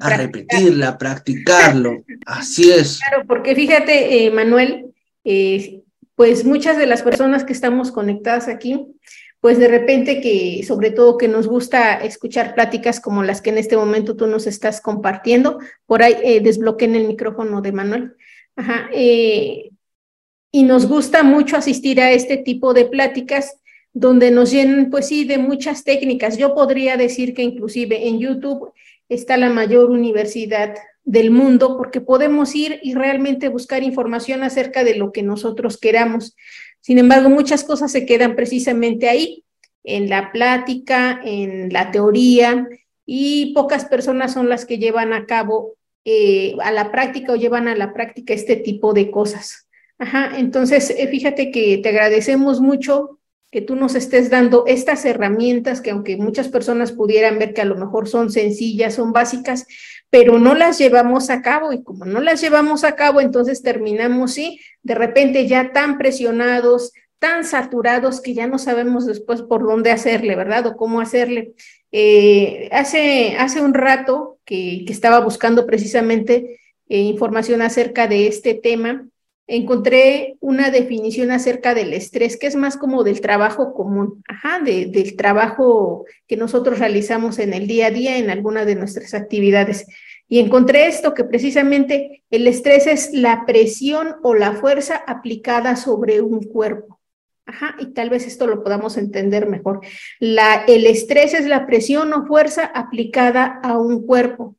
A, 0.00 0.16
repetirla, 0.16 0.88
a 0.88 0.98
practicarlo. 0.98 2.02
Así 2.24 2.70
es. 2.70 3.00
Claro, 3.06 3.26
porque 3.28 3.54
fíjate, 3.54 4.24
eh, 4.24 4.30
Manuel, 4.30 4.94
eh, 5.24 5.82
pues 6.14 6.46
muchas 6.46 6.78
de 6.78 6.86
las 6.86 7.02
personas 7.02 7.44
que 7.44 7.52
estamos 7.52 7.92
conectadas 7.92 8.48
aquí, 8.48 8.86
pues 9.44 9.58
de 9.58 9.68
repente 9.68 10.22
que, 10.22 10.64
sobre 10.66 10.90
todo 10.90 11.18
que 11.18 11.28
nos 11.28 11.46
gusta 11.46 11.96
escuchar 11.96 12.54
pláticas 12.54 12.98
como 12.98 13.22
las 13.22 13.42
que 13.42 13.50
en 13.50 13.58
este 13.58 13.76
momento 13.76 14.16
tú 14.16 14.26
nos 14.26 14.46
estás 14.46 14.80
compartiendo, 14.80 15.58
por 15.84 16.02
ahí 16.02 16.16
eh, 16.24 16.40
desbloqueen 16.40 16.94
el 16.94 17.06
micrófono 17.06 17.60
de 17.60 17.72
Manuel. 17.72 18.14
Eh, 18.94 19.70
y 20.50 20.62
nos 20.62 20.88
gusta 20.88 21.22
mucho 21.24 21.58
asistir 21.58 22.00
a 22.00 22.10
este 22.10 22.38
tipo 22.38 22.72
de 22.72 22.86
pláticas 22.86 23.60
donde 23.92 24.30
nos 24.30 24.50
llenan, 24.50 24.88
pues 24.88 25.08
sí, 25.08 25.24
de 25.24 25.36
muchas 25.36 25.84
técnicas. 25.84 26.38
Yo 26.38 26.54
podría 26.54 26.96
decir 26.96 27.34
que 27.34 27.42
inclusive 27.42 28.08
en 28.08 28.20
YouTube 28.20 28.72
está 29.10 29.36
la 29.36 29.50
mayor 29.50 29.90
universidad 29.90 30.74
del 31.04 31.30
mundo 31.30 31.76
porque 31.76 32.00
podemos 32.00 32.54
ir 32.54 32.80
y 32.82 32.94
realmente 32.94 33.50
buscar 33.50 33.82
información 33.82 34.42
acerca 34.42 34.84
de 34.84 34.94
lo 34.94 35.12
que 35.12 35.22
nosotros 35.22 35.76
queramos. 35.76 36.34
Sin 36.84 36.98
embargo, 36.98 37.30
muchas 37.30 37.64
cosas 37.64 37.90
se 37.90 38.04
quedan 38.04 38.36
precisamente 38.36 39.08
ahí, 39.08 39.42
en 39.84 40.10
la 40.10 40.30
plática, 40.32 41.18
en 41.24 41.72
la 41.72 41.90
teoría, 41.90 42.68
y 43.06 43.54
pocas 43.54 43.86
personas 43.86 44.34
son 44.34 44.50
las 44.50 44.66
que 44.66 44.76
llevan 44.76 45.14
a 45.14 45.24
cabo 45.24 45.76
eh, 46.04 46.54
a 46.62 46.70
la 46.72 46.92
práctica 46.92 47.32
o 47.32 47.36
llevan 47.36 47.68
a 47.68 47.74
la 47.74 47.94
práctica 47.94 48.34
este 48.34 48.56
tipo 48.56 48.92
de 48.92 49.10
cosas. 49.10 49.66
Ajá, 49.96 50.32
entonces 50.36 50.90
eh, 50.90 51.08
fíjate 51.08 51.50
que 51.50 51.78
te 51.78 51.88
agradecemos 51.88 52.60
mucho 52.60 53.18
que 53.50 53.62
tú 53.62 53.76
nos 53.76 53.94
estés 53.94 54.28
dando 54.28 54.64
estas 54.66 55.06
herramientas 55.06 55.80
que 55.80 55.92
aunque 55.92 56.18
muchas 56.18 56.48
personas 56.48 56.92
pudieran 56.92 57.38
ver 57.38 57.54
que 57.54 57.62
a 57.62 57.64
lo 57.64 57.76
mejor 57.76 58.10
son 58.10 58.30
sencillas, 58.30 58.96
son 58.96 59.12
básicas, 59.12 59.66
pero 60.14 60.38
no 60.38 60.54
las 60.54 60.78
llevamos 60.78 61.28
a 61.28 61.42
cabo 61.42 61.72
y 61.72 61.82
como 61.82 62.04
no 62.04 62.20
las 62.20 62.40
llevamos 62.40 62.84
a 62.84 62.94
cabo, 62.94 63.20
entonces 63.20 63.62
terminamos, 63.62 64.34
sí, 64.34 64.60
de 64.84 64.94
repente 64.94 65.48
ya 65.48 65.72
tan 65.72 65.98
presionados, 65.98 66.92
tan 67.18 67.44
saturados 67.44 68.20
que 68.20 68.32
ya 68.32 68.46
no 68.46 68.60
sabemos 68.60 69.06
después 69.06 69.42
por 69.42 69.66
dónde 69.66 69.90
hacerle, 69.90 70.36
¿verdad? 70.36 70.68
O 70.68 70.76
cómo 70.76 71.00
hacerle. 71.00 71.54
Eh, 71.90 72.68
hace, 72.70 73.34
hace 73.40 73.60
un 73.60 73.74
rato 73.74 74.38
que, 74.44 74.84
que 74.86 74.92
estaba 74.92 75.18
buscando 75.18 75.66
precisamente 75.66 76.60
eh, 76.88 76.98
información 77.00 77.60
acerca 77.60 78.06
de 78.06 78.28
este 78.28 78.54
tema, 78.54 79.08
encontré 79.46 80.36
una 80.40 80.70
definición 80.70 81.30
acerca 81.30 81.74
del 81.74 81.92
estrés, 81.92 82.36
que 82.36 82.46
es 82.46 82.56
más 82.56 82.76
como 82.76 83.04
del 83.04 83.20
trabajo 83.20 83.74
común, 83.74 84.22
ajá, 84.28 84.60
del 84.60 85.16
trabajo 85.16 86.06
que 86.26 86.36
nosotros 86.36 86.78
realizamos 86.78 87.38
en 87.38 87.52
el 87.52 87.66
día 87.66 87.88
a 87.88 87.90
día 87.90 88.18
en 88.18 88.30
alguna 88.30 88.64
de 88.64 88.76
nuestras 88.76 89.12
actividades. 89.12 89.86
Y 90.28 90.38
encontré 90.38 90.86
esto, 90.86 91.14
que 91.14 91.24
precisamente 91.24 92.24
el 92.30 92.46
estrés 92.46 92.86
es 92.86 93.12
la 93.12 93.44
presión 93.46 94.16
o 94.22 94.34
la 94.34 94.52
fuerza 94.52 94.96
aplicada 95.06 95.76
sobre 95.76 96.20
un 96.20 96.42
cuerpo. 96.42 97.00
Ajá, 97.46 97.76
y 97.78 97.92
tal 97.92 98.08
vez 98.08 98.26
esto 98.26 98.46
lo 98.46 98.62
podamos 98.62 98.96
entender 98.96 99.46
mejor. 99.46 99.80
La, 100.18 100.64
el 100.66 100.86
estrés 100.86 101.34
es 101.34 101.46
la 101.46 101.66
presión 101.66 102.12
o 102.14 102.26
fuerza 102.26 102.64
aplicada 102.64 103.60
a 103.62 103.76
un 103.76 104.06
cuerpo 104.06 104.56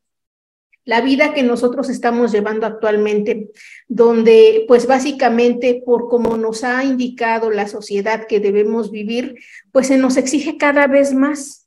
la 0.86 1.00
vida 1.00 1.34
que 1.34 1.42
nosotros 1.42 1.90
estamos 1.90 2.32
llevando 2.32 2.64
actualmente, 2.64 3.50
donde 3.88 4.64
pues 4.68 4.86
básicamente 4.86 5.82
por 5.84 6.08
como 6.08 6.36
nos 6.36 6.62
ha 6.62 6.84
indicado 6.84 7.50
la 7.50 7.66
sociedad 7.66 8.26
que 8.26 8.38
debemos 8.38 8.92
vivir, 8.92 9.34
pues 9.76 9.88
se 9.88 9.98
nos 9.98 10.16
exige 10.16 10.56
cada 10.56 10.86
vez 10.86 11.12
más. 11.12 11.66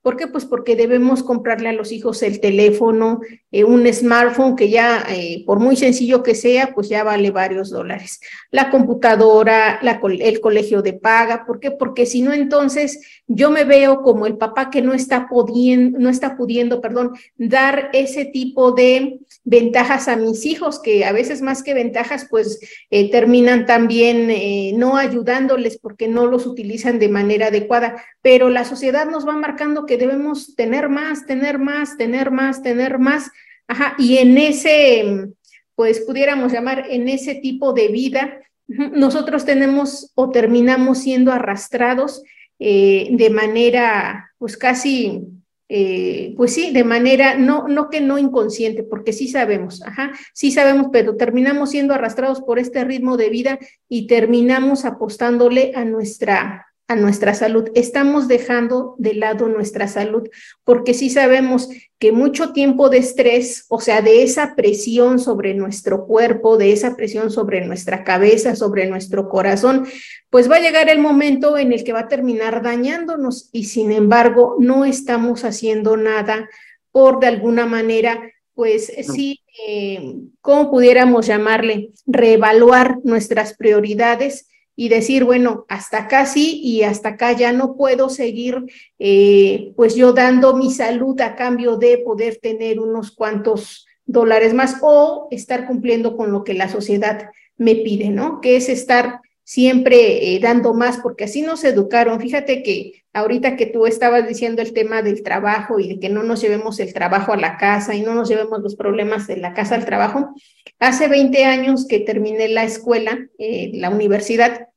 ¿Por 0.00 0.16
qué? 0.16 0.26
Pues 0.26 0.46
porque 0.46 0.76
debemos 0.76 1.22
comprarle 1.22 1.68
a 1.68 1.74
los 1.74 1.92
hijos 1.92 2.22
el 2.22 2.40
teléfono, 2.40 3.20
eh, 3.50 3.64
un 3.64 3.86
smartphone 3.92 4.56
que 4.56 4.70
ya, 4.70 5.04
eh, 5.10 5.42
por 5.44 5.60
muy 5.60 5.76
sencillo 5.76 6.22
que 6.22 6.34
sea, 6.34 6.72
pues 6.74 6.88
ya 6.88 7.04
vale 7.04 7.30
varios 7.30 7.68
dólares. 7.68 8.20
La 8.50 8.70
computadora, 8.70 9.80
el 9.82 10.40
colegio 10.40 10.80
de 10.80 10.94
paga. 10.94 11.44
¿Por 11.44 11.60
qué? 11.60 11.70
Porque 11.70 12.06
si 12.06 12.22
no, 12.22 12.32
entonces 12.32 13.22
yo 13.26 13.50
me 13.50 13.64
veo 13.64 14.00
como 14.00 14.26
el 14.26 14.38
papá 14.38 14.70
que 14.70 14.80
no 14.80 14.94
está 14.94 15.28
pudiendo, 15.28 15.98
no 15.98 16.08
está 16.08 16.38
pudiendo, 16.38 16.80
perdón, 16.80 17.12
dar 17.36 17.90
ese 17.92 18.24
tipo 18.24 18.72
de 18.72 19.18
ventajas 19.44 20.08
a 20.08 20.16
mis 20.16 20.46
hijos, 20.46 20.80
que 20.80 21.04
a 21.04 21.12
veces 21.12 21.42
más 21.42 21.62
que 21.62 21.74
ventajas, 21.74 22.26
pues 22.30 22.58
eh, 22.90 23.10
terminan 23.10 23.66
también 23.66 24.32
no 24.78 24.96
ayudándoles 24.96 25.78
porque 25.78 26.08
no 26.08 26.26
los 26.26 26.46
utilizan 26.46 26.98
de 26.98 27.08
manera 27.08 27.41
adecuada. 27.44 28.02
Pero 28.22 28.48
la 28.48 28.64
sociedad 28.64 29.08
nos 29.08 29.26
va 29.26 29.36
marcando 29.36 29.86
que 29.86 29.98
debemos 29.98 30.54
tener 30.54 30.88
más, 30.88 31.26
tener 31.26 31.58
más, 31.58 31.96
tener 31.96 32.30
más, 32.30 32.62
tener 32.62 32.98
más. 32.98 33.30
Ajá, 33.68 33.94
y 33.98 34.18
en 34.18 34.38
ese, 34.38 35.28
pues 35.74 36.00
pudiéramos 36.00 36.52
llamar, 36.52 36.86
en 36.90 37.08
ese 37.08 37.36
tipo 37.36 37.72
de 37.72 37.88
vida, 37.88 38.38
nosotros 38.66 39.44
tenemos 39.44 40.12
o 40.14 40.30
terminamos 40.30 40.98
siendo 40.98 41.32
arrastrados 41.32 42.22
eh, 42.58 43.08
de 43.10 43.30
manera, 43.30 44.32
pues 44.38 44.56
casi, 44.56 45.22
eh, 45.68 46.34
pues 46.36 46.54
sí, 46.54 46.70
de 46.72 46.84
manera, 46.84 47.34
no, 47.36 47.66
no 47.66 47.90
que 47.90 48.00
no 48.00 48.18
inconsciente, 48.18 48.82
porque 48.82 49.12
sí 49.12 49.28
sabemos, 49.28 49.82
ajá, 49.82 50.12
sí 50.32 50.52
sabemos, 50.52 50.88
pero 50.92 51.16
terminamos 51.16 51.70
siendo 51.70 51.92
arrastrados 51.94 52.40
por 52.40 52.58
este 52.58 52.84
ritmo 52.84 53.16
de 53.16 53.30
vida 53.30 53.58
y 53.88 54.06
terminamos 54.06 54.84
apostándole 54.84 55.72
a 55.74 55.84
nuestra, 55.84 56.71
a 56.92 56.96
nuestra 56.96 57.34
salud. 57.34 57.70
Estamos 57.74 58.28
dejando 58.28 58.94
de 58.98 59.14
lado 59.14 59.48
nuestra 59.48 59.88
salud 59.88 60.28
porque 60.64 60.94
sí 60.94 61.10
sabemos 61.10 61.68
que 61.98 62.12
mucho 62.12 62.52
tiempo 62.52 62.88
de 62.88 62.98
estrés, 62.98 63.66
o 63.68 63.80
sea, 63.80 64.02
de 64.02 64.22
esa 64.22 64.54
presión 64.54 65.18
sobre 65.18 65.54
nuestro 65.54 66.06
cuerpo, 66.06 66.56
de 66.56 66.72
esa 66.72 66.96
presión 66.96 67.30
sobre 67.30 67.64
nuestra 67.64 68.04
cabeza, 68.04 68.56
sobre 68.56 68.86
nuestro 68.86 69.28
corazón, 69.28 69.86
pues 70.30 70.50
va 70.50 70.56
a 70.56 70.60
llegar 70.60 70.88
el 70.88 70.98
momento 70.98 71.58
en 71.58 71.72
el 71.72 71.84
que 71.84 71.92
va 71.92 72.00
a 72.00 72.08
terminar 72.08 72.62
dañándonos 72.62 73.48
y 73.52 73.64
sin 73.64 73.92
embargo 73.92 74.56
no 74.58 74.84
estamos 74.84 75.44
haciendo 75.44 75.96
nada 75.96 76.48
por 76.90 77.20
de 77.20 77.26
alguna 77.26 77.66
manera, 77.66 78.20
pues 78.54 78.92
sí, 79.14 79.40
eh, 79.66 80.16
¿cómo 80.40 80.70
pudiéramos 80.70 81.26
llamarle? 81.26 81.90
Reevaluar 82.06 82.98
nuestras 83.02 83.54
prioridades 83.56 84.46
y 84.74 84.88
decir, 84.88 85.24
bueno, 85.24 85.66
hasta 85.68 85.98
acá 85.98 86.26
sí 86.26 86.60
y 86.62 86.82
hasta 86.82 87.10
acá 87.10 87.32
ya 87.32 87.52
no 87.52 87.76
puedo 87.76 88.08
seguir, 88.08 88.64
eh, 88.98 89.72
pues 89.76 89.94
yo 89.94 90.12
dando 90.12 90.56
mi 90.56 90.70
salud 90.70 91.20
a 91.20 91.36
cambio 91.36 91.76
de 91.76 91.98
poder 91.98 92.38
tener 92.40 92.80
unos 92.80 93.10
cuantos 93.10 93.86
dólares 94.06 94.54
más 94.54 94.76
o 94.82 95.28
estar 95.30 95.66
cumpliendo 95.66 96.16
con 96.16 96.32
lo 96.32 96.44
que 96.44 96.54
la 96.54 96.68
sociedad 96.68 97.30
me 97.56 97.76
pide, 97.76 98.10
¿no? 98.10 98.40
Que 98.40 98.56
es 98.56 98.68
estar 98.68 99.20
siempre 99.52 100.34
eh, 100.34 100.40
dando 100.40 100.72
más, 100.72 100.96
porque 101.02 101.24
así 101.24 101.42
nos 101.42 101.62
educaron. 101.62 102.18
Fíjate 102.18 102.62
que 102.62 103.04
ahorita 103.12 103.54
que 103.54 103.66
tú 103.66 103.84
estabas 103.84 104.26
diciendo 104.26 104.62
el 104.62 104.72
tema 104.72 105.02
del 105.02 105.22
trabajo 105.22 105.78
y 105.78 105.88
de 105.88 106.00
que 106.00 106.08
no 106.08 106.22
nos 106.22 106.40
llevemos 106.40 106.80
el 106.80 106.94
trabajo 106.94 107.34
a 107.34 107.36
la 107.36 107.58
casa 107.58 107.94
y 107.94 108.00
no 108.00 108.14
nos 108.14 108.30
llevemos 108.30 108.60
los 108.62 108.76
problemas 108.76 109.26
de 109.26 109.36
la 109.36 109.52
casa 109.52 109.74
al 109.74 109.84
trabajo, 109.84 110.34
hace 110.78 111.06
20 111.06 111.44
años 111.44 111.86
que 111.86 112.00
terminé 112.00 112.48
la 112.48 112.64
escuela, 112.64 113.28
eh, 113.36 113.72
la 113.74 113.90
universidad, 113.90 114.68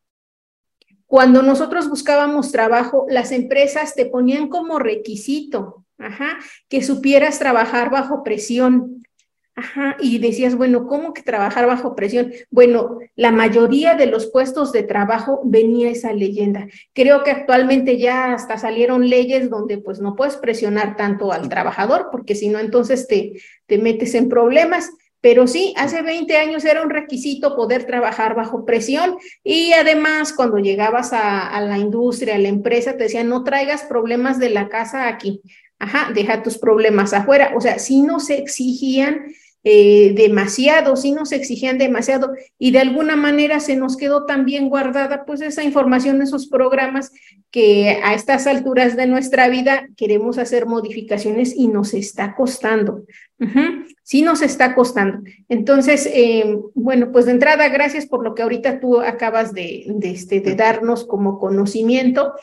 cuando 1.07 1.41
nosotros 1.41 1.87
buscábamos 1.87 2.51
trabajo, 2.51 3.05
las 3.07 3.31
empresas 3.31 3.95
te 3.95 4.05
ponían 4.05 4.49
como 4.49 4.77
requisito, 4.77 5.85
que 6.67 6.83
supieras 6.83 7.39
trabajar 7.39 7.89
bajo 7.89 8.23
presión. 8.23 9.05
Ajá, 9.57 9.95
y 10.01 10.19
decías, 10.19 10.55
bueno, 10.57 10.85
¿cómo 10.85 11.13
que 11.13 11.21
trabajar 11.21 11.65
bajo 11.65 11.95
presión? 11.95 12.33
Bueno, 12.51 12.99
la 13.15 13.31
mayoría 13.31 13.95
de 13.95 14.05
los 14.05 14.27
puestos 14.27 14.73
de 14.73 14.83
trabajo 14.83 15.39
venía 15.45 15.89
esa 15.89 16.11
leyenda. 16.11 16.67
Creo 16.91 17.23
que 17.23 17.31
actualmente 17.31 17.97
ya 17.97 18.33
hasta 18.33 18.57
salieron 18.57 19.07
leyes 19.07 19.49
donde 19.49 19.77
pues 19.77 20.01
no 20.01 20.17
puedes 20.17 20.35
presionar 20.35 20.97
tanto 20.97 21.31
al 21.31 21.47
trabajador, 21.47 22.09
porque 22.11 22.35
si 22.35 22.49
no, 22.49 22.59
entonces 22.59 23.07
te, 23.07 23.31
te 23.65 23.77
metes 23.77 24.13
en 24.15 24.27
problemas. 24.27 24.91
Pero 25.21 25.47
sí, 25.47 25.73
hace 25.77 26.01
20 26.01 26.35
años 26.35 26.65
era 26.65 26.83
un 26.83 26.89
requisito 26.89 27.55
poder 27.55 27.85
trabajar 27.85 28.35
bajo 28.35 28.65
presión 28.65 29.15
y 29.41 29.71
además 29.71 30.33
cuando 30.33 30.57
llegabas 30.57 31.13
a, 31.13 31.47
a 31.47 31.61
la 31.61 31.77
industria, 31.77 32.35
a 32.35 32.39
la 32.39 32.49
empresa, 32.49 32.97
te 32.97 33.05
decían, 33.05 33.29
no 33.29 33.45
traigas 33.45 33.83
problemas 33.83 34.37
de 34.37 34.49
la 34.49 34.67
casa 34.67 35.07
aquí. 35.07 35.41
Ajá, 35.79 36.11
deja 36.13 36.43
tus 36.43 36.57
problemas 36.57 37.13
afuera. 37.13 37.53
O 37.55 37.61
sea, 37.61 37.79
sí 37.79 38.01
nos 38.01 38.29
exigían 38.29 39.33
eh, 39.67 40.13
demasiado, 40.15 40.95
sí 40.95 41.11
nos 41.11 41.31
exigían 41.31 41.79
demasiado 41.79 42.33
y 42.59 42.69
de 42.69 42.77
alguna 42.77 43.15
manera 43.15 43.59
se 43.59 43.75
nos 43.75 43.97
quedó 43.97 44.27
también 44.27 44.69
guardada 44.69 45.25
pues 45.25 45.41
esa 45.41 45.63
información, 45.63 46.21
esos 46.21 46.45
programas 46.45 47.11
que 47.49 47.99
a 48.03 48.13
estas 48.13 48.45
alturas 48.45 48.95
de 48.95 49.07
nuestra 49.07 49.49
vida 49.49 49.87
queremos 49.97 50.37
hacer 50.37 50.67
modificaciones 50.67 51.55
y 51.55 51.67
nos 51.67 51.95
está 51.95 52.35
costando. 52.35 53.05
Sí 54.03 54.21
nos 54.21 54.43
está 54.43 54.75
costando. 54.75 55.27
Entonces, 55.49 56.07
eh, 56.13 56.59
bueno, 56.75 57.11
pues 57.11 57.25
de 57.25 57.31
entrada, 57.31 57.67
gracias 57.69 58.05
por 58.05 58.23
lo 58.23 58.35
que 58.35 58.43
ahorita 58.43 58.79
tú 58.79 59.01
acabas 59.01 59.51
de, 59.51 59.87
este, 60.03 60.41
de 60.41 60.55
darnos 60.55 61.05
como 61.05 61.39
conocimiento. 61.39 62.33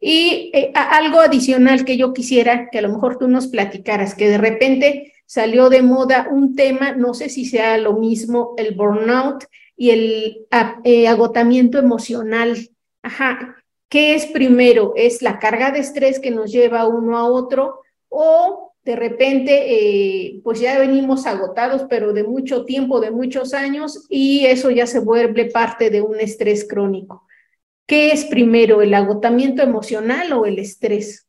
Y 0.00 0.50
eh, 0.52 0.72
algo 0.74 1.20
adicional 1.20 1.84
que 1.84 1.96
yo 1.96 2.12
quisiera 2.12 2.70
que 2.70 2.78
a 2.78 2.82
lo 2.82 2.88
mejor 2.88 3.18
tú 3.18 3.28
nos 3.28 3.46
platicaras, 3.46 4.16
que 4.16 4.28
de 4.28 4.38
repente 4.38 5.13
salió 5.34 5.68
de 5.68 5.82
moda 5.82 6.28
un 6.30 6.54
tema, 6.54 6.92
no 6.92 7.12
sé 7.12 7.28
si 7.28 7.44
sea 7.44 7.76
lo 7.76 7.94
mismo, 7.94 8.54
el 8.56 8.76
burnout 8.76 9.42
y 9.76 9.90
el 9.90 10.46
eh, 10.84 11.08
agotamiento 11.08 11.76
emocional. 11.76 12.56
Ajá, 13.02 13.56
¿qué 13.88 14.14
es 14.14 14.26
primero? 14.26 14.92
¿Es 14.94 15.22
la 15.22 15.40
carga 15.40 15.72
de 15.72 15.80
estrés 15.80 16.20
que 16.20 16.30
nos 16.30 16.52
lleva 16.52 16.86
uno 16.86 17.18
a 17.18 17.24
otro 17.24 17.80
o 18.08 18.74
de 18.84 18.94
repente 18.94 19.74
eh, 19.74 20.40
pues 20.44 20.60
ya 20.60 20.78
venimos 20.78 21.26
agotados, 21.26 21.82
pero 21.90 22.12
de 22.12 22.22
mucho 22.22 22.64
tiempo, 22.64 23.00
de 23.00 23.10
muchos 23.10 23.54
años 23.54 24.06
y 24.08 24.46
eso 24.46 24.70
ya 24.70 24.86
se 24.86 25.00
vuelve 25.00 25.46
parte 25.46 25.90
de 25.90 26.00
un 26.00 26.20
estrés 26.20 26.64
crónico? 26.64 27.26
¿Qué 27.88 28.12
es 28.12 28.24
primero, 28.24 28.82
el 28.82 28.94
agotamiento 28.94 29.64
emocional 29.64 30.32
o 30.32 30.46
el 30.46 30.60
estrés? 30.60 31.26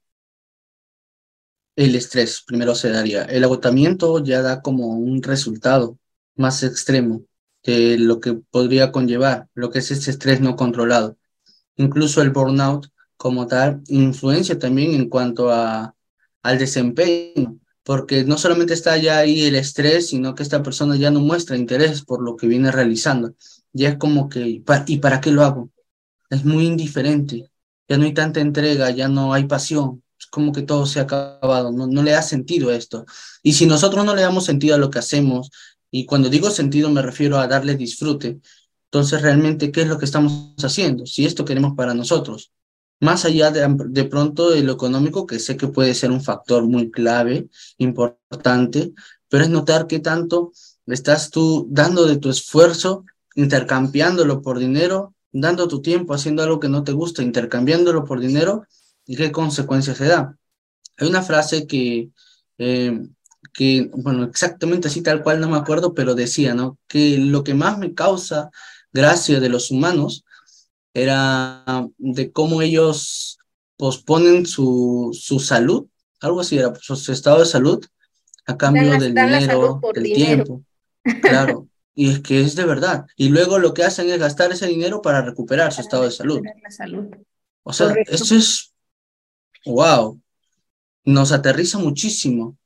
El 1.76 1.96
estrés 1.96 2.44
primero 2.46 2.76
se 2.76 2.90
daría. 2.90 3.24
El 3.24 3.44
agotamiento 3.44 4.24
ya 4.24 4.42
da 4.42 4.62
como 4.62 4.88
un 4.88 5.22
resultado 5.24 5.98
más 6.36 6.64
extremo 6.64 7.24
de 7.64 7.98
lo 7.98 8.20
que 8.20 8.34
podría 8.34 8.92
conllevar, 8.92 9.48
lo 9.54 9.72
que 9.72 9.80
es 9.80 9.92
ese 9.92 10.12
estrés 10.12 10.42
no 10.42 10.56
controlado. 10.56 11.18
Incluso 11.76 12.22
el 12.22 12.32
burnout 12.32 12.88
como 13.18 13.48
tal 13.48 13.82
influencia 13.88 14.60
también 14.60 14.94
en 14.94 15.10
cuanto 15.10 15.52
a, 15.52 15.96
al 16.44 16.58
desempeño, 16.60 17.60
porque 17.84 18.24
no 18.24 18.38
solamente 18.38 18.74
está 18.74 18.98
ya 18.98 19.20
ahí 19.20 19.44
el 19.46 19.56
estrés, 19.56 20.10
sino 20.10 20.36
que 20.36 20.44
esta 20.44 20.64
persona 20.64 20.96
ya 20.96 21.12
no 21.12 21.20
muestra 21.22 21.58
interés 21.58 22.04
por 22.04 22.22
lo 22.22 22.36
que 22.36 22.48
viene 22.48 22.72
realizando. 22.72 23.36
Ya 23.74 23.90
es 23.90 23.98
como 23.98 24.30
que, 24.30 24.62
¿y 24.88 25.00
para 25.00 25.22
qué 25.22 25.32
lo 25.32 25.44
hago? 25.44 25.70
Es 26.30 26.46
muy 26.46 26.66
indiferente, 26.66 27.52
ya 27.88 27.98
no 27.98 28.06
hay 28.06 28.14
tanta 28.14 28.42
entrega, 28.42 28.90
ya 28.92 29.08
no 29.08 29.34
hay 29.34 29.46
pasión, 29.46 30.04
como 30.32 30.52
que 30.52 30.62
todo 30.62 30.86
se 30.86 31.00
ha 31.00 31.04
acabado, 31.04 31.72
no, 31.72 31.88
no 31.88 32.04
le 32.04 32.12
da 32.12 32.22
sentido 32.22 32.70
a 32.70 32.76
esto. 32.76 33.06
Y 33.44 33.54
si 33.54 33.66
nosotros 33.66 34.06
no 34.06 34.16
le 34.16 34.22
damos 34.22 34.46
sentido 34.46 34.76
a 34.76 34.78
lo 34.78 34.90
que 34.90 35.00
hacemos, 35.00 35.50
y 35.92 36.06
cuando 36.06 36.30
digo 36.30 36.50
sentido 36.50 36.90
me 36.90 37.02
refiero 37.02 37.38
a 37.38 37.48
darle 37.48 37.76
disfrute, 37.76 38.40
entonces 38.92 39.22
realmente, 39.22 39.72
¿qué 39.72 39.82
es 39.82 39.88
lo 39.88 39.98
que 39.98 40.06
estamos 40.06 40.54
haciendo? 40.64 41.06
Si 41.06 41.26
esto 41.26 41.46
queremos 41.46 41.74
para 41.76 41.94
nosotros. 41.94 42.52
Más 43.02 43.26
allá 43.26 43.52
de, 43.52 43.68
de 43.90 44.04
pronto 44.06 44.52
de 44.52 44.64
lo 44.64 44.74
económico, 44.74 45.26
que 45.26 45.40
sé 45.40 45.58
que 45.58 45.68
puede 45.68 45.94
ser 45.94 46.12
un 46.12 46.24
factor 46.24 46.66
muy 46.66 46.92
clave, 46.92 47.50
importante, 47.78 48.94
pero 49.30 49.44
es 49.44 49.50
notar 49.50 49.88
qué 49.88 50.00
tanto 50.00 50.54
estás 50.88 51.30
tú 51.30 51.68
dando 51.70 52.06
de 52.06 52.18
tu 52.18 52.30
esfuerzo, 52.30 53.06
intercambiándolo 53.36 54.42
por 54.42 54.60
dinero, 54.60 55.14
dando 55.32 55.68
tu 55.68 55.82
tiempo 55.82 56.14
haciendo 56.14 56.44
algo 56.44 56.60
que 56.60 56.70
no 56.70 56.84
te 56.84 56.94
gusta, 56.94 57.22
intercambiándolo 57.22 58.06
por 58.06 58.20
dinero 58.22 58.66
y 59.06 59.16
qué 59.16 59.32
consecuencias 59.32 59.98
se 59.98 60.06
da. 60.06 60.36
Hay 60.98 61.08
una 61.08 61.22
frase 61.22 61.68
que, 61.68 62.10
eh, 62.58 63.00
que, 63.54 63.90
bueno, 63.94 64.24
exactamente 64.24 64.88
así 64.88 65.02
tal 65.02 65.24
cual 65.24 65.40
no 65.40 65.50
me 65.50 65.58
acuerdo, 65.58 65.94
pero 65.94 66.16
decía, 66.16 66.54
¿no? 66.54 66.78
Que 66.88 67.18
lo 67.18 67.44
que 67.44 67.54
más 67.54 67.78
me 67.78 67.94
causa 67.94 68.50
gracia 68.92 69.40
de 69.40 69.50
los 69.50 69.72
humanos 69.72 70.26
era 70.94 71.88
de 71.98 72.32
cómo 72.32 72.62
ellos 72.62 73.38
posponen 73.78 74.46
su, 74.46 75.12
su 75.20 75.40
salud, 75.40 75.88
algo 76.22 76.40
así 76.40 76.58
era, 76.58 76.74
su 76.80 77.12
estado 77.12 77.40
de 77.40 77.46
salud, 77.46 77.86
a 78.46 78.58
cambio 78.58 78.92
del 78.92 79.14
dinero, 79.14 79.82
del 79.94 80.04
tiempo. 80.04 80.64
Claro, 81.22 81.68
y 81.94 82.12
es 82.12 82.20
que 82.22 82.42
es 82.42 82.56
de 82.56 82.66
verdad. 82.66 83.06
Y 83.16 83.30
luego 83.30 83.60
lo 83.60 83.74
que 83.74 83.84
hacen 83.84 84.10
es 84.10 84.20
gastar 84.20 84.52
ese 84.52 84.68
dinero 84.68 85.02
para 85.02 85.22
recuperar 85.22 85.74
su 85.74 85.82
estado 85.82 86.04
de 86.04 86.12
salud. 86.12 86.42
O 87.64 87.74
sea, 87.74 87.94
eso 88.08 88.36
es, 88.36 88.74
wow, 89.66 90.20
nos 91.06 91.32
aterriza 91.32 91.78
muchísimo, 91.78 92.58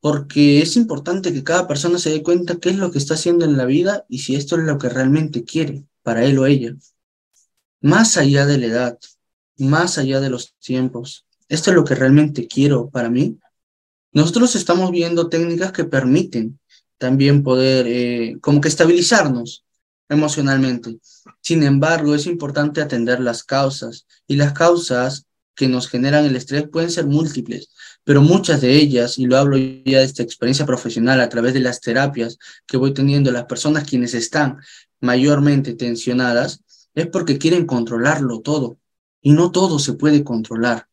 porque 0.00 0.60
es 0.60 0.76
importante 0.76 1.32
que 1.32 1.44
cada 1.44 1.66
persona 1.66 1.98
se 1.98 2.10
dé 2.10 2.22
cuenta 2.22 2.58
qué 2.58 2.70
es 2.70 2.76
lo 2.76 2.90
que 2.90 2.98
está 2.98 3.14
haciendo 3.14 3.44
en 3.44 3.56
la 3.56 3.64
vida 3.64 4.04
y 4.08 4.18
si 4.18 4.36
esto 4.36 4.56
es 4.56 4.64
lo 4.64 4.78
que 4.78 4.88
realmente 4.88 5.44
quiere 5.44 5.84
para 6.02 6.24
él 6.24 6.38
o 6.38 6.46
ella. 6.46 6.74
Más 7.80 8.16
allá 8.16 8.46
de 8.46 8.58
la 8.58 8.66
edad, 8.66 8.98
más 9.56 9.98
allá 9.98 10.20
de 10.20 10.30
los 10.30 10.54
tiempos, 10.58 11.26
esto 11.48 11.70
es 11.70 11.76
lo 11.76 11.84
que 11.84 11.94
realmente 11.94 12.46
quiero 12.46 12.90
para 12.90 13.10
mí. 13.10 13.38
Nosotros 14.12 14.54
estamos 14.56 14.90
viendo 14.90 15.28
técnicas 15.28 15.72
que 15.72 15.84
permiten 15.84 16.58
también 16.98 17.42
poder 17.42 17.86
eh, 17.88 18.36
como 18.40 18.60
que 18.60 18.68
estabilizarnos 18.68 19.64
emocionalmente. 20.08 20.98
Sin 21.40 21.62
embargo, 21.62 22.14
es 22.14 22.26
importante 22.26 22.80
atender 22.80 23.20
las 23.20 23.42
causas 23.42 24.06
y 24.26 24.36
las 24.36 24.52
causas 24.52 25.26
que 25.54 25.68
nos 25.68 25.88
generan 25.88 26.24
el 26.24 26.36
estrés 26.36 26.68
pueden 26.68 26.90
ser 26.90 27.06
múltiples, 27.06 27.70
pero 28.02 28.20
muchas 28.22 28.60
de 28.60 28.74
ellas, 28.74 29.18
y 29.18 29.26
lo 29.26 29.36
hablo 29.36 29.56
ya 29.56 29.98
de 29.98 30.04
esta 30.04 30.22
experiencia 30.22 30.66
profesional 30.66 31.20
a 31.20 31.28
través 31.28 31.54
de 31.54 31.60
las 31.60 31.80
terapias 31.80 32.38
que 32.66 32.76
voy 32.76 32.92
teniendo, 32.92 33.30
las 33.30 33.44
personas 33.44 33.88
quienes 33.88 34.14
están 34.14 34.58
mayormente 35.00 35.74
tensionadas, 35.74 36.62
es 36.94 37.06
porque 37.08 37.38
quieren 37.38 37.66
controlarlo 37.66 38.40
todo 38.40 38.78
y 39.20 39.32
no 39.32 39.50
todo 39.50 39.78
se 39.78 39.94
puede 39.94 40.22
controlar. 40.22 40.88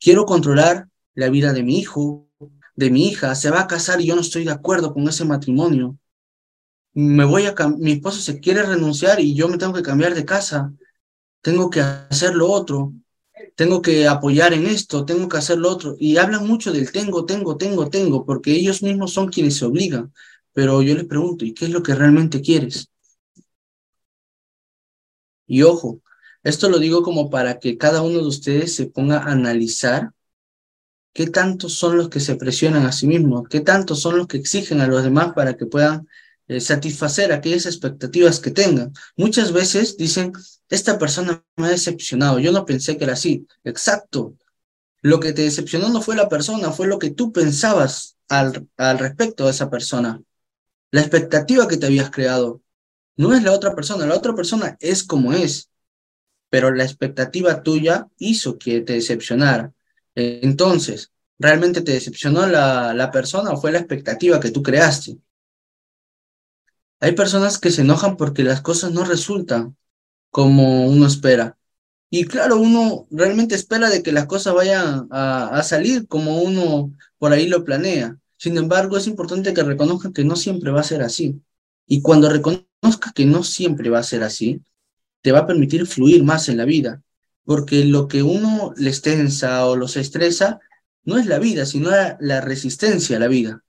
Quiero 0.00 0.26
controlar 0.26 0.88
la 1.14 1.28
vida 1.28 1.52
de 1.52 1.62
mi 1.62 1.78
hijo, 1.78 2.28
de 2.76 2.90
mi 2.90 3.08
hija, 3.08 3.34
se 3.34 3.50
va 3.50 3.62
a 3.62 3.66
casar 3.66 4.00
y 4.00 4.06
yo 4.06 4.14
no 4.14 4.20
estoy 4.20 4.44
de 4.44 4.52
acuerdo 4.52 4.94
con 4.94 5.08
ese 5.08 5.24
matrimonio. 5.24 5.98
Me 6.94 7.24
voy 7.24 7.46
a 7.46 7.54
mi 7.76 7.92
esposo 7.92 8.20
se 8.20 8.38
quiere 8.38 8.62
renunciar 8.62 9.20
y 9.20 9.34
yo 9.34 9.48
me 9.48 9.58
tengo 9.58 9.72
que 9.72 9.82
cambiar 9.82 10.14
de 10.14 10.24
casa. 10.24 10.72
Tengo 11.40 11.70
que 11.70 11.80
hacer 11.80 12.34
lo 12.34 12.50
otro. 12.50 12.92
Tengo 13.56 13.82
que 13.82 14.06
apoyar 14.08 14.52
en 14.52 14.66
esto, 14.66 15.04
tengo 15.04 15.28
que 15.28 15.38
hacer 15.38 15.58
lo 15.58 15.70
otro. 15.70 15.96
Y 15.98 16.16
hablan 16.16 16.46
mucho 16.46 16.72
del 16.72 16.92
tengo, 16.92 17.24
tengo, 17.24 17.56
tengo, 17.56 17.88
tengo, 17.90 18.24
porque 18.24 18.52
ellos 18.52 18.82
mismos 18.82 19.12
son 19.12 19.28
quienes 19.28 19.56
se 19.56 19.64
obligan. 19.64 20.12
Pero 20.52 20.82
yo 20.82 20.94
les 20.94 21.04
pregunto, 21.04 21.44
¿y 21.44 21.54
qué 21.54 21.66
es 21.66 21.70
lo 21.70 21.82
que 21.82 21.94
realmente 21.94 22.40
quieres? 22.40 22.88
Y 25.46 25.62
ojo, 25.62 26.00
esto 26.42 26.68
lo 26.68 26.78
digo 26.78 27.02
como 27.02 27.30
para 27.30 27.58
que 27.58 27.76
cada 27.78 28.02
uno 28.02 28.18
de 28.18 28.26
ustedes 28.26 28.74
se 28.74 28.86
ponga 28.86 29.18
a 29.18 29.32
analizar 29.32 30.12
¿Qué 31.18 31.26
tantos 31.26 31.74
son 31.74 31.96
los 31.96 32.10
que 32.10 32.20
se 32.20 32.36
presionan 32.36 32.86
a 32.86 32.92
sí 32.92 33.08
mismos? 33.08 33.48
¿Qué 33.48 33.58
tantos 33.60 34.00
son 34.00 34.18
los 34.18 34.28
que 34.28 34.36
exigen 34.36 34.80
a 34.80 34.86
los 34.86 35.02
demás 35.02 35.32
para 35.34 35.56
que 35.56 35.66
puedan 35.66 36.06
eh, 36.48 36.60
satisfacer 36.60 37.32
aquellas 37.32 37.66
expectativas 37.66 38.40
que 38.40 38.50
tengan? 38.50 38.92
Muchas 39.16 39.52
veces 39.52 39.96
dicen, 39.96 40.32
esta 40.68 40.98
persona 40.98 41.44
me 41.56 41.68
ha 41.68 41.70
decepcionado, 41.70 42.38
yo 42.38 42.52
no 42.52 42.66
pensé 42.66 42.96
que 42.96 43.04
era 43.04 43.12
así. 43.12 43.46
Exacto. 43.64 44.34
Lo 45.02 45.20
que 45.20 45.32
te 45.32 45.42
decepcionó 45.42 45.88
no 45.90 46.02
fue 46.02 46.16
la 46.16 46.28
persona, 46.28 46.72
fue 46.72 46.86
lo 46.88 46.98
que 46.98 47.10
tú 47.10 47.32
pensabas 47.32 48.16
al, 48.28 48.68
al 48.76 48.98
respecto 48.98 49.44
de 49.44 49.52
esa 49.52 49.70
persona. 49.70 50.20
La 50.90 51.00
expectativa 51.02 51.68
que 51.68 51.76
te 51.76 51.86
habías 51.86 52.10
creado. 52.10 52.62
No 53.16 53.34
es 53.34 53.42
la 53.42 53.52
otra 53.52 53.74
persona, 53.74 54.06
la 54.06 54.16
otra 54.16 54.34
persona 54.34 54.76
es 54.80 55.02
como 55.04 55.32
es, 55.32 55.70
pero 56.50 56.72
la 56.72 56.84
expectativa 56.84 57.62
tuya 57.62 58.08
hizo 58.18 58.58
que 58.58 58.80
te 58.80 58.94
decepcionara. 58.94 59.72
Entonces, 60.14 61.12
¿realmente 61.38 61.80
te 61.82 61.92
decepcionó 61.92 62.46
la, 62.46 62.94
la 62.94 63.10
persona 63.10 63.50
o 63.50 63.60
fue 63.60 63.72
la 63.72 63.78
expectativa 63.78 64.40
que 64.40 64.50
tú 64.50 64.62
creaste? 64.62 65.18
Hay 67.00 67.12
personas 67.12 67.58
que 67.58 67.70
se 67.70 67.82
enojan 67.82 68.16
porque 68.16 68.42
las 68.42 68.60
cosas 68.60 68.92
no 68.92 69.04
resultan 69.04 69.76
como 70.30 70.86
uno 70.86 71.06
espera. 71.06 71.58
Y 72.10 72.24
claro, 72.24 72.58
uno 72.58 73.06
realmente 73.10 73.54
espera 73.54 73.90
de 73.90 74.02
que 74.02 74.12
las 74.12 74.26
cosas 74.26 74.54
vayan 74.54 75.08
a, 75.10 75.62
salir 75.62 76.08
como 76.08 76.42
uno 76.42 76.92
por 77.18 77.32
ahí 77.32 77.48
lo 77.48 77.64
planea. 77.64 78.18
Sin 78.36 78.56
embargo, 78.56 78.96
es 78.96 79.06
importante 79.06 79.52
que 79.54 79.62
reconozca 79.62 80.12
que 80.12 80.24
no 80.24 80.36
siempre 80.36 80.70
va 80.70 80.80
a 80.80 80.84
ser 80.84 81.02
así. 81.02 81.42
Y 81.86 82.02
cuando 82.02 82.28
reconozca 82.28 83.12
que 83.14 83.26
no 83.26 83.42
siempre 83.44 83.90
va 83.90 83.98
a 83.98 84.02
ser 84.02 84.22
así, 84.22 84.62
te 85.22 85.32
va 85.32 85.40
a 85.40 85.46
permitir 85.46 85.86
fluir 85.86 86.24
más 86.24 86.48
en 86.48 86.56
la 86.56 86.64
vida 86.64 87.02
porque 87.48 87.82
lo 87.86 88.08
que 88.08 88.22
uno 88.22 88.74
les 88.76 89.00
tensa 89.00 89.64
o 89.64 89.74
los 89.74 89.96
estresa 89.96 90.60
no 91.04 91.16
es 91.16 91.24
la 91.24 91.38
vida, 91.38 91.64
sino 91.64 91.88
la, 91.88 92.42
resistencia 92.42 93.16
a 93.16 93.20
la 93.20 93.26
vida. 93.26 93.64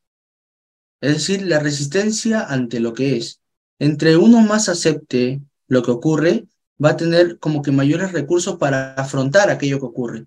Es 1.01 1.13
decir, 1.13 1.43
la 1.43 1.59
resistencia 1.59 2.41
ante 2.43 2.79
lo 2.79 2.93
que 2.93 3.17
es. 3.17 3.41
Entre 3.79 4.17
uno 4.17 4.41
más 4.41 4.69
acepte 4.69 5.41
lo 5.67 5.83
que 5.83 5.91
ocurre, 5.91 6.47
va 6.83 6.91
a 6.91 6.97
tener 6.97 7.39
como 7.39 7.61
que 7.61 7.71
mayores 7.71 8.11
recursos 8.11 8.57
para 8.57 8.93
afrontar 8.93 9.49
aquello 9.49 9.79
que 9.79 9.85
ocurre. 9.85 10.25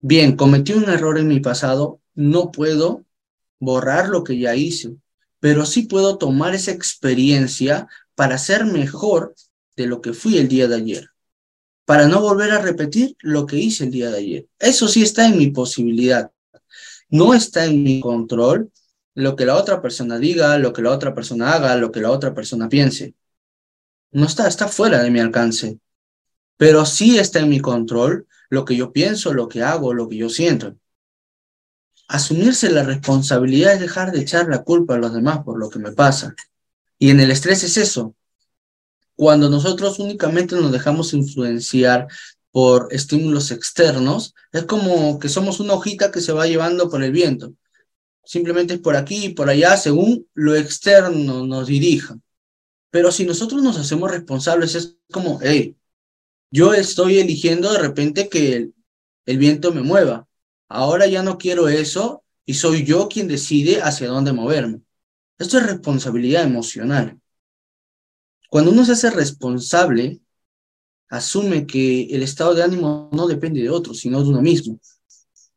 Bien, 0.00 0.36
cometí 0.36 0.72
un 0.72 0.88
error 0.88 1.18
en 1.18 1.28
mi 1.28 1.40
pasado, 1.40 2.00
no 2.14 2.50
puedo 2.50 3.04
borrar 3.58 4.08
lo 4.08 4.24
que 4.24 4.38
ya 4.38 4.54
hice, 4.54 4.96
pero 5.40 5.64
sí 5.64 5.82
puedo 5.82 6.18
tomar 6.18 6.54
esa 6.54 6.72
experiencia 6.72 7.86
para 8.14 8.38
ser 8.38 8.64
mejor 8.64 9.34
de 9.76 9.86
lo 9.86 10.00
que 10.00 10.12
fui 10.12 10.38
el 10.38 10.48
día 10.48 10.68
de 10.68 10.76
ayer 10.76 11.12
para 11.84 12.06
no 12.06 12.20
volver 12.20 12.50
a 12.52 12.60
repetir 12.60 13.16
lo 13.20 13.46
que 13.46 13.56
hice 13.56 13.84
el 13.84 13.90
día 13.90 14.10
de 14.10 14.18
ayer. 14.18 14.46
Eso 14.58 14.88
sí 14.88 15.02
está 15.02 15.26
en 15.26 15.38
mi 15.38 15.50
posibilidad. 15.50 16.30
No 17.08 17.34
está 17.34 17.66
en 17.66 17.82
mi 17.82 18.00
control 18.00 18.70
lo 19.14 19.36
que 19.36 19.46
la 19.46 19.56
otra 19.56 19.82
persona 19.82 20.18
diga, 20.18 20.58
lo 20.58 20.72
que 20.72 20.82
la 20.82 20.90
otra 20.90 21.14
persona 21.14 21.52
haga, 21.52 21.76
lo 21.76 21.92
que 21.92 22.00
la 22.00 22.10
otra 22.10 22.34
persona 22.34 22.68
piense. 22.68 23.14
No 24.10 24.26
está, 24.26 24.48
está 24.48 24.68
fuera 24.68 25.02
de 25.02 25.10
mi 25.10 25.20
alcance. 25.20 25.78
Pero 26.56 26.84
sí 26.86 27.18
está 27.18 27.40
en 27.40 27.48
mi 27.48 27.60
control 27.60 28.26
lo 28.50 28.64
que 28.64 28.76
yo 28.76 28.92
pienso, 28.92 29.32
lo 29.32 29.48
que 29.48 29.62
hago, 29.62 29.94
lo 29.94 30.08
que 30.08 30.16
yo 30.16 30.28
siento. 30.28 30.76
Asumirse 32.08 32.70
la 32.70 32.82
responsabilidad 32.82 33.74
es 33.74 33.80
dejar 33.80 34.12
de 34.12 34.20
echar 34.20 34.48
la 34.48 34.62
culpa 34.62 34.94
a 34.94 34.98
los 34.98 35.14
demás 35.14 35.40
por 35.44 35.58
lo 35.58 35.70
que 35.70 35.78
me 35.78 35.92
pasa. 35.92 36.34
Y 36.98 37.10
en 37.10 37.20
el 37.20 37.30
estrés 37.30 37.64
es 37.64 37.76
eso, 37.78 38.14
cuando 39.16 39.48
nosotros 39.48 39.98
únicamente 39.98 40.56
nos 40.56 40.72
dejamos 40.72 41.14
influenciar 41.14 42.08
por 42.50 42.88
estímulos 42.90 43.50
externos, 43.50 44.34
es 44.52 44.64
como 44.64 45.18
que 45.18 45.28
somos 45.28 45.60
una 45.60 45.74
hojita 45.74 46.10
que 46.10 46.20
se 46.20 46.32
va 46.32 46.46
llevando 46.46 46.90
por 46.90 47.02
el 47.02 47.12
viento. 47.12 47.54
Simplemente 48.24 48.74
es 48.74 48.80
por 48.80 48.96
aquí 48.96 49.26
y 49.26 49.28
por 49.30 49.48
allá 49.48 49.76
según 49.76 50.28
lo 50.34 50.54
externo 50.54 51.46
nos 51.46 51.66
dirija. 51.66 52.18
Pero 52.90 53.10
si 53.10 53.24
nosotros 53.24 53.62
nos 53.62 53.78
hacemos 53.78 54.10
responsables, 54.10 54.74
es 54.74 54.96
como, 55.10 55.40
hey, 55.42 55.76
yo 56.50 56.74
estoy 56.74 57.18
eligiendo 57.18 57.72
de 57.72 57.78
repente 57.78 58.28
que 58.28 58.54
el, 58.54 58.74
el 59.26 59.38
viento 59.38 59.72
me 59.72 59.82
mueva. 59.82 60.28
Ahora 60.68 61.06
ya 61.06 61.22
no 61.22 61.38
quiero 61.38 61.68
eso 61.68 62.22
y 62.44 62.54
soy 62.54 62.84
yo 62.84 63.08
quien 63.08 63.28
decide 63.28 63.82
hacia 63.82 64.08
dónde 64.08 64.32
moverme. 64.32 64.82
Esto 65.38 65.58
es 65.58 65.66
responsabilidad 65.66 66.44
emocional. 66.44 67.20
Cuando 68.48 68.70
uno 68.70 68.84
se 68.84 68.92
hace 68.92 69.10
responsable, 69.10 70.20
asume 71.08 71.66
que 71.66 72.04
el 72.04 72.22
estado 72.22 72.54
de 72.54 72.62
ánimo 72.62 73.10
no 73.12 73.26
depende 73.26 73.62
de 73.62 73.70
otro, 73.70 73.94
sino 73.94 74.22
de 74.22 74.28
uno 74.28 74.42
mismo. 74.42 74.78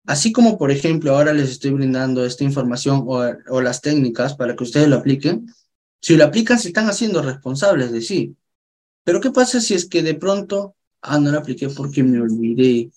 Así 0.05 0.31
como, 0.31 0.57
por 0.57 0.71
ejemplo, 0.71 1.15
ahora 1.15 1.33
les 1.33 1.49
estoy 1.49 1.71
brindando 1.71 2.25
esta 2.25 2.43
información 2.43 3.03
o, 3.07 3.61
las 3.61 3.81
técnicas 3.81 4.35
para 4.35 4.55
que 4.55 4.63
ustedes 4.63 4.87
lo 4.87 4.97
apliquen, 4.97 5.47
si 6.01 6.15
lo 6.15 6.25
aplican, 6.25 6.59
se 6.59 6.67
están 6.67 6.87
haciendo 6.87 7.21
responsables 7.21 7.91
de 7.91 8.01
sí. 8.01 8.35
Pero 9.03 9.19
¿qué 9.19 9.31
pasa 9.31 9.59
si 9.59 9.73
es 9.73 9.87
que 9.87 10.03
de 10.03 10.13
pronto, 10.13 10.75
ah, 11.01 11.19
no 11.19 11.31
lo 11.31 11.39
apliqué 11.39 11.69
porque 11.69 12.03
me 12.03 12.21
olvidé, 12.21 12.91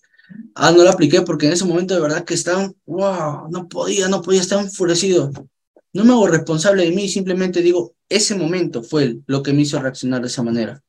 ah, 0.54 0.70
no 0.70 0.82
lo 0.82 0.90
apliqué 0.90 1.22
porque 1.22 1.46
en 1.46 1.52
ese 1.52 1.64
momento 1.64 1.94
de 1.94 2.00
verdad 2.00 2.24
que 2.24 2.34
estaban, 2.34 2.74
wow, 2.84 3.48
no 3.50 3.68
podía, 3.68 4.08
no 4.08 4.20
podía, 4.20 4.40
estaba 4.40 4.62
enfurecido. 4.62 5.30
No 5.94 6.04
me 6.04 6.12
hago 6.12 6.28
responsable 6.28 6.84
de 6.84 6.92
mí, 6.92 7.08
simplemente 7.08 7.62
digo, 7.62 7.94
ese 8.08 8.34
momento 8.34 8.82
fue 8.82 9.16
lo 9.26 9.42
que 9.42 9.54
me 9.54 9.62
hizo 9.62 9.80
reaccionar 9.80 10.20
de 10.20 10.28
esa 10.28 10.42
manera. 10.42 10.82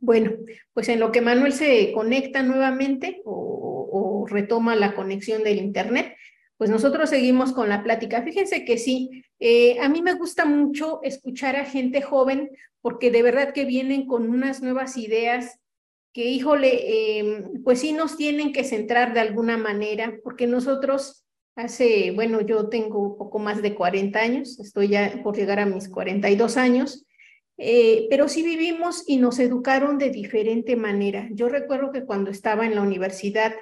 Bueno, 0.00 0.32
pues 0.72 0.88
en 0.88 0.98
lo 0.98 1.12
que 1.12 1.20
Manuel 1.20 1.52
se 1.52 1.92
conecta 1.92 2.42
nuevamente 2.42 3.22
o, 3.24 3.71
retoma 4.26 4.76
la 4.76 4.94
conexión 4.94 5.42
del 5.42 5.58
Internet, 5.58 6.16
pues 6.56 6.70
nosotros 6.70 7.10
seguimos 7.10 7.52
con 7.52 7.68
la 7.68 7.82
plática. 7.82 8.22
Fíjense 8.22 8.64
que 8.64 8.78
sí, 8.78 9.24
eh, 9.40 9.78
a 9.80 9.88
mí 9.88 10.02
me 10.02 10.14
gusta 10.14 10.44
mucho 10.44 11.00
escuchar 11.02 11.56
a 11.56 11.64
gente 11.64 12.02
joven 12.02 12.50
porque 12.80 13.10
de 13.10 13.22
verdad 13.22 13.52
que 13.52 13.64
vienen 13.64 14.06
con 14.06 14.28
unas 14.28 14.62
nuevas 14.62 14.96
ideas 14.96 15.58
que, 16.12 16.26
híjole, 16.26 17.18
em, 17.18 17.62
pues 17.64 17.80
sí 17.80 17.92
nos 17.92 18.16
tienen 18.16 18.52
que 18.52 18.64
centrar 18.64 19.14
de 19.14 19.20
alguna 19.20 19.56
manera, 19.56 20.18
porque 20.22 20.46
nosotros 20.46 21.22
Hace, 21.54 22.12
bueno, 22.12 22.40
yo 22.40 22.70
tengo 22.70 23.18
poco 23.18 23.38
más 23.38 23.60
de 23.60 23.74
40 23.74 24.18
años, 24.18 24.58
estoy 24.58 24.88
ya 24.88 25.20
por 25.22 25.36
llegar 25.36 25.60
a 25.60 25.66
mis 25.66 25.90
42 25.90 26.56
años, 26.56 27.04
eh, 27.58 28.06
pero 28.08 28.28
sí 28.28 28.42
vivimos 28.42 29.04
y 29.06 29.18
nos 29.18 29.38
educaron 29.38 29.98
de 29.98 30.08
diferente 30.08 30.76
manera. 30.76 31.28
Yo 31.32 31.50
recuerdo 31.50 31.92
que 31.92 32.06
cuando 32.06 32.30
estaba 32.30 32.64
en 32.64 32.74
la 32.74 32.80
universidad, 32.80 33.52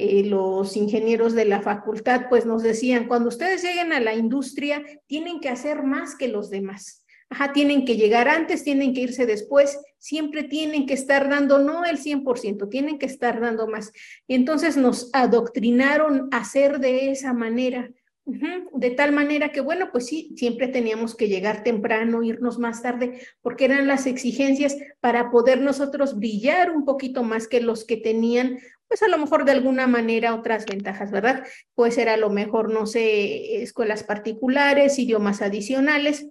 eh, 0.00 0.24
los 0.24 0.76
ingenieros 0.76 1.34
de 1.34 1.44
la 1.44 1.60
facultad 1.60 2.26
pues 2.30 2.46
nos 2.46 2.62
decían, 2.62 3.06
cuando 3.06 3.28
ustedes 3.28 3.62
lleguen 3.62 3.92
a 3.92 4.00
la 4.00 4.14
industria, 4.14 4.82
tienen 5.06 5.40
que 5.40 5.50
hacer 5.50 5.82
más 5.82 6.16
que 6.16 6.28
los 6.28 6.48
demás. 6.48 7.04
Ajá, 7.28 7.52
tienen 7.52 7.84
que 7.84 7.96
llegar 7.96 8.26
antes, 8.26 8.64
tienen 8.64 8.92
que 8.92 9.02
irse 9.02 9.26
después, 9.26 9.78
siempre 9.98 10.42
tienen 10.42 10.86
que 10.86 10.94
estar 10.94 11.28
dando, 11.28 11.58
no 11.58 11.84
el 11.84 11.98
100%, 11.98 12.68
tienen 12.68 12.98
que 12.98 13.06
estar 13.06 13.40
dando 13.40 13.68
más. 13.68 13.92
Y 14.26 14.34
entonces 14.34 14.76
nos 14.76 15.10
adoctrinaron 15.12 16.28
a 16.32 16.38
hacer 16.38 16.80
de 16.80 17.10
esa 17.12 17.32
manera, 17.32 17.90
de 18.24 18.90
tal 18.90 19.12
manera 19.12 19.52
que, 19.52 19.60
bueno, 19.60 19.90
pues 19.92 20.06
sí, 20.06 20.32
siempre 20.36 20.66
teníamos 20.66 21.14
que 21.14 21.28
llegar 21.28 21.62
temprano, 21.62 22.22
irnos 22.22 22.58
más 22.58 22.82
tarde, 22.82 23.20
porque 23.42 23.66
eran 23.66 23.86
las 23.86 24.06
exigencias 24.06 24.76
para 25.00 25.30
poder 25.30 25.60
nosotros 25.60 26.18
brillar 26.18 26.70
un 26.70 26.84
poquito 26.84 27.22
más 27.22 27.46
que 27.46 27.60
los 27.60 27.84
que 27.84 27.96
tenían, 27.96 28.58
pues 28.90 29.02
a 29.02 29.08
lo 29.08 29.16
mejor 29.16 29.46
de 29.46 29.52
alguna 29.52 29.86
manera 29.86 30.34
otras 30.34 30.66
ventajas, 30.66 31.10
¿verdad? 31.10 31.44
Pues 31.74 31.96
era 31.96 32.12
a 32.12 32.18
lo 32.18 32.28
mejor, 32.28 32.70
no 32.70 32.84
sé, 32.84 33.62
escuelas 33.62 34.02
particulares, 34.02 34.98
idiomas 34.98 35.40
adicionales 35.40 36.26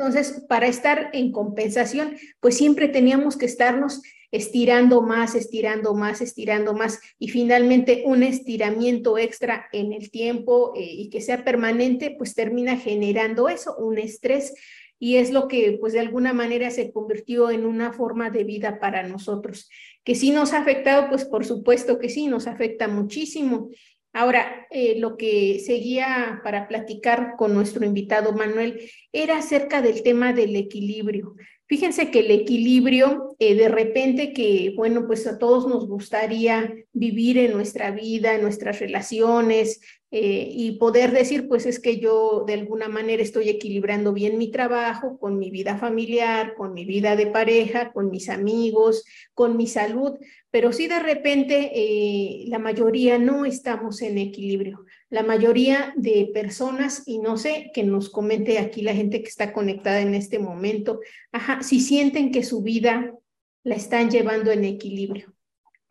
entonces, 0.00 0.46
para 0.48 0.66
estar 0.66 1.10
en 1.12 1.30
compensación, 1.30 2.16
pues 2.40 2.56
siempre 2.56 2.88
teníamos 2.88 3.36
que 3.36 3.44
estarnos 3.44 4.00
estirando 4.30 5.02
más, 5.02 5.34
estirando 5.34 5.92
más, 5.92 6.22
estirando 6.22 6.72
más 6.72 7.00
y 7.18 7.28
finalmente 7.28 8.04
un 8.06 8.22
estiramiento 8.22 9.18
extra 9.18 9.66
en 9.72 9.92
el 9.92 10.10
tiempo 10.10 10.72
eh, 10.74 10.82
y 10.82 11.10
que 11.10 11.20
sea 11.20 11.44
permanente, 11.44 12.14
pues 12.16 12.34
termina 12.34 12.78
generando 12.78 13.50
eso, 13.50 13.76
un 13.76 13.98
estrés 13.98 14.54
y 14.98 15.16
es 15.16 15.32
lo 15.32 15.48
que 15.48 15.76
pues 15.78 15.92
de 15.92 16.00
alguna 16.00 16.32
manera 16.32 16.70
se 16.70 16.92
convirtió 16.92 17.50
en 17.50 17.66
una 17.66 17.92
forma 17.92 18.30
de 18.30 18.44
vida 18.44 18.80
para 18.80 19.02
nosotros. 19.02 19.68
Que 20.04 20.14
sí 20.14 20.30
nos 20.30 20.52
ha 20.52 20.58
afectado, 20.58 21.08
pues 21.08 21.24
por 21.24 21.44
supuesto 21.44 21.98
que 21.98 22.08
sí, 22.08 22.26
nos 22.26 22.46
afecta 22.46 22.88
muchísimo. 22.88 23.70
Ahora, 24.12 24.66
eh, 24.70 24.98
lo 24.98 25.16
que 25.16 25.60
seguía 25.64 26.40
para 26.42 26.66
platicar 26.66 27.34
con 27.38 27.54
nuestro 27.54 27.84
invitado 27.84 28.32
Manuel 28.32 28.90
era 29.12 29.38
acerca 29.38 29.82
del 29.82 30.02
tema 30.02 30.32
del 30.32 30.56
equilibrio. 30.56 31.36
Fíjense 31.68 32.10
que 32.10 32.18
el 32.20 32.32
equilibrio, 32.32 33.36
eh, 33.38 33.54
de 33.54 33.68
repente 33.68 34.32
que, 34.32 34.72
bueno, 34.76 35.06
pues 35.06 35.28
a 35.28 35.38
todos 35.38 35.68
nos 35.68 35.86
gustaría 35.86 36.74
vivir 36.92 37.38
en 37.38 37.52
nuestra 37.52 37.92
vida, 37.92 38.34
en 38.34 38.42
nuestras 38.42 38.80
relaciones, 38.80 39.80
eh, 40.12 40.50
y 40.52 40.72
poder 40.72 41.12
decir, 41.12 41.46
pues 41.46 41.66
es 41.66 41.78
que 41.78 41.98
yo 41.98 42.44
de 42.44 42.54
alguna 42.54 42.88
manera 42.88 43.22
estoy 43.22 43.48
equilibrando 43.48 44.12
bien 44.12 44.38
mi 44.38 44.50
trabajo 44.50 45.18
con 45.18 45.38
mi 45.38 45.50
vida 45.50 45.78
familiar, 45.78 46.54
con 46.56 46.74
mi 46.74 46.84
vida 46.84 47.14
de 47.14 47.28
pareja, 47.28 47.92
con 47.92 48.10
mis 48.10 48.28
amigos, 48.28 49.04
con 49.34 49.56
mi 49.56 49.68
salud, 49.68 50.18
pero 50.50 50.72
si 50.72 50.88
de 50.88 50.98
repente 50.98 51.70
eh, 51.74 52.44
la 52.48 52.58
mayoría 52.58 53.18
no 53.18 53.44
estamos 53.44 54.02
en 54.02 54.18
equilibrio. 54.18 54.84
La 55.10 55.22
mayoría 55.22 55.92
de 55.96 56.28
personas, 56.34 57.04
y 57.06 57.18
no 57.18 57.36
sé, 57.36 57.70
que 57.72 57.84
nos 57.84 58.10
comente 58.10 58.58
aquí 58.58 58.82
la 58.82 58.94
gente 58.94 59.22
que 59.22 59.28
está 59.28 59.52
conectada 59.52 60.00
en 60.00 60.14
este 60.14 60.40
momento, 60.40 61.00
ajá, 61.30 61.62
si 61.62 61.78
sienten 61.78 62.32
que 62.32 62.42
su 62.42 62.62
vida 62.62 63.14
la 63.62 63.76
están 63.76 64.10
llevando 64.10 64.50
en 64.50 64.64
equilibrio. 64.64 65.29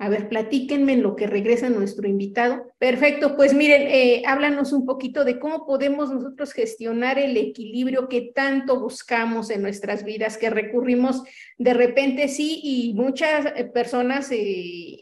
A 0.01 0.07
ver, 0.07 0.29
platíquenme 0.29 0.93
en 0.93 1.03
lo 1.03 1.17
que 1.17 1.27
regresa 1.27 1.69
nuestro 1.69 2.07
invitado. 2.07 2.71
Perfecto, 2.77 3.35
pues 3.35 3.53
miren, 3.53 3.81
eh, 3.81 4.23
háblanos 4.25 4.71
un 4.71 4.85
poquito 4.85 5.25
de 5.25 5.39
cómo 5.39 5.65
podemos 5.65 6.09
nosotros 6.09 6.53
gestionar 6.53 7.19
el 7.19 7.35
equilibrio 7.35 8.07
que 8.07 8.31
tanto 8.33 8.79
buscamos 8.79 9.49
en 9.49 9.61
nuestras 9.61 10.05
vidas, 10.05 10.37
que 10.37 10.49
recurrimos 10.49 11.23
de 11.57 11.73
repente 11.73 12.29
sí, 12.29 12.61
y 12.63 12.93
muchas 12.93 13.47
eh, 13.57 13.65
personas 13.65 14.31
eh, 14.31 14.99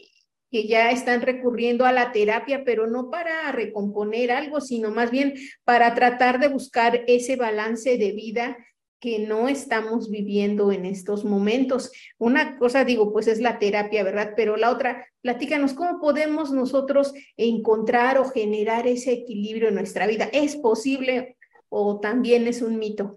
que 0.50 0.66
ya 0.66 0.90
están 0.90 1.22
recurriendo 1.22 1.84
a 1.86 1.92
la 1.92 2.10
terapia, 2.10 2.64
pero 2.64 2.88
no 2.88 3.08
para 3.08 3.52
recomponer 3.52 4.32
algo, 4.32 4.60
sino 4.60 4.90
más 4.90 5.12
bien 5.12 5.34
para 5.62 5.94
tratar 5.94 6.40
de 6.40 6.48
buscar 6.48 7.04
ese 7.06 7.36
balance 7.36 7.98
de 7.98 8.10
vida 8.10 8.56
que 9.00 9.20
no 9.20 9.48
estamos 9.48 10.10
viviendo 10.10 10.72
en 10.72 10.84
estos 10.84 11.24
momentos. 11.24 11.92
Una 12.18 12.58
cosa, 12.58 12.84
digo, 12.84 13.12
pues 13.12 13.28
es 13.28 13.40
la 13.40 13.58
terapia, 13.58 14.02
¿verdad? 14.02 14.32
Pero 14.36 14.56
la 14.56 14.70
otra, 14.70 15.06
platícanos, 15.20 15.74
¿cómo 15.74 16.00
podemos 16.00 16.50
nosotros 16.50 17.14
encontrar 17.36 18.18
o 18.18 18.28
generar 18.28 18.86
ese 18.86 19.12
equilibrio 19.12 19.68
en 19.68 19.74
nuestra 19.74 20.06
vida? 20.06 20.28
¿Es 20.32 20.56
posible 20.56 21.36
o 21.68 22.00
también 22.00 22.46
es 22.46 22.62
un 22.62 22.78
mito? 22.78 23.16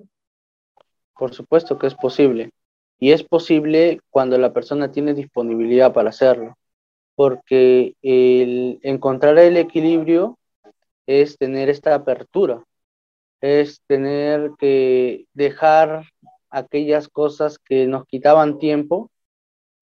Por 1.17 1.34
supuesto 1.34 1.77
que 1.77 1.88
es 1.88 1.95
posible. 1.95 2.51
Y 2.99 3.11
es 3.11 3.23
posible 3.23 3.99
cuando 4.11 4.38
la 4.38 4.53
persona 4.53 4.91
tiene 4.91 5.13
disponibilidad 5.13 5.93
para 5.93 6.09
hacerlo. 6.09 6.57
Porque 7.15 7.95
el 8.01 8.79
encontrar 8.84 9.38
el 9.39 9.57
equilibrio 9.57 10.38
es 11.07 11.38
tener 11.38 11.69
esta 11.69 11.95
apertura 11.95 12.63
es 13.42 13.82
tener 13.88 14.52
que 14.60 15.26
dejar 15.34 16.06
aquellas 16.50 17.08
cosas 17.10 17.60
que 17.60 17.88
nos 17.88 18.06
quitaban 18.06 18.60
tiempo 18.60 19.12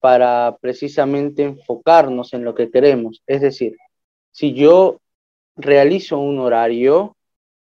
para 0.00 0.56
precisamente 0.60 1.42
enfocarnos 1.44 2.32
en 2.32 2.44
lo 2.44 2.54
que 2.54 2.70
queremos. 2.70 3.22
Es 3.26 3.42
decir, 3.42 3.76
si 4.32 4.54
yo 4.54 5.00
realizo 5.56 6.18
un 6.18 6.38
horario 6.38 7.16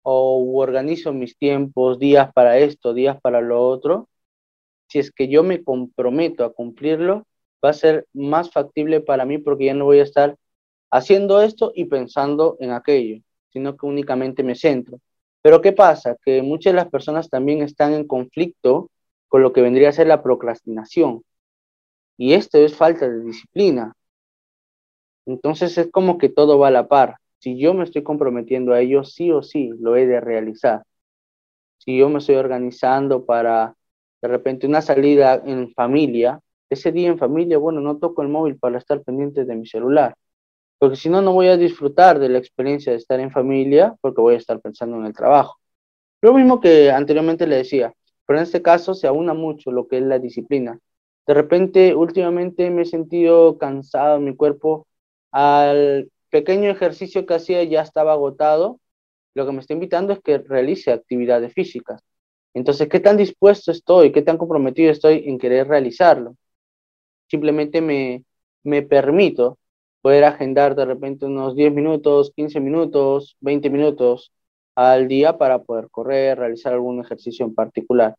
o 0.04 0.60
organizo 0.60 1.14
mis 1.14 1.38
tiempos, 1.38 2.00
días 2.00 2.32
para 2.34 2.58
esto, 2.60 2.94
días 2.94 3.20
para 3.22 3.42
lo 3.42 3.68
otro, 3.68 4.10
si 4.88 5.00
es 5.00 5.12
que 5.12 5.28
yo 5.28 5.44
me 5.44 5.64
comprometo 5.64 6.44
a 6.46 6.54
cumplirlo, 6.54 7.26
va 7.64 7.70
a 7.70 7.74
ser 7.74 8.08
más 8.14 8.52
factible 8.52 9.02
para 9.02 9.26
mí 9.26 9.38
porque 9.38 9.66
ya 9.66 9.74
no 9.74 9.86
voy 9.86 10.00
a 10.00 10.04
estar 10.04 10.36
haciendo 10.92 11.42
esto 11.42 11.72
y 11.76 11.86
pensando 11.86 12.58
en 12.60 12.72
aquello, 12.72 13.22
sino 13.52 13.78
que 13.78 13.86
únicamente 13.86 14.44
me 14.44 14.56
centro. 14.56 15.00
Pero 15.42 15.62
¿qué 15.62 15.74
pasa? 15.74 16.16
Que 16.24 16.42
muchas 16.42 16.74
de 16.74 16.78
las 16.78 16.90
personas 16.90 17.30
también 17.30 17.62
están 17.62 17.94
en 17.94 18.08
conflicto 18.08 18.90
con 19.28 19.42
lo 19.42 19.54
que 19.54 19.62
vendría 19.62 19.90
a 19.90 19.94
ser 19.94 20.08
la 20.08 20.22
procrastinación. 20.24 21.24
Y 22.18 22.34
esto 22.34 22.58
es 22.60 22.76
falta 22.76 23.10
de 23.10 23.24
disciplina. 23.24 23.94
Entonces 25.26 25.78
es 25.78 25.90
como 25.92 26.18
que 26.18 26.30
todo 26.30 26.60
va 26.60 26.68
a 26.68 26.72
la 26.72 26.88
par. 26.88 27.18
Si 27.40 27.58
yo 27.58 27.74
me 27.74 27.84
estoy 27.84 28.04
comprometiendo 28.04 28.74
a 28.74 28.82
ello, 28.82 29.04
sí 29.04 29.32
o 29.32 29.42
sí 29.42 29.72
lo 29.80 29.96
he 29.96 30.06
de 30.06 30.20
realizar. 30.20 30.84
Si 31.80 31.98
yo 31.98 32.10
me 32.10 32.20
estoy 32.20 32.36
organizando 32.36 33.26
para 33.26 33.76
de 34.22 34.28
repente 34.28 34.68
una 34.68 34.82
salida 34.82 35.42
en 35.46 35.72
familia, 35.74 36.40
ese 36.70 36.92
día 36.92 37.10
en 37.10 37.18
familia, 37.18 37.58
bueno, 37.58 37.82
no 37.82 37.98
toco 37.98 38.22
el 38.22 38.30
móvil 38.30 38.58
para 38.60 38.78
estar 38.78 39.02
pendiente 39.02 39.46
de 39.46 39.56
mi 39.56 39.66
celular 39.66 40.16
porque 40.82 40.96
si 40.98 41.10
no, 41.10 41.22
no 41.22 41.34
voy 41.34 41.48
a 41.48 41.58
disfrutar 41.58 42.18
de 42.18 42.28
la 42.28 42.40
experiencia 42.40 42.92
de 42.92 42.98
estar 42.98 43.20
en 43.20 43.30
familia 43.30 43.96
porque 44.02 44.20
voy 44.20 44.34
a 44.34 44.38
estar 44.38 44.60
pensando 44.60 44.98
en 44.98 45.06
el 45.06 45.14
trabajo. 45.14 45.60
Lo 46.22 46.34
mismo 46.34 46.60
que 46.60 46.90
anteriormente 46.90 47.46
le 47.46 47.58
decía, 47.58 47.94
pero 48.26 48.40
en 48.40 48.44
este 48.46 48.64
caso 48.64 48.96
se 48.96 49.06
aúna 49.06 49.36
mucho 49.36 49.72
lo 49.72 49.88
que 49.88 50.00
es 50.00 50.04
la 50.04 50.18
disciplina. 50.18 50.80
De 51.28 51.36
repente, 51.36 51.94
últimamente 51.94 52.72
me 52.72 52.82
he 52.82 52.86
sentido 52.86 53.60
cansado, 53.60 54.20
mi 54.20 54.36
cuerpo 54.36 54.88
al 55.32 56.10
pequeño 56.32 56.72
ejercicio 56.72 57.28
que 57.28 57.36
hacía 57.36 57.64
ya 57.64 57.84
estaba 57.84 58.14
agotado. 58.14 58.80
Lo 59.36 59.46
que 59.46 59.52
me 59.52 59.60
está 59.62 59.74
invitando 59.74 60.14
es 60.14 60.20
que 60.22 60.40
realice 60.40 60.92
actividades 60.92 61.54
físicas. 61.54 62.02
Entonces, 62.56 62.90
¿qué 62.90 63.00
tan 63.00 63.18
dispuesto 63.18 63.72
estoy? 63.72 64.12
¿Qué 64.12 64.24
tan 64.24 64.40
comprometido 64.40 64.92
estoy 64.92 65.26
en 65.28 65.38
querer 65.38 65.68
realizarlo? 65.68 66.36
Simplemente 67.30 67.82
me, 67.82 68.26
me 68.64 68.82
permito 68.82 69.60
poder 70.02 70.24
agendar 70.26 70.76
de 70.76 70.86
repente 70.86 71.26
unos 71.26 71.56
10 71.56 71.74
minutos, 71.74 72.32
15 72.36 72.60
minutos, 72.60 73.38
20 73.42 73.70
minutos 73.70 74.32
al 74.76 75.08
día 75.08 75.38
para 75.38 75.60
poder 75.64 75.90
correr, 75.92 76.40
realizar 76.40 76.74
algún 76.74 77.02
ejercicio 77.02 77.46
en 77.46 77.56
particular. 77.56 78.16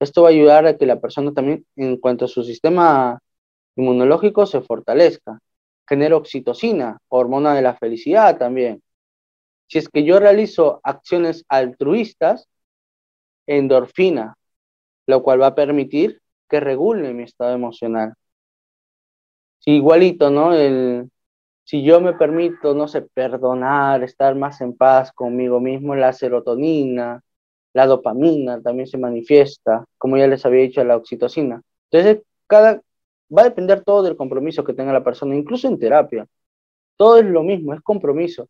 Esto 0.00 0.22
va 0.22 0.28
a 0.28 0.32
ayudar 0.32 0.66
a 0.66 0.76
que 0.76 0.86
la 0.86 1.00
persona 1.00 1.32
también, 1.32 1.66
en 1.76 1.98
cuanto 1.98 2.26
a 2.26 2.28
su 2.28 2.44
sistema 2.44 3.18
inmunológico, 3.76 4.46
se 4.46 4.60
fortalezca. 4.60 5.40
Genera 5.88 6.16
oxitocina, 6.16 6.98
hormona 7.08 7.54
de 7.54 7.62
la 7.62 7.74
felicidad 7.76 8.38
también. 8.38 8.82
Si 9.68 9.78
es 9.78 9.88
que 9.88 10.04
yo 10.04 10.20
realizo 10.20 10.80
acciones 10.84 11.44
altruistas, 11.48 12.48
endorfina, 13.46 14.36
lo 15.06 15.22
cual 15.22 15.42
va 15.42 15.48
a 15.48 15.54
permitir 15.54 16.20
que 16.48 16.60
regule 16.60 17.12
mi 17.14 17.24
estado 17.24 17.54
emocional. 17.54 18.14
igualito, 19.66 20.30
¿no? 20.30 20.52
El, 20.54 21.10
si 21.64 21.82
yo 21.82 22.00
me 22.00 22.12
permito, 22.14 22.74
no 22.74 22.88
sé, 22.88 23.02
perdonar, 23.02 24.02
estar 24.02 24.34
más 24.34 24.60
en 24.60 24.76
paz 24.76 25.12
conmigo 25.12 25.60
mismo, 25.60 25.94
la 25.94 26.12
serotonina, 26.12 27.22
la 27.72 27.86
dopamina 27.86 28.62
también 28.62 28.86
se 28.86 28.98
manifiesta, 28.98 29.84
como 29.98 30.16
ya 30.16 30.26
les 30.26 30.44
había 30.46 30.62
dicho, 30.62 30.84
la 30.84 30.96
oxitocina. 30.96 31.62
Entonces, 31.90 32.22
cada, 32.46 32.82
va 33.36 33.42
a 33.42 33.44
depender 33.44 33.82
todo 33.82 34.02
del 34.02 34.16
compromiso 34.16 34.64
que 34.64 34.74
tenga 34.74 34.92
la 34.92 35.04
persona, 35.04 35.34
incluso 35.36 35.68
en 35.68 35.78
terapia. 35.78 36.26
Todo 36.96 37.18
es 37.18 37.24
lo 37.24 37.42
mismo, 37.42 37.74
es 37.74 37.80
compromiso. 37.80 38.48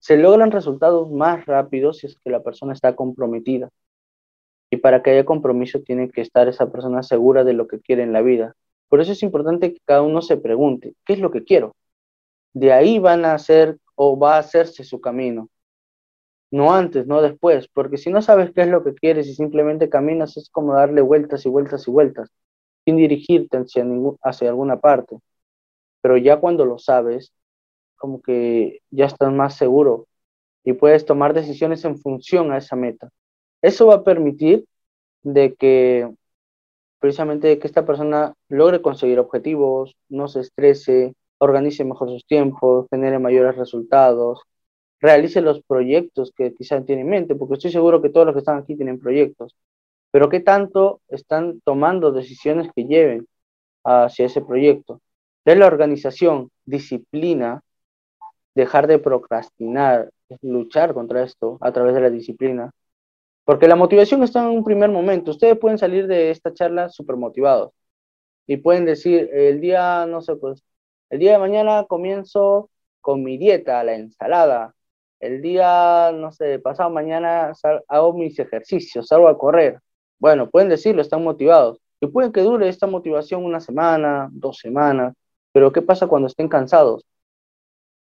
Se 0.00 0.16
logran 0.16 0.50
resultados 0.50 1.10
más 1.10 1.46
rápidos 1.46 1.98
si 1.98 2.06
es 2.08 2.16
que 2.18 2.30
la 2.30 2.42
persona 2.42 2.72
está 2.72 2.94
comprometida. 2.94 3.70
Y 4.70 4.78
para 4.78 5.02
que 5.02 5.10
haya 5.10 5.24
compromiso 5.24 5.80
tiene 5.80 6.10
que 6.10 6.20
estar 6.20 6.48
esa 6.48 6.70
persona 6.70 7.02
segura 7.02 7.44
de 7.44 7.54
lo 7.54 7.66
que 7.68 7.80
quiere 7.80 8.02
en 8.02 8.12
la 8.12 8.20
vida. 8.22 8.54
Por 8.88 9.00
eso 9.00 9.12
es 9.12 9.22
importante 9.22 9.72
que 9.72 9.80
cada 9.84 10.02
uno 10.02 10.22
se 10.22 10.36
pregunte, 10.36 10.94
¿qué 11.06 11.14
es 11.14 11.20
lo 11.20 11.30
que 11.30 11.44
quiero? 11.44 11.74
De 12.58 12.72
ahí 12.72 12.98
van 12.98 13.24
a 13.24 13.34
hacer 13.34 13.78
o 13.94 14.18
va 14.18 14.34
a 14.34 14.40
hacerse 14.40 14.82
su 14.82 15.00
camino. 15.00 15.48
No 16.50 16.74
antes, 16.74 17.06
no 17.06 17.22
después, 17.22 17.68
porque 17.68 17.98
si 17.98 18.10
no 18.10 18.20
sabes 18.20 18.50
qué 18.52 18.62
es 18.62 18.68
lo 18.68 18.82
que 18.82 18.94
quieres 18.94 19.28
y 19.28 19.34
simplemente 19.34 19.88
caminas, 19.88 20.36
es 20.36 20.50
como 20.50 20.74
darle 20.74 21.02
vueltas 21.02 21.46
y 21.46 21.48
vueltas 21.48 21.86
y 21.86 21.90
vueltas, 21.92 22.30
sin 22.84 22.96
dirigirte 22.96 23.58
hacia, 23.58 23.86
hacia 24.22 24.48
alguna 24.48 24.80
parte. 24.80 25.18
Pero 26.00 26.16
ya 26.16 26.38
cuando 26.40 26.64
lo 26.64 26.78
sabes, 26.78 27.32
como 27.96 28.20
que 28.22 28.80
ya 28.90 29.06
estás 29.06 29.32
más 29.32 29.56
seguro 29.56 30.08
y 30.64 30.72
puedes 30.72 31.04
tomar 31.06 31.34
decisiones 31.34 31.84
en 31.84 31.98
función 31.98 32.50
a 32.50 32.58
esa 32.58 32.74
meta. 32.76 33.10
Eso 33.62 33.86
va 33.86 33.96
a 33.96 34.04
permitir 34.04 34.66
de 35.22 35.54
que 35.54 36.10
precisamente 36.98 37.58
que 37.60 37.66
esta 37.68 37.86
persona 37.86 38.34
logre 38.48 38.82
conseguir 38.82 39.20
objetivos, 39.20 39.96
no 40.08 40.28
se 40.28 40.40
estrese, 40.40 41.14
organice 41.38 41.84
mejor 41.84 42.10
sus 42.10 42.26
tiempos, 42.26 42.86
genere 42.90 43.18
mayores 43.18 43.56
resultados, 43.56 44.40
realice 45.00 45.40
los 45.40 45.62
proyectos 45.62 46.32
que 46.36 46.54
quizás 46.54 46.84
tiene 46.84 47.02
en 47.02 47.10
mente, 47.10 47.34
porque 47.34 47.54
estoy 47.54 47.70
seguro 47.72 48.02
que 48.02 48.10
todos 48.10 48.26
los 48.26 48.34
que 48.34 48.40
están 48.40 48.58
aquí 48.58 48.76
tienen 48.76 48.98
proyectos, 49.00 49.54
pero 50.10 50.28
¿qué 50.28 50.40
tanto 50.40 51.00
están 51.08 51.60
tomando 51.64 52.12
decisiones 52.12 52.70
que 52.74 52.84
lleven 52.84 53.26
hacia 53.84 54.26
ese 54.26 54.40
proyecto? 54.42 55.00
De 55.44 55.56
la 55.56 55.66
organización, 55.66 56.50
disciplina, 56.64 57.62
dejar 58.54 58.86
de 58.86 58.98
procrastinar, 58.98 60.10
luchar 60.42 60.94
contra 60.94 61.22
esto 61.22 61.58
a 61.60 61.72
través 61.72 61.94
de 61.94 62.00
la 62.00 62.10
disciplina, 62.10 62.72
porque 63.44 63.68
la 63.68 63.76
motivación 63.76 64.22
está 64.22 64.42
en 64.42 64.50
un 64.50 64.64
primer 64.64 64.90
momento. 64.90 65.30
Ustedes 65.30 65.58
pueden 65.58 65.78
salir 65.78 66.06
de 66.06 66.30
esta 66.30 66.52
charla 66.52 66.88
súper 66.90 67.16
motivados 67.16 67.72
y 68.46 68.58
pueden 68.58 68.84
decir, 68.84 69.30
el 69.32 69.60
día, 69.60 70.06
no 70.06 70.20
sé, 70.22 70.36
pues, 70.36 70.62
el 71.10 71.18
día 71.18 71.32
de 71.32 71.38
mañana 71.38 71.84
comienzo 71.84 72.70
con 73.00 73.22
mi 73.24 73.38
dieta, 73.38 73.82
la 73.84 73.94
ensalada. 73.94 74.74
El 75.20 75.42
día, 75.42 76.12
no 76.14 76.32
sé, 76.32 76.58
pasado 76.60 76.90
mañana 76.90 77.52
hago 77.88 78.12
mis 78.14 78.38
ejercicios, 78.38 79.08
salgo 79.08 79.28
a 79.28 79.38
correr. 79.38 79.80
Bueno, 80.18 80.50
pueden 80.50 80.68
decirlo, 80.68 81.02
están 81.02 81.24
motivados. 81.24 81.80
Y 82.00 82.06
pueden 82.08 82.32
que 82.32 82.42
dure 82.42 82.68
esta 82.68 82.86
motivación 82.86 83.44
una 83.44 83.60
semana, 83.60 84.28
dos 84.32 84.58
semanas, 84.58 85.14
pero 85.52 85.72
¿qué 85.72 85.82
pasa 85.82 86.06
cuando 86.06 86.28
estén 86.28 86.48
cansados? 86.48 87.04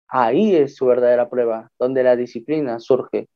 Ahí 0.09 0.55
es 0.55 0.77
su 0.77 0.87
verdadera 0.87 1.29
prueba, 1.29 1.71
donde 1.79 2.03
la 2.03 2.17
disciplina 2.17 2.79
surge. 2.81 3.29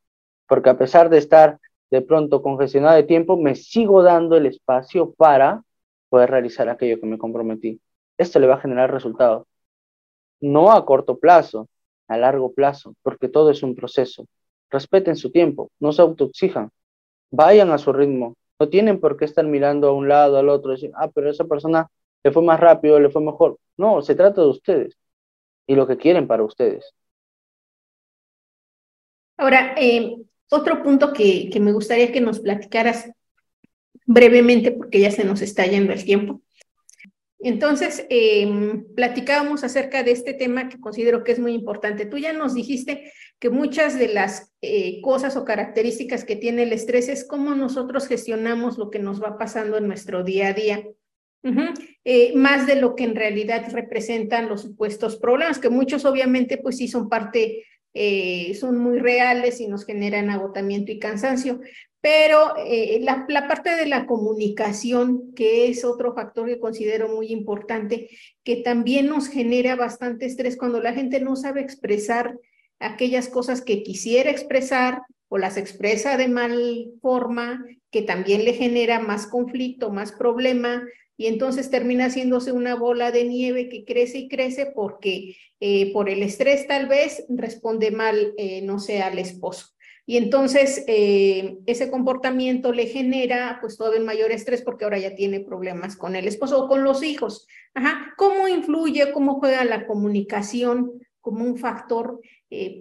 Porque 0.47 0.69
a 0.69 0.77
pesar 0.77 1.09
de 1.09 1.17
estar 1.17 1.59
de 1.91 2.01
pronto 2.01 2.41
congestionado 2.41 2.95
de 2.95 3.03
tiempo, 3.03 3.37
me 3.37 3.55
sigo 3.55 4.03
dando 4.03 4.37
el 4.37 4.45
espacio 4.45 5.13
para 5.13 5.63
poder 6.09 6.31
realizar 6.31 6.69
aquello 6.69 6.99
que 6.99 7.07
me 7.07 7.17
comprometí. 7.17 7.81
Esto 8.17 8.39
le 8.39 8.47
va 8.47 8.55
a 8.55 8.61
generar 8.61 8.91
resultados. 8.91 9.47
No 10.41 10.71
a 10.71 10.85
corto 10.85 11.17
plazo, 11.17 11.69
a 12.07 12.17
largo 12.17 12.53
plazo, 12.53 12.95
porque 13.03 13.29
todo 13.29 13.51
es 13.51 13.63
un 13.63 13.75
proceso. 13.75 14.25
Respeten 14.69 15.15
su 15.15 15.31
tiempo, 15.31 15.71
no 15.79 15.91
se 15.93 16.01
autoexijan, 16.01 16.69
vayan 17.31 17.71
a 17.71 17.77
su 17.77 17.93
ritmo. 17.93 18.35
No 18.59 18.69
tienen 18.69 18.99
por 18.99 19.17
qué 19.17 19.25
estar 19.25 19.45
mirando 19.45 19.87
a 19.87 19.93
un 19.93 20.07
lado, 20.07 20.37
al 20.37 20.49
otro, 20.49 20.71
y 20.71 20.75
decir, 20.75 20.91
ah, 20.95 21.09
pero 21.09 21.29
esa 21.29 21.45
persona 21.45 21.89
le 22.23 22.31
fue 22.31 22.43
más 22.43 22.59
rápido, 22.59 22.99
le 22.99 23.09
fue 23.09 23.21
mejor. 23.21 23.57
No, 23.77 24.01
se 24.01 24.15
trata 24.15 24.41
de 24.41 24.47
ustedes 24.47 24.97
y 25.67 25.75
lo 25.75 25.87
que 25.87 25.97
quieren 25.97 26.27
para 26.27 26.43
ustedes. 26.43 26.93
Ahora, 29.37 29.73
eh, 29.77 30.17
otro 30.49 30.83
punto 30.83 31.13
que, 31.13 31.49
que 31.49 31.59
me 31.59 31.71
gustaría 31.71 32.11
que 32.11 32.21
nos 32.21 32.39
platicaras 32.39 33.09
brevemente, 34.05 34.71
porque 34.71 34.99
ya 34.99 35.11
se 35.11 35.23
nos 35.23 35.41
está 35.41 35.65
yendo 35.65 35.93
el 35.93 36.03
tiempo. 36.03 36.41
Entonces, 37.43 38.05
eh, 38.09 38.83
platicábamos 38.95 39.63
acerca 39.63 40.03
de 40.03 40.11
este 40.11 40.33
tema 40.33 40.69
que 40.69 40.79
considero 40.79 41.23
que 41.23 41.31
es 41.31 41.39
muy 41.39 41.53
importante. 41.53 42.05
Tú 42.05 42.17
ya 42.17 42.33
nos 42.33 42.53
dijiste 42.53 43.11
que 43.39 43.49
muchas 43.49 43.97
de 43.97 44.09
las 44.09 44.53
eh, 44.61 45.01
cosas 45.01 45.35
o 45.35 45.43
características 45.43 46.23
que 46.23 46.35
tiene 46.35 46.63
el 46.63 46.73
estrés 46.73 47.09
es 47.09 47.27
cómo 47.27 47.55
nosotros 47.55 48.07
gestionamos 48.07 48.77
lo 48.77 48.91
que 48.91 48.99
nos 48.99 49.21
va 49.21 49.37
pasando 49.37 49.77
en 49.77 49.87
nuestro 49.87 50.23
día 50.23 50.49
a 50.49 50.53
día. 50.53 50.83
Eh, 52.05 52.33
más 52.35 52.67
de 52.67 52.75
lo 52.75 52.95
que 52.95 53.03
en 53.03 53.15
realidad 53.15 53.65
representan 53.71 54.47
los 54.47 54.61
supuestos 54.61 55.17
problemas, 55.17 55.57
que 55.57 55.69
muchos 55.69 56.05
obviamente 56.05 56.57
pues 56.57 56.77
sí 56.77 56.87
son 56.87 57.09
parte 57.09 57.65
eh, 57.93 58.53
son 58.55 58.77
muy 58.77 58.99
reales 58.99 59.59
y 59.59 59.67
nos 59.67 59.85
generan 59.85 60.29
agotamiento 60.29 60.91
y 60.91 60.99
cansancio. 60.99 61.59
Pero 62.01 62.55
eh, 62.57 62.99
la, 63.01 63.27
parte 63.47 63.75
de 63.75 63.85
la 63.85 64.07
comunicación, 64.07 65.33
que 65.35 65.69
es 65.69 65.85
otro 65.85 66.13
factor 66.15 66.47
que 66.47 66.59
considero 66.59 67.09
muy 67.09 67.27
importante, 67.31 68.09
que 68.43 68.57
también 68.57 69.07
nos 69.07 69.27
genera 69.27 69.75
bastante 69.75 70.25
estrés 70.25 70.57
cuando 70.57 70.81
la 70.81 70.93
gente 70.93 71.21
no 71.21 71.35
sabe 71.35 71.61
expresar 71.61 72.37
aquellas 72.79 73.29
cosas 73.29 73.61
que 73.61 73.83
quisiera 73.83 74.31
expresar 74.31 75.03
o 75.29 75.37
las 75.37 75.57
expresa 75.57 76.17
de 76.17 76.27
mal 76.27 76.91
forma, 77.01 77.63
que 77.91 78.01
también 78.01 78.45
le 78.45 78.53
genera 78.53 78.99
más 78.99 79.27
conflicto, 79.27 79.91
más 79.91 80.11
problema, 80.11 80.83
y 81.17 81.27
entonces 81.27 81.69
termina 81.69 82.05
haciéndose 82.05 82.51
una 82.51 82.73
bola 82.73 83.11
de 83.11 83.25
nieve 83.25 83.69
que 83.69 83.85
crece 83.85 84.17
y 84.17 84.27
crece 84.27 84.71
porque 84.73 85.35
eh, 85.59 85.93
por 85.93 86.09
el 86.09 86.23
estrés 86.23 86.65
tal 86.65 86.87
vez 86.87 87.25
responde 87.29 87.91
mal, 87.91 88.33
eh, 88.37 88.63
no 88.63 88.79
sé, 88.79 89.03
al 89.03 89.19
esposo. 89.19 89.67
Y 90.05 90.17
entonces 90.17 90.83
eh, 90.87 91.57
ese 91.65 91.89
comportamiento 91.89 92.73
le 92.73 92.87
genera 92.87 93.59
pues 93.61 93.77
el 93.95 94.03
mayor 94.03 94.31
estrés 94.31 94.61
porque 94.61 94.83
ahora 94.83 94.97
ya 94.97 95.15
tiene 95.15 95.39
problemas 95.39 95.95
con 95.95 96.15
el 96.15 96.27
esposo 96.27 96.63
o 96.63 96.67
con 96.67 96.83
los 96.83 97.03
hijos. 97.03 97.47
Ajá. 97.73 98.13
¿Cómo 98.17 98.47
influye, 98.47 99.11
cómo 99.11 99.39
juega 99.39 99.63
la 99.63 99.85
comunicación 99.85 100.91
como 101.21 101.45
un 101.45 101.57
factor 101.57 102.19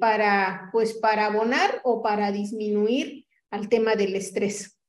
para 0.00 0.70
pues 0.72 0.94
para 0.94 1.26
abonar 1.26 1.80
o 1.84 2.02
para 2.02 2.32
disminuir 2.32 3.26
al 3.50 3.68
tema 3.68 3.94
del 3.94 4.16
estrés? 4.16 4.80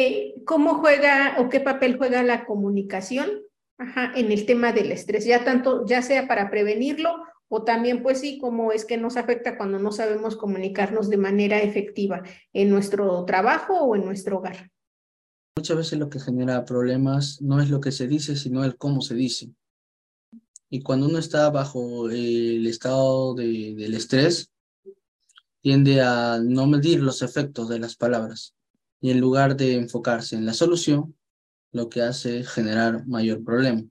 Eh, 0.00 0.34
¿cómo 0.44 0.74
juega 0.74 1.36
o 1.38 1.48
qué 1.48 1.58
papel 1.58 1.96
juega 1.96 2.22
la 2.22 2.44
comunicación 2.44 3.42
en 4.14 4.30
el 4.30 4.46
tema 4.46 4.72
del 4.72 4.92
estrés? 4.92 5.24
Ya 5.24 5.42
tanto, 5.44 5.84
ya 5.86 6.02
sea 6.02 6.28
para 6.28 6.50
prevenirlo 6.50 7.16
o 7.48 7.64
también, 7.64 8.02
pues 8.02 8.20
sí, 8.20 8.38
cómo 8.38 8.72
es 8.72 8.84
que 8.84 8.98
nos 8.98 9.16
afecta 9.16 9.56
cuando 9.56 9.78
no 9.78 9.90
sabemos 9.90 10.36
comunicarnos 10.36 11.08
de 11.08 11.16
manera 11.16 11.60
efectiva 11.60 12.22
en 12.52 12.70
nuestro 12.70 13.24
trabajo 13.24 13.80
o 13.80 13.96
en 13.96 14.04
nuestro 14.04 14.38
hogar. 14.38 14.70
Muchas 15.56 15.76
veces 15.76 15.98
lo 15.98 16.08
que 16.08 16.20
genera 16.20 16.64
problemas 16.64 17.40
no 17.40 17.60
es 17.60 17.70
lo 17.70 17.80
que 17.80 17.90
se 17.90 18.06
dice, 18.06 18.36
sino 18.36 18.64
el 18.64 18.76
cómo 18.76 19.00
se 19.00 19.14
dice. 19.14 19.50
Y 20.70 20.82
cuando 20.82 21.06
uno 21.06 21.18
está 21.18 21.50
bajo 21.50 22.10
el 22.10 22.66
estado 22.66 23.34
del 23.34 23.94
estrés, 23.94 24.52
tiende 25.62 26.02
a 26.02 26.38
no 26.42 26.66
medir 26.66 27.02
los 27.02 27.22
efectos 27.22 27.68
de 27.68 27.78
las 27.78 27.96
palabras 27.96 28.54
y 29.00 29.10
en 29.10 29.20
lugar 29.20 29.56
de 29.56 29.74
enfocarse 29.74 30.36
en 30.36 30.44
la 30.44 30.52
solución, 30.52 31.16
lo 31.72 31.88
que 31.88 32.02
hace 32.02 32.40
es 32.40 32.48
generar 32.48 33.06
mayor 33.06 33.42
problema. 33.42 33.82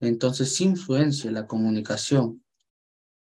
Entonces, 0.00 0.60
influencia 0.60 1.30
la 1.30 1.46
comunicación 1.46 2.41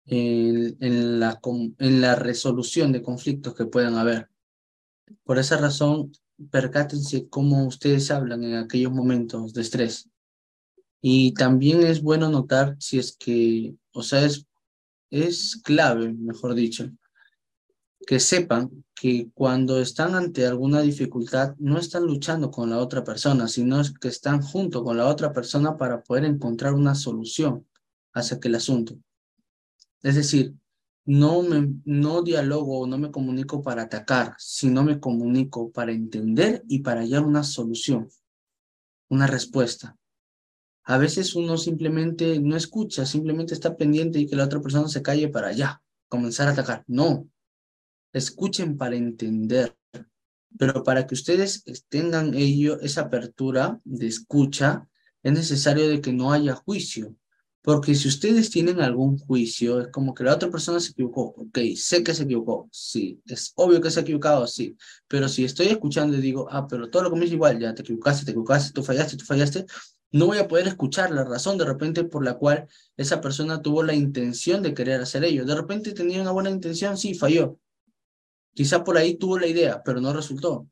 en, 0.10 1.20
la, 1.20 1.40
en 1.80 2.02
la 2.02 2.16
resolución 2.16 2.92
de 2.92 3.02
conflictos 3.02 3.56
que 3.56 3.66
puedan 3.66 3.96
haber. 3.96 4.30
Por 5.24 5.38
esa 5.38 5.58
razón, 5.58 6.12
percátense 6.52 7.30
cómo 7.30 7.66
ustedes 7.66 8.12
hablan 8.12 8.44
en 8.44 8.56
aquellos 8.56 8.92
momentos 8.92 9.54
de 9.54 9.62
estrés. 9.62 10.10
Y 11.02 11.34
también 11.34 11.82
es 11.84 12.02
bueno 12.02 12.30
notar 12.30 12.76
si 12.80 13.00
es 13.00 13.16
que, 13.16 13.76
o 13.94 14.04
sea, 14.04 14.26
es, 14.26 14.46
es 15.10 15.62
clave, 15.64 16.14
mejor 16.14 16.56
dicho, 16.56 16.90
que 18.06 18.20
sepan 18.20 18.84
que 18.96 19.30
cuando 19.34 19.80
están 19.80 20.16
ante 20.16 20.46
alguna 20.46 20.82
dificultad 20.82 21.56
no 21.58 21.78
están 21.78 22.06
luchando 22.06 22.52
con 22.52 22.70
la 22.70 22.80
otra 22.80 23.04
persona, 23.04 23.48
sino 23.48 23.82
que 24.02 24.08
están 24.08 24.42
junto 24.42 24.84
con 24.84 24.98
la 24.98 25.08
otra 25.08 25.32
persona 25.32 25.78
para 25.78 26.02
poder 26.02 26.26
encontrar 26.26 26.74
una 26.74 26.96
solución 26.96 27.66
hacia 28.14 28.38
aquel 28.38 28.56
asunto. 28.56 28.98
Es 30.02 30.16
decir, 30.16 30.56
no, 31.06 31.42
me, 31.42 31.74
no 31.86 32.22
dialogo 32.22 32.86
no 32.86 32.98
me 32.98 33.12
comunico 33.12 33.62
para 33.62 33.84
atacar, 33.84 34.36
sino 34.38 34.84
me 34.84 35.00
comunico 35.00 35.72
para 35.72 35.92
entender 35.92 36.64
y 36.68 36.80
para 36.80 37.02
hallar 37.02 37.24
una 37.24 37.44
solución, 37.44 38.10
una 39.10 39.28
respuesta. 39.28 39.98
A 40.84 40.98
veces 40.98 41.36
uno 41.36 41.58
simplemente 41.58 42.40
no 42.40 42.56
escucha, 42.56 43.06
simplemente 43.06 43.54
está 43.54 43.76
pendiente 43.76 44.20
y 44.20 44.28
que 44.28 44.36
la 44.36 44.46
otra 44.46 44.62
persona 44.62 44.88
se 44.88 45.02
calle 45.02 45.28
para 45.28 45.48
allá, 45.48 45.82
comenzar 46.08 46.48
a 46.48 46.52
atacar. 46.52 46.84
No, 46.88 47.28
escuchen 48.14 48.78
para 48.78 48.96
entender, 48.96 49.76
pero 50.58 50.84
para 50.84 51.06
que 51.06 51.14
ustedes 51.14 51.64
tengan 51.90 52.34
ello, 52.34 52.80
esa 52.82 53.02
apertura 53.02 53.80
de 53.84 54.08
escucha, 54.08 54.88
es 55.22 55.34
necesario 55.34 55.88
de 55.90 56.02
que 56.02 56.14
no 56.14 56.32
haya 56.32 56.56
juicio, 56.56 57.16
Porque 57.62 57.94
si 57.94 58.08
ustedes 58.08 58.50
tienen 58.50 58.80
algún 58.80 59.18
juicio, 59.18 59.82
es 59.82 59.88
como 59.90 60.14
que 60.14 60.24
la 60.24 60.34
otra 60.34 60.50
persona 60.50 60.80
se 60.80 60.92
equivocó. 60.92 61.34
Ok, 61.38 61.60
sé 61.76 62.04
que 62.04 62.14
se 62.14 62.24
equivocó, 62.24 62.70
sí. 62.72 63.22
Es 63.26 63.52
obvio 63.56 63.82
que 63.82 63.92
se 63.92 64.00
ha 64.00 64.04
equivocado, 64.04 64.48
sí. 64.48 64.78
Pero 65.08 65.28
si 65.28 65.44
estoy 65.44 65.68
escuchando 65.68 66.18
y 66.18 66.22
digo, 66.22 66.48
ah, 66.50 66.68
pero 66.68 66.90
todo 66.90 67.04
lo 67.04 67.10
que 67.10 67.18
me 67.18 67.24
dice 67.24 67.36
igual, 67.36 67.60
ya 67.60 67.76
te 67.76 67.82
equivocaste, 67.82 68.26
te 68.26 68.32
equivocaste, 68.32 68.72
tú 68.74 68.84
fallaste, 68.84 69.18
tú 69.18 69.26
fallaste, 69.26 69.66
no 70.12 70.26
voy 70.26 70.38
a 70.40 70.48
poder 70.48 70.68
escuchar 70.68 71.12
la 71.12 71.24
razón 71.24 71.58
de 71.58 71.66
repente 71.66 72.04
por 72.04 72.24
la 72.24 72.36
cual 72.36 72.68
esa 72.98 73.22
persona 73.22 73.62
tuvo 73.62 73.84
la 73.84 73.94
intención 73.94 74.64
de 74.64 74.74
querer 74.74 75.02
hacer 75.02 75.24
ello. 75.24 75.46
De 75.46 75.56
repente 75.56 75.92
tenía 75.92 76.22
una 76.22 76.32
buena 76.32 76.50
intención, 76.50 76.98
sí, 76.98 77.14
falló. 77.14 77.60
Quizá 78.54 78.84
por 78.84 78.98
ahí 78.98 79.16
tuvo 79.16 79.38
la 79.38 79.48
idea, 79.48 79.84
pero 79.84 80.02
no 80.02 80.14
resultó. 80.14 80.68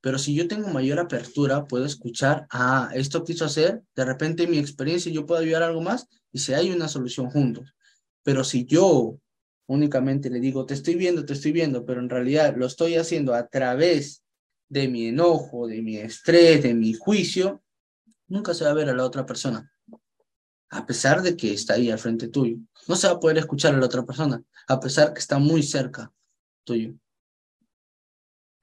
Pero 0.00 0.18
si 0.18 0.34
yo 0.34 0.46
tengo 0.46 0.68
mayor 0.68 0.98
apertura, 0.98 1.64
puedo 1.64 1.84
escuchar, 1.84 2.46
ah, 2.50 2.90
esto 2.94 3.24
quiso 3.24 3.44
hacer, 3.44 3.82
de 3.94 4.04
repente 4.04 4.44
en 4.44 4.50
mi 4.50 4.58
experiencia 4.58 5.10
yo 5.10 5.26
puedo 5.26 5.40
ayudar 5.40 5.62
algo 5.62 5.80
más 5.80 6.06
y 6.32 6.38
si 6.38 6.52
hay 6.52 6.70
una 6.70 6.88
solución 6.88 7.30
juntos. 7.30 7.74
Pero 8.22 8.44
si 8.44 8.64
yo 8.66 9.18
únicamente 9.66 10.30
le 10.30 10.40
digo, 10.40 10.66
te 10.66 10.74
estoy 10.74 10.94
viendo, 10.94 11.24
te 11.24 11.32
estoy 11.32 11.52
viendo, 11.52 11.84
pero 11.84 12.00
en 12.00 12.08
realidad 12.08 12.54
lo 12.56 12.66
estoy 12.66 12.96
haciendo 12.96 13.34
a 13.34 13.48
través 13.48 14.22
de 14.68 14.88
mi 14.88 15.06
enojo, 15.06 15.66
de 15.66 15.82
mi 15.82 15.96
estrés, 15.96 16.62
de 16.62 16.74
mi 16.74 16.92
juicio, 16.94 17.62
nunca 18.28 18.54
se 18.54 18.64
va 18.64 18.70
a 18.70 18.74
ver 18.74 18.88
a 18.88 18.94
la 18.94 19.04
otra 19.04 19.26
persona. 19.26 19.72
A 20.70 20.84
pesar 20.84 21.22
de 21.22 21.36
que 21.36 21.52
está 21.52 21.74
ahí 21.74 21.90
al 21.90 21.98
frente 21.98 22.28
tuyo. 22.28 22.58
No 22.88 22.96
se 22.96 23.06
va 23.06 23.14
a 23.14 23.20
poder 23.20 23.38
escuchar 23.38 23.74
a 23.74 23.78
la 23.78 23.86
otra 23.86 24.04
persona, 24.04 24.42
a 24.68 24.80
pesar 24.80 25.12
que 25.12 25.20
está 25.20 25.38
muy 25.38 25.62
cerca 25.62 26.12
tuyo. 26.64 26.94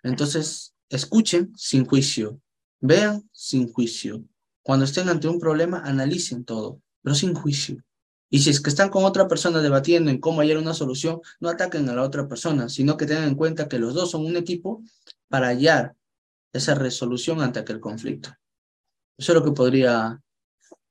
Entonces, 0.04 0.73
Escuchen 0.94 1.52
sin 1.58 1.88
juicio, 1.88 2.40
vean 2.80 3.28
sin 3.32 3.68
juicio. 3.74 4.24
Cuando 4.62 4.86
estén 4.86 5.10
ante 5.10 5.28
un 5.28 5.40
problema, 5.40 5.82
analicen 5.84 6.46
todo, 6.46 6.84
pero 7.02 7.16
sin 7.16 7.34
juicio. 7.34 7.84
Y 8.30 8.40
si 8.40 8.52
es 8.52 8.62
que 8.62 8.70
están 8.70 8.90
con 8.90 9.04
otra 9.04 9.28
persona 9.28 9.60
debatiendo 9.60 10.12
en 10.12 10.20
cómo 10.20 10.42
hallar 10.42 10.60
una 10.60 10.76
solución, 10.76 11.20
no 11.40 11.50
ataquen 11.50 11.90
a 11.90 11.96
la 11.96 12.04
otra 12.04 12.28
persona, 12.28 12.70
sino 12.70 12.96
que 12.96 13.08
tengan 13.08 13.28
en 13.28 13.34
cuenta 13.34 13.68
que 13.68 13.80
los 13.80 13.96
dos 13.96 14.12
son 14.12 14.24
un 14.24 14.38
equipo 14.38 14.84
para 15.30 15.48
hallar 15.48 15.96
esa 16.54 16.76
resolución 16.76 17.42
ante 17.42 17.58
aquel 17.58 17.80
conflicto. 17.80 18.30
Eso 19.18 19.32
es 19.32 19.36
lo 19.36 19.44
que 19.44 19.52
podría 19.52 20.22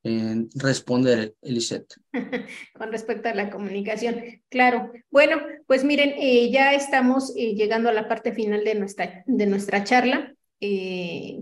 eh, 0.05 0.47
responder, 0.57 1.35
Elisette. 1.43 1.95
Con 2.75 2.91
respecto 2.91 3.29
a 3.29 3.35
la 3.35 3.51
comunicación, 3.51 4.23
claro. 4.49 4.91
Bueno, 5.11 5.41
pues 5.67 5.85
miren, 5.85 6.15
eh, 6.19 6.51
ya 6.51 6.75
estamos 6.75 7.33
eh, 7.37 7.55
llegando 7.55 7.89
a 7.89 7.93
la 7.93 8.09
parte 8.09 8.33
final 8.33 8.65
de 8.65 8.75
nuestra, 8.75 9.23
de 9.27 9.47
nuestra 9.47 9.85
charla, 9.85 10.35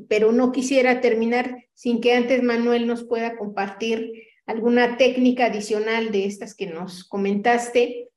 pero 0.08 0.32
no 0.32 0.50
quisiera 0.50 1.02
terminar 1.02 1.66
sin 1.74 2.00
que 2.00 2.14
antes 2.14 2.42
Manuel 2.42 2.86
nos 2.86 3.04
pueda 3.04 3.36
compartir 3.36 4.12
alguna 4.46 4.96
técnica 4.96 5.46
adicional 5.46 6.10
de 6.10 6.24
estas 6.24 6.54
que 6.54 6.66
nos 6.66 7.04
comentaste, 7.04 8.08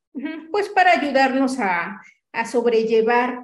pues 0.49 0.69
para 0.69 0.93
ayudarnos 0.93 1.59
a, 1.59 2.01
a 2.31 2.45
sobrellevar 2.45 3.43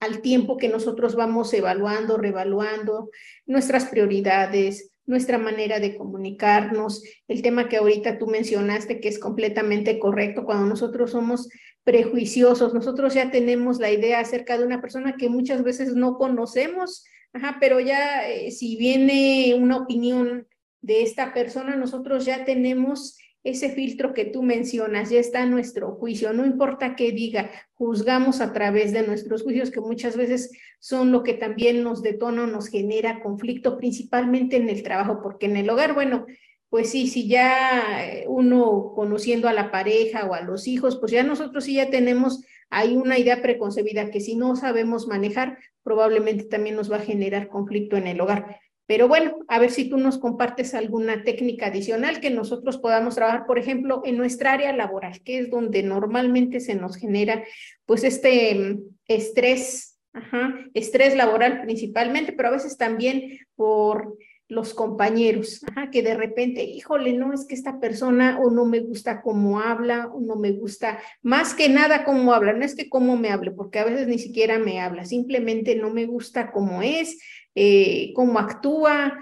al 0.00 0.20
tiempo 0.20 0.58
que 0.58 0.68
nosotros 0.68 1.14
vamos 1.14 1.54
evaluando, 1.54 2.18
revaluando 2.18 3.08
nuestras 3.46 3.86
prioridades, 3.86 4.89
nuestra 5.10 5.38
manera 5.38 5.80
de 5.80 5.96
comunicarnos, 5.96 7.02
el 7.26 7.42
tema 7.42 7.68
que 7.68 7.78
ahorita 7.78 8.16
tú 8.16 8.28
mencionaste 8.28 9.00
que 9.00 9.08
es 9.08 9.18
completamente 9.18 9.98
correcto, 9.98 10.44
cuando 10.44 10.66
nosotros 10.66 11.10
somos 11.10 11.48
prejuiciosos, 11.82 12.72
nosotros 12.72 13.12
ya 13.14 13.32
tenemos 13.32 13.80
la 13.80 13.90
idea 13.90 14.20
acerca 14.20 14.56
de 14.56 14.64
una 14.64 14.80
persona 14.80 15.16
que 15.18 15.28
muchas 15.28 15.64
veces 15.64 15.96
no 15.96 16.16
conocemos, 16.16 17.04
ajá, 17.32 17.56
pero 17.58 17.80
ya 17.80 18.28
eh, 18.28 18.52
si 18.52 18.76
viene 18.76 19.56
una 19.58 19.78
opinión 19.78 20.46
de 20.80 21.02
esta 21.02 21.34
persona, 21.34 21.74
nosotros 21.74 22.24
ya 22.24 22.44
tenemos 22.44 23.18
ese 23.42 23.70
filtro 23.70 24.12
que 24.12 24.26
tú 24.26 24.42
mencionas, 24.42 25.10
ya 25.10 25.18
está 25.18 25.46
nuestro 25.46 25.92
juicio, 25.92 26.32
no 26.32 26.44
importa 26.44 26.94
qué 26.94 27.10
diga, 27.12 27.50
juzgamos 27.72 28.40
a 28.40 28.52
través 28.52 28.92
de 28.92 29.06
nuestros 29.06 29.42
juicios 29.42 29.70
que 29.70 29.80
muchas 29.80 30.16
veces 30.16 30.50
son 30.78 31.10
lo 31.10 31.22
que 31.22 31.34
también 31.34 31.82
nos 31.82 32.02
detona, 32.02 32.46
nos 32.46 32.68
genera 32.68 33.20
conflicto, 33.22 33.78
principalmente 33.78 34.56
en 34.56 34.68
el 34.68 34.82
trabajo, 34.82 35.20
porque 35.22 35.46
en 35.46 35.56
el 35.56 35.70
hogar, 35.70 35.94
bueno, 35.94 36.26
pues 36.68 36.90
sí, 36.90 37.08
si 37.08 37.28
ya 37.28 38.06
eh, 38.06 38.24
uno 38.28 38.92
conociendo 38.94 39.48
a 39.48 39.52
la 39.52 39.70
pareja 39.70 40.26
o 40.26 40.34
a 40.34 40.42
los 40.42 40.68
hijos, 40.68 40.96
pues 40.98 41.10
ya 41.10 41.22
nosotros 41.22 41.64
sí 41.64 41.74
ya 41.74 41.90
tenemos 41.90 42.44
ahí 42.70 42.94
una 42.96 43.18
idea 43.18 43.42
preconcebida 43.42 44.10
que 44.10 44.20
si 44.20 44.36
no 44.36 44.54
sabemos 44.54 45.08
manejar, 45.08 45.58
probablemente 45.82 46.44
también 46.44 46.76
nos 46.76 46.90
va 46.90 46.96
a 46.96 47.00
generar 47.00 47.48
conflicto 47.48 47.96
en 47.96 48.06
el 48.06 48.20
hogar. 48.20 48.60
Pero 48.90 49.06
bueno, 49.06 49.36
a 49.46 49.60
ver 49.60 49.70
si 49.70 49.88
tú 49.88 49.98
nos 49.98 50.18
compartes 50.18 50.74
alguna 50.74 51.22
técnica 51.22 51.66
adicional 51.66 52.18
que 52.18 52.28
nosotros 52.28 52.76
podamos 52.76 53.14
trabajar, 53.14 53.46
por 53.46 53.56
ejemplo, 53.56 54.02
en 54.04 54.16
nuestra 54.16 54.54
área 54.54 54.72
laboral, 54.72 55.22
que 55.22 55.38
es 55.38 55.48
donde 55.48 55.84
normalmente 55.84 56.58
se 56.58 56.74
nos 56.74 56.96
genera 56.96 57.44
pues 57.86 58.02
este 58.02 58.52
mm, 58.52 58.80
estrés, 59.06 59.96
ajá, 60.12 60.56
estrés 60.74 61.14
laboral 61.14 61.62
principalmente, 61.62 62.32
pero 62.32 62.48
a 62.48 62.52
veces 62.52 62.76
también 62.76 63.38
por 63.54 64.18
los 64.50 64.74
compañeros, 64.74 65.64
que 65.92 66.02
de 66.02 66.14
repente, 66.14 66.64
híjole, 66.64 67.12
no 67.12 67.32
es 67.32 67.46
que 67.46 67.54
esta 67.54 67.78
persona 67.78 68.40
o 68.42 68.50
no 68.50 68.64
me 68.64 68.80
gusta 68.80 69.22
cómo 69.22 69.60
habla, 69.60 70.08
o 70.08 70.20
no 70.20 70.34
me 70.34 70.50
gusta, 70.50 70.98
más 71.22 71.54
que 71.54 71.68
nada 71.68 72.04
cómo 72.04 72.32
habla, 72.32 72.52
no 72.52 72.64
es 72.64 72.74
que 72.74 72.88
cómo 72.88 73.16
me 73.16 73.30
hable, 73.30 73.52
porque 73.52 73.78
a 73.78 73.84
veces 73.84 74.08
ni 74.08 74.18
siquiera 74.18 74.58
me 74.58 74.80
habla, 74.80 75.04
simplemente 75.04 75.76
no 75.76 75.90
me 75.90 76.04
gusta 76.04 76.50
cómo 76.50 76.82
es, 76.82 77.16
eh, 77.62 78.14
cómo 78.14 78.38
actúa, 78.38 79.12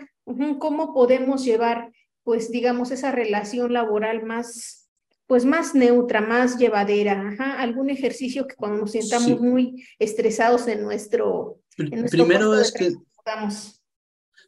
cómo 0.61 0.95
podemos 0.95 1.45
llevar, 1.45 1.91
pues 2.23 2.53
digamos, 2.53 2.93
esa 2.93 3.11
relación 3.11 3.73
laboral 3.73 4.25
más, 4.25 4.89
pues 5.27 5.45
más 5.45 5.75
neutra, 5.75 6.21
más 6.21 6.57
llevadera, 6.57 7.35
algún 7.59 7.91
ejercicio 7.91 8.47
que 8.47 8.55
cuando 8.55 8.79
nos 8.79 8.93
sientamos 8.93 9.41
muy 9.41 9.85
estresados 9.99 10.69
en 10.69 10.85
nuestro... 10.85 11.59
primero 11.77 12.57
es 12.57 12.71
que... 12.71 12.95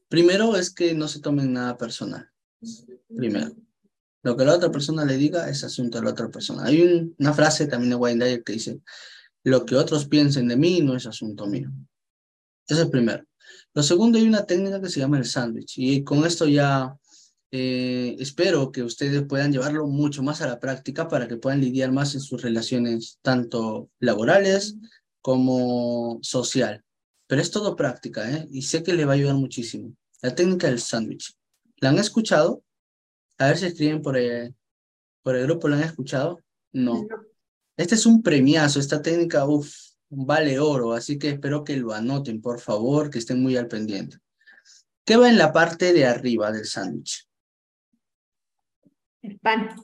Primero 0.06 0.54
es 0.54 0.72
que 0.72 0.94
no 0.94 1.08
se 1.08 1.20
tomen 1.20 1.52
nada 1.52 1.76
personal. 1.76 2.30
Primero. 3.08 3.50
Lo 4.22 4.36
que 4.36 4.44
la 4.44 4.54
otra 4.54 4.70
persona 4.70 5.04
le 5.04 5.16
diga 5.16 5.48
es 5.48 5.64
asunto 5.64 5.98
de 5.98 6.04
la 6.04 6.10
otra 6.12 6.28
persona. 6.28 6.64
Hay 6.64 7.12
una 7.18 7.32
frase 7.32 7.66
también 7.66 7.90
de 7.90 7.96
Wayne 7.96 8.44
que 8.44 8.52
dice, 8.52 8.78
lo 9.42 9.66
que 9.66 9.74
otros 9.74 10.06
piensen 10.06 10.46
de 10.46 10.56
mí 10.56 10.80
no 10.80 10.94
es 10.94 11.06
asunto 11.06 11.48
mío. 11.48 11.72
Eso 12.68 12.82
es 12.82 12.88
primero. 12.88 13.24
Lo 13.74 13.82
segundo, 13.82 14.18
hay 14.18 14.24
una 14.26 14.46
técnica 14.46 14.80
que 14.80 14.88
se 14.88 15.00
llama 15.00 15.18
el 15.18 15.24
sándwich 15.24 15.78
y 15.78 16.02
con 16.02 16.24
esto 16.26 16.46
ya 16.46 16.96
eh, 17.52 18.16
espero 18.18 18.70
que 18.70 18.82
ustedes 18.82 19.22
puedan 19.22 19.52
llevarlo 19.52 19.86
mucho 19.86 20.22
más 20.22 20.40
a 20.40 20.46
la 20.46 20.60
práctica 20.60 21.08
para 21.08 21.26
que 21.26 21.36
puedan 21.36 21.60
lidiar 21.60 21.92
más 21.92 22.14
en 22.14 22.20
sus 22.20 22.42
relaciones, 22.42 23.18
tanto 23.22 23.90
laborales 23.98 24.76
como 25.20 26.18
social. 26.22 26.84
Pero 27.26 27.42
es 27.42 27.50
todo 27.50 27.76
práctica, 27.76 28.30
¿eh? 28.30 28.48
Y 28.50 28.62
sé 28.62 28.82
que 28.82 28.92
le 28.92 29.04
va 29.04 29.12
a 29.12 29.14
ayudar 29.14 29.34
muchísimo. 29.34 29.94
La 30.22 30.34
técnica 30.34 30.66
del 30.68 30.80
sándwich. 30.80 31.34
¿La 31.78 31.90
han 31.90 31.98
escuchado? 31.98 32.62
A 33.38 33.48
ver 33.48 33.58
si 33.58 33.66
escriben 33.66 34.02
por 34.02 34.16
el, 34.16 34.54
por 35.22 35.36
el 35.36 35.44
grupo, 35.44 35.68
¿la 35.68 35.76
han 35.76 35.84
escuchado? 35.84 36.40
No. 36.72 37.06
Este 37.76 37.94
es 37.94 38.04
un 38.06 38.22
premiazo, 38.22 38.78
esta 38.78 39.00
técnica, 39.00 39.46
uff, 39.46 39.72
vale 40.10 40.58
oro, 40.58 40.92
así 40.92 41.18
que 41.18 41.30
espero 41.30 41.64
que 41.64 41.76
lo 41.76 41.92
anoten, 41.92 42.40
por 42.42 42.60
favor, 42.60 43.10
que 43.10 43.18
estén 43.18 43.42
muy 43.42 43.56
al 43.56 43.68
pendiente. 43.68 44.18
¿Qué 45.04 45.16
va 45.16 45.28
en 45.28 45.38
la 45.38 45.52
parte 45.52 45.92
de 45.92 46.04
arriba 46.04 46.52
del 46.52 46.66
sándwich? 46.66 47.26
El 49.22 49.38
pan. 49.38 49.76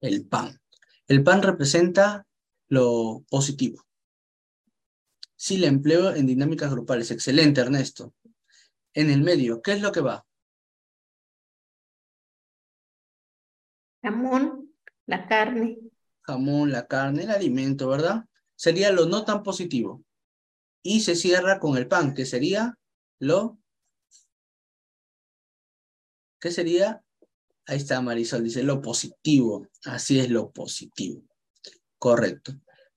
El 0.00 0.26
pan. 0.26 0.60
El 1.08 1.22
pan 1.22 1.42
representa 1.42 2.26
lo 2.68 3.24
positivo. 3.28 3.82
Sí, 5.36 5.58
le 5.58 5.66
empleo 5.66 6.14
en 6.14 6.26
dinámicas 6.26 6.70
grupales. 6.70 7.10
Excelente, 7.10 7.60
Ernesto. 7.60 8.14
En 8.94 9.10
el 9.10 9.22
medio, 9.22 9.60
¿qué 9.62 9.72
es 9.72 9.80
lo 9.80 9.90
que 9.90 10.00
va? 10.00 10.24
Jamón, 14.02 14.72
la 15.06 15.26
carne. 15.26 15.78
Jamón, 16.22 16.70
la 16.70 16.86
carne, 16.86 17.24
el 17.24 17.30
alimento, 17.30 17.88
¿verdad? 17.88 18.24
Sería 18.62 18.92
lo 18.92 19.06
no 19.06 19.24
tan 19.24 19.42
positivo. 19.42 20.04
Y 20.84 21.00
se 21.00 21.16
cierra 21.16 21.58
con 21.58 21.76
el 21.76 21.88
pan, 21.88 22.14
que 22.14 22.24
sería 22.24 22.78
lo... 23.18 23.58
¿Qué 26.40 26.52
sería? 26.52 27.02
Ahí 27.66 27.78
está 27.78 28.00
Marisol, 28.00 28.44
dice 28.44 28.62
lo 28.62 28.80
positivo. 28.80 29.66
Así 29.84 30.20
es 30.20 30.30
lo 30.30 30.52
positivo. 30.52 31.24
Correcto. 31.98 32.52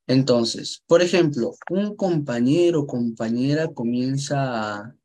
Entonces, 0.05 0.83
por 0.85 1.01
ejemplo, 1.01 1.55
un 1.71 1.95
compañero 1.95 2.81
o 2.81 2.87
compañera 2.87 3.73
comienza 3.73 4.75
a 4.75 4.95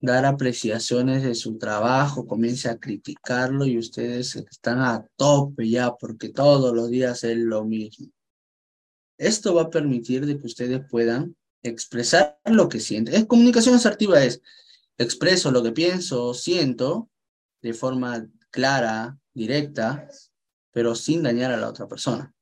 dar 0.00 0.24
apreciaciones 0.24 1.24
de 1.24 1.34
su 1.34 1.58
trabajo, 1.58 2.26
comienza 2.26 2.70
a 2.70 2.78
criticarlo 2.78 3.66
y 3.66 3.76
ustedes 3.76 4.34
están 4.36 4.80
a 4.80 5.06
tope 5.16 5.68
ya 5.68 5.94
porque 5.94 6.30
todos 6.30 6.74
los 6.74 6.88
días 6.88 7.22
es 7.24 7.36
lo 7.36 7.66
mismo. 7.66 8.15
Esto 9.18 9.54
va 9.54 9.62
a 9.62 9.70
permitir 9.70 10.26
de 10.26 10.38
que 10.38 10.46
ustedes 10.46 10.80
puedan 10.88 11.36
expresar 11.62 12.38
lo 12.44 12.68
que 12.68 12.80
sienten. 12.80 13.14
Es 13.14 13.26
comunicación 13.26 13.74
asertiva, 13.74 14.22
es 14.22 14.42
expreso 14.98 15.50
lo 15.50 15.62
que 15.62 15.72
pienso, 15.72 16.34
siento 16.34 17.08
de 17.62 17.74
forma 17.74 18.28
clara, 18.50 19.18
directa, 19.32 20.08
pero 20.72 20.94
sin 20.94 21.22
dañar 21.22 21.52
a 21.52 21.56
la 21.56 21.68
otra 21.68 21.88
persona. 21.88 22.32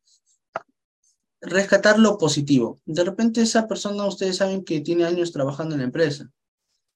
Rescatar 1.41 1.99
lo 1.99 2.19
positivo. 2.19 2.81
De 2.85 3.05
repente 3.05 3.43
esa 3.43 3.69
persona, 3.69 4.07
ustedes 4.07 4.37
saben 4.37 4.65
que 4.65 4.81
tiene 4.81 5.05
años 5.05 5.33
trabajando 5.33 5.75
en 5.75 5.81
la 5.81 5.87
empresa 5.87 6.31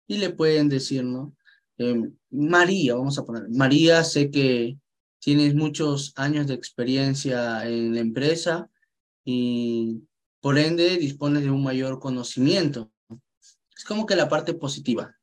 y 0.06 0.18
le 0.18 0.30
pueden 0.30 0.68
decir, 0.68 1.04
¿no? 1.04 1.36
Em, 1.76 2.16
María, 2.30 2.94
vamos 2.94 3.18
a 3.18 3.24
poner, 3.24 3.48
María, 3.50 4.02
sé 4.02 4.30
que 4.30 4.78
tienes 5.20 5.54
muchos 5.54 6.12
años 6.16 6.46
de 6.46 6.54
experiencia 6.54 7.68
en 7.68 7.94
la 7.94 8.00
empresa 8.00 8.70
y 9.30 10.08
por 10.40 10.56
ende 10.58 10.96
dispones 10.96 11.42
de 11.42 11.50
un 11.50 11.62
mayor 11.62 12.00
conocimiento. 12.00 12.90
Es 13.76 13.84
como 13.84 14.06
que 14.06 14.16
la 14.16 14.26
parte 14.26 14.54
positiva. 14.54 15.14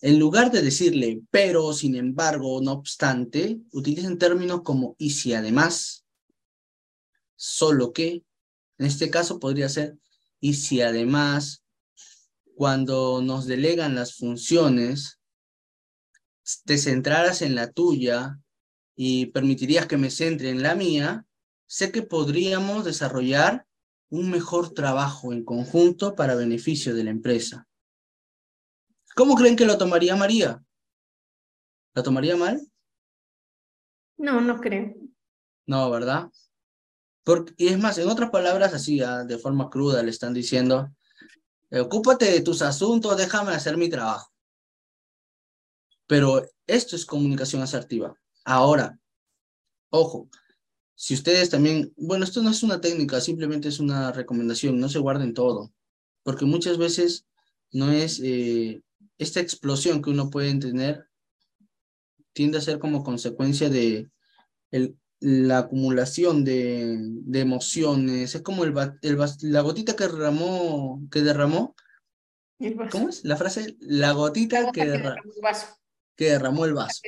En 0.00 0.18
lugar 0.18 0.50
de 0.50 0.62
decirle 0.62 1.22
pero, 1.30 1.72
sin 1.74 1.94
embargo, 1.94 2.60
no 2.60 2.72
obstante, 2.72 3.60
utilicen 3.70 4.18
términos 4.18 4.62
como 4.64 4.96
y 4.98 5.10
si 5.10 5.32
además, 5.32 6.04
solo 7.36 7.92
que, 7.92 8.24
en 8.78 8.86
este 8.86 9.10
caso 9.10 9.38
podría 9.38 9.68
ser 9.68 9.96
y 10.40 10.54
si 10.54 10.80
además, 10.80 11.62
cuando 12.56 13.22
nos 13.22 13.46
delegan 13.46 13.94
las 13.94 14.16
funciones, 14.16 15.20
te 16.64 16.78
centraras 16.78 17.42
en 17.42 17.54
la 17.54 17.70
tuya 17.70 18.40
y 18.96 19.26
permitirías 19.26 19.86
que 19.86 19.98
me 19.98 20.10
centre 20.10 20.50
en 20.50 20.64
la 20.64 20.74
mía, 20.74 21.28
sé 21.72 21.90
que 21.90 22.02
podríamos 22.02 22.84
desarrollar 22.84 23.66
un 24.10 24.28
mejor 24.30 24.74
trabajo 24.74 25.32
en 25.32 25.42
conjunto 25.42 26.14
para 26.14 26.34
beneficio 26.34 26.94
de 26.94 27.02
la 27.02 27.08
empresa. 27.08 27.66
¿Cómo 29.16 29.36
creen 29.36 29.56
que 29.56 29.64
lo 29.64 29.78
tomaría 29.78 30.14
María? 30.14 30.62
¿Lo 31.94 32.02
tomaría 32.02 32.36
mal? 32.36 32.60
No, 34.18 34.42
no 34.42 34.60
creo. 34.60 34.94
No, 35.64 35.90
¿verdad? 35.90 36.30
Porque, 37.24 37.54
y 37.56 37.68
es 37.68 37.78
más, 37.78 37.96
en 37.96 38.10
otras 38.10 38.28
palabras, 38.28 38.74
así, 38.74 39.00
ah, 39.00 39.24
de 39.24 39.38
forma 39.38 39.70
cruda, 39.70 40.02
le 40.02 40.10
están 40.10 40.34
diciendo, 40.34 40.94
ocúpate 41.70 42.30
de 42.30 42.42
tus 42.42 42.60
asuntos, 42.60 43.16
déjame 43.16 43.52
hacer 43.52 43.78
mi 43.78 43.88
trabajo. 43.88 44.30
Pero 46.06 46.46
esto 46.66 46.96
es 46.96 47.06
comunicación 47.06 47.62
asertiva. 47.62 48.14
Ahora, 48.44 48.98
ojo, 49.88 50.28
si 50.94 51.14
ustedes 51.14 51.50
también, 51.50 51.92
bueno, 51.96 52.24
esto 52.24 52.42
no 52.42 52.50
es 52.50 52.62
una 52.62 52.80
técnica, 52.80 53.20
simplemente 53.20 53.68
es 53.68 53.80
una 53.80 54.12
recomendación, 54.12 54.78
no 54.78 54.88
se 54.88 54.98
guarden 54.98 55.34
todo, 55.34 55.72
porque 56.22 56.44
muchas 56.44 56.78
veces 56.78 57.26
no 57.72 57.90
es 57.90 58.20
eh, 58.22 58.82
esta 59.18 59.40
explosión 59.40 60.02
que 60.02 60.10
uno 60.10 60.30
puede 60.30 60.54
tener, 60.56 61.06
tiende 62.32 62.58
a 62.58 62.62
ser 62.62 62.78
como 62.78 63.02
consecuencia 63.02 63.68
de 63.68 64.10
el, 64.70 64.96
la 65.20 65.58
acumulación 65.58 66.44
de, 66.44 66.96
de, 66.98 67.40
emociones, 67.40 68.34
es 68.34 68.42
como 68.42 68.64
el, 68.64 68.74
el, 69.02 69.18
la 69.42 69.60
gotita 69.60 69.94
que 69.94 70.08
derramó, 70.08 71.00
que 71.10 71.22
derramó, 71.22 71.74
¿cómo 72.90 73.08
es 73.08 73.24
la 73.24 73.36
frase? 73.36 73.76
La 73.80 74.12
gotita 74.12 74.72
que, 74.72 74.84
derramó 74.84 75.32
el 75.34 75.42
vaso. 75.42 75.66
Que 76.16 76.30
derramó 76.30 76.64
el 76.64 76.74
vaso. 76.74 77.02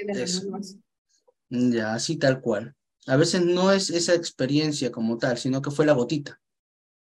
Ya, 1.48 1.94
así 1.94 2.16
tal 2.16 2.40
cual. 2.40 2.74
A 3.06 3.16
veces 3.16 3.44
no 3.44 3.72
es 3.72 3.90
esa 3.90 4.14
experiencia 4.14 4.90
como 4.90 5.18
tal, 5.18 5.38
sino 5.38 5.60
que 5.60 5.70
fue 5.70 5.86
la 5.86 5.92
gotita 5.92 6.40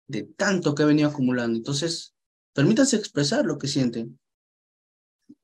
de 0.08 0.24
tanto 0.24 0.76
que 0.76 0.84
he 0.84 0.86
venido 0.86 1.10
acumulando. 1.10 1.58
Entonces, 1.58 2.14
permítanse 2.54 2.96
expresar 2.96 3.46
lo 3.46 3.58
que 3.58 3.68
sienten. 3.68 4.20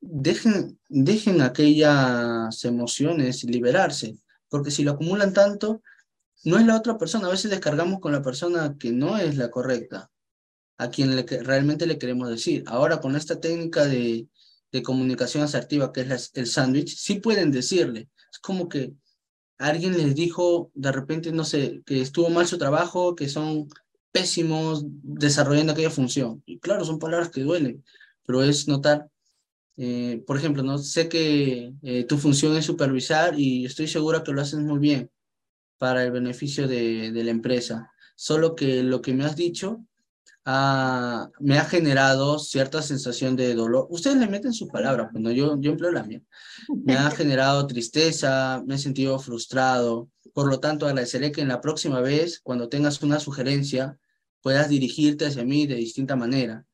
Dejen, 0.00 0.78
dejen 0.88 1.40
aquellas 1.40 2.64
emociones 2.64 3.44
liberarse, 3.44 4.18
porque 4.48 4.70
si 4.70 4.84
lo 4.84 4.92
acumulan 4.92 5.32
tanto, 5.32 5.82
no 6.44 6.58
es 6.58 6.66
la 6.66 6.76
otra 6.76 6.98
persona. 6.98 7.26
A 7.26 7.30
veces 7.30 7.50
descargamos 7.50 8.00
con 8.00 8.12
la 8.12 8.22
persona 8.22 8.76
que 8.78 8.92
no 8.92 9.18
es 9.18 9.36
la 9.36 9.50
correcta, 9.50 10.10
a 10.78 10.90
quien 10.90 11.26
realmente 11.26 11.86
le 11.86 11.98
queremos 11.98 12.28
decir. 12.28 12.64
Ahora, 12.66 13.00
con 13.00 13.16
esta 13.16 13.40
técnica 13.40 13.84
de, 13.84 14.28
de 14.72 14.82
comunicación 14.82 15.42
asertiva, 15.42 15.92
que 15.92 16.02
es 16.02 16.30
el 16.34 16.46
sándwich, 16.46 16.96
sí 16.96 17.20
pueden 17.20 17.50
decirle. 17.50 18.08
Es 18.32 18.38
como 18.38 18.68
que 18.68 18.94
alguien 19.60 19.96
les 19.96 20.14
dijo 20.14 20.70
de 20.74 20.90
repente, 20.90 21.32
no 21.32 21.44
sé, 21.44 21.82
que 21.84 22.00
estuvo 22.00 22.30
mal 22.30 22.46
su 22.46 22.56
trabajo, 22.58 23.14
que 23.14 23.28
son 23.28 23.68
pésimos 24.10 24.84
desarrollando 24.86 25.72
aquella 25.72 25.90
función. 25.90 26.42
Y 26.46 26.58
claro, 26.58 26.84
son 26.84 26.98
palabras 26.98 27.28
que 27.28 27.42
duelen, 27.42 27.84
pero 28.26 28.42
es 28.42 28.66
notar, 28.68 29.08
eh, 29.76 30.24
por 30.26 30.38
ejemplo, 30.38 30.62
no 30.62 30.78
sé 30.78 31.08
que 31.08 31.74
eh, 31.82 32.04
tu 32.04 32.16
función 32.16 32.56
es 32.56 32.64
supervisar 32.64 33.38
y 33.38 33.66
estoy 33.66 33.86
segura 33.86 34.22
que 34.24 34.32
lo 34.32 34.40
haces 34.40 34.60
muy 34.60 34.78
bien 34.78 35.10
para 35.78 36.04
el 36.04 36.10
beneficio 36.10 36.66
de, 36.66 37.12
de 37.12 37.24
la 37.24 37.30
empresa. 37.30 37.92
Solo 38.16 38.56
que 38.56 38.82
lo 38.82 39.02
que 39.02 39.12
me 39.12 39.24
has 39.24 39.36
dicho 39.36 39.84
me 41.38 41.58
ha 41.58 41.64
generado 41.64 42.38
cierta 42.38 42.82
sensación 42.82 43.36
de 43.36 43.54
dolor. 43.54 43.86
Ustedes 43.90 44.16
le 44.16 44.26
meten 44.26 44.52
sus 44.52 44.68
palabras, 44.68 45.08
cuando 45.12 45.30
yo, 45.30 45.60
yo 45.60 45.72
empleo 45.72 45.92
la 45.92 46.02
mía. 46.02 46.22
Me 46.84 46.94
ha 46.94 47.10
generado 47.10 47.66
tristeza, 47.66 48.62
me 48.66 48.76
he 48.76 48.78
sentido 48.78 49.18
frustrado. 49.18 50.08
Por 50.32 50.48
lo 50.48 50.60
tanto, 50.60 50.86
agradeceré 50.86 51.30
que 51.32 51.42
en 51.42 51.48
la 51.48 51.60
próxima 51.60 52.00
vez, 52.00 52.40
cuando 52.42 52.68
tengas 52.68 53.02
una 53.02 53.20
sugerencia, 53.20 53.98
puedas 54.40 54.68
dirigirte 54.68 55.26
hacia 55.26 55.44
mí 55.44 55.66
de 55.66 55.74
distinta 55.74 56.16
manera, 56.16 56.64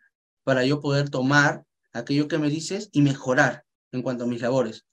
para 0.45 0.65
yo 0.65 0.81
poder 0.81 1.11
tomar 1.11 1.65
aquello 1.93 2.29
que 2.29 2.39
me 2.39 2.49
dices 2.49 2.89
y 2.93 3.03
mejorar 3.03 3.65
en 3.93 4.03
cuanto 4.03 4.25
a 4.25 4.27
mis 4.29 4.41
labores. 4.41 4.87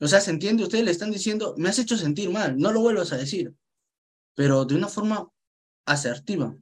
O 0.00 0.08
sea, 0.08 0.20
¿se 0.20 0.30
entiende? 0.30 0.62
Ustedes 0.62 0.84
le 0.84 0.90
están 0.90 1.10
diciendo, 1.10 1.54
me 1.58 1.68
has 1.68 1.78
hecho 1.78 1.96
sentir 1.96 2.30
mal, 2.30 2.56
no 2.56 2.72
lo 2.72 2.80
vuelvas 2.80 3.12
a 3.12 3.18
decir, 3.18 3.52
pero 4.34 4.64
de 4.64 4.74
una 4.74 4.88
forma 4.88 5.28
asertiva 5.84 6.56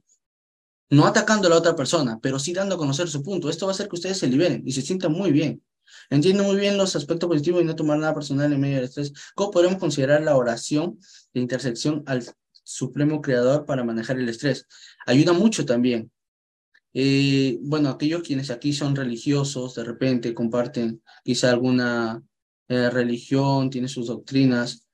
no 0.89 1.05
atacando 1.05 1.47
a 1.47 1.51
la 1.51 1.57
otra 1.57 1.75
persona, 1.75 2.19
pero 2.21 2.39
sí 2.39 2.53
dando 2.53 2.75
a 2.75 2.77
conocer 2.77 3.07
su 3.09 3.23
punto. 3.23 3.49
Esto 3.49 3.65
va 3.65 3.71
a 3.71 3.75
hacer 3.75 3.87
que 3.87 3.95
ustedes 3.95 4.17
se 4.17 4.27
liberen 4.27 4.63
y 4.65 4.71
se 4.71 4.81
sientan 4.81 5.11
muy 5.11 5.31
bien. 5.31 5.61
Entiendo 6.09 6.43
muy 6.43 6.55
bien 6.55 6.77
los 6.77 6.95
aspectos 6.95 7.27
positivos 7.27 7.61
y 7.61 7.65
no 7.65 7.75
tomar 7.75 7.99
nada 7.99 8.13
personal 8.13 8.51
en 8.51 8.59
medio 8.59 8.75
del 8.77 8.85
estrés. 8.85 9.13
¿Cómo 9.35 9.51
podemos 9.51 9.77
considerar 9.79 10.21
la 10.21 10.35
oración 10.35 10.99
de 11.33 11.41
intersección 11.41 12.03
al 12.05 12.23
Supremo 12.63 13.21
Creador 13.21 13.65
para 13.65 13.83
manejar 13.83 14.19
el 14.19 14.29
estrés? 14.29 14.67
Ayuda 15.05 15.33
mucho 15.33 15.65
también. 15.65 16.11
Eh, 16.93 17.59
bueno, 17.61 17.89
aquellos 17.89 18.23
quienes 18.23 18.49
aquí 18.49 18.73
son 18.73 18.95
religiosos, 18.95 19.75
de 19.75 19.83
repente 19.83 20.33
comparten 20.33 21.03
quizá 21.23 21.51
alguna 21.51 22.23
eh, 22.67 22.89
religión, 22.89 23.69
tienen 23.69 23.89
sus 23.89 24.07
doctrinas. 24.07 24.87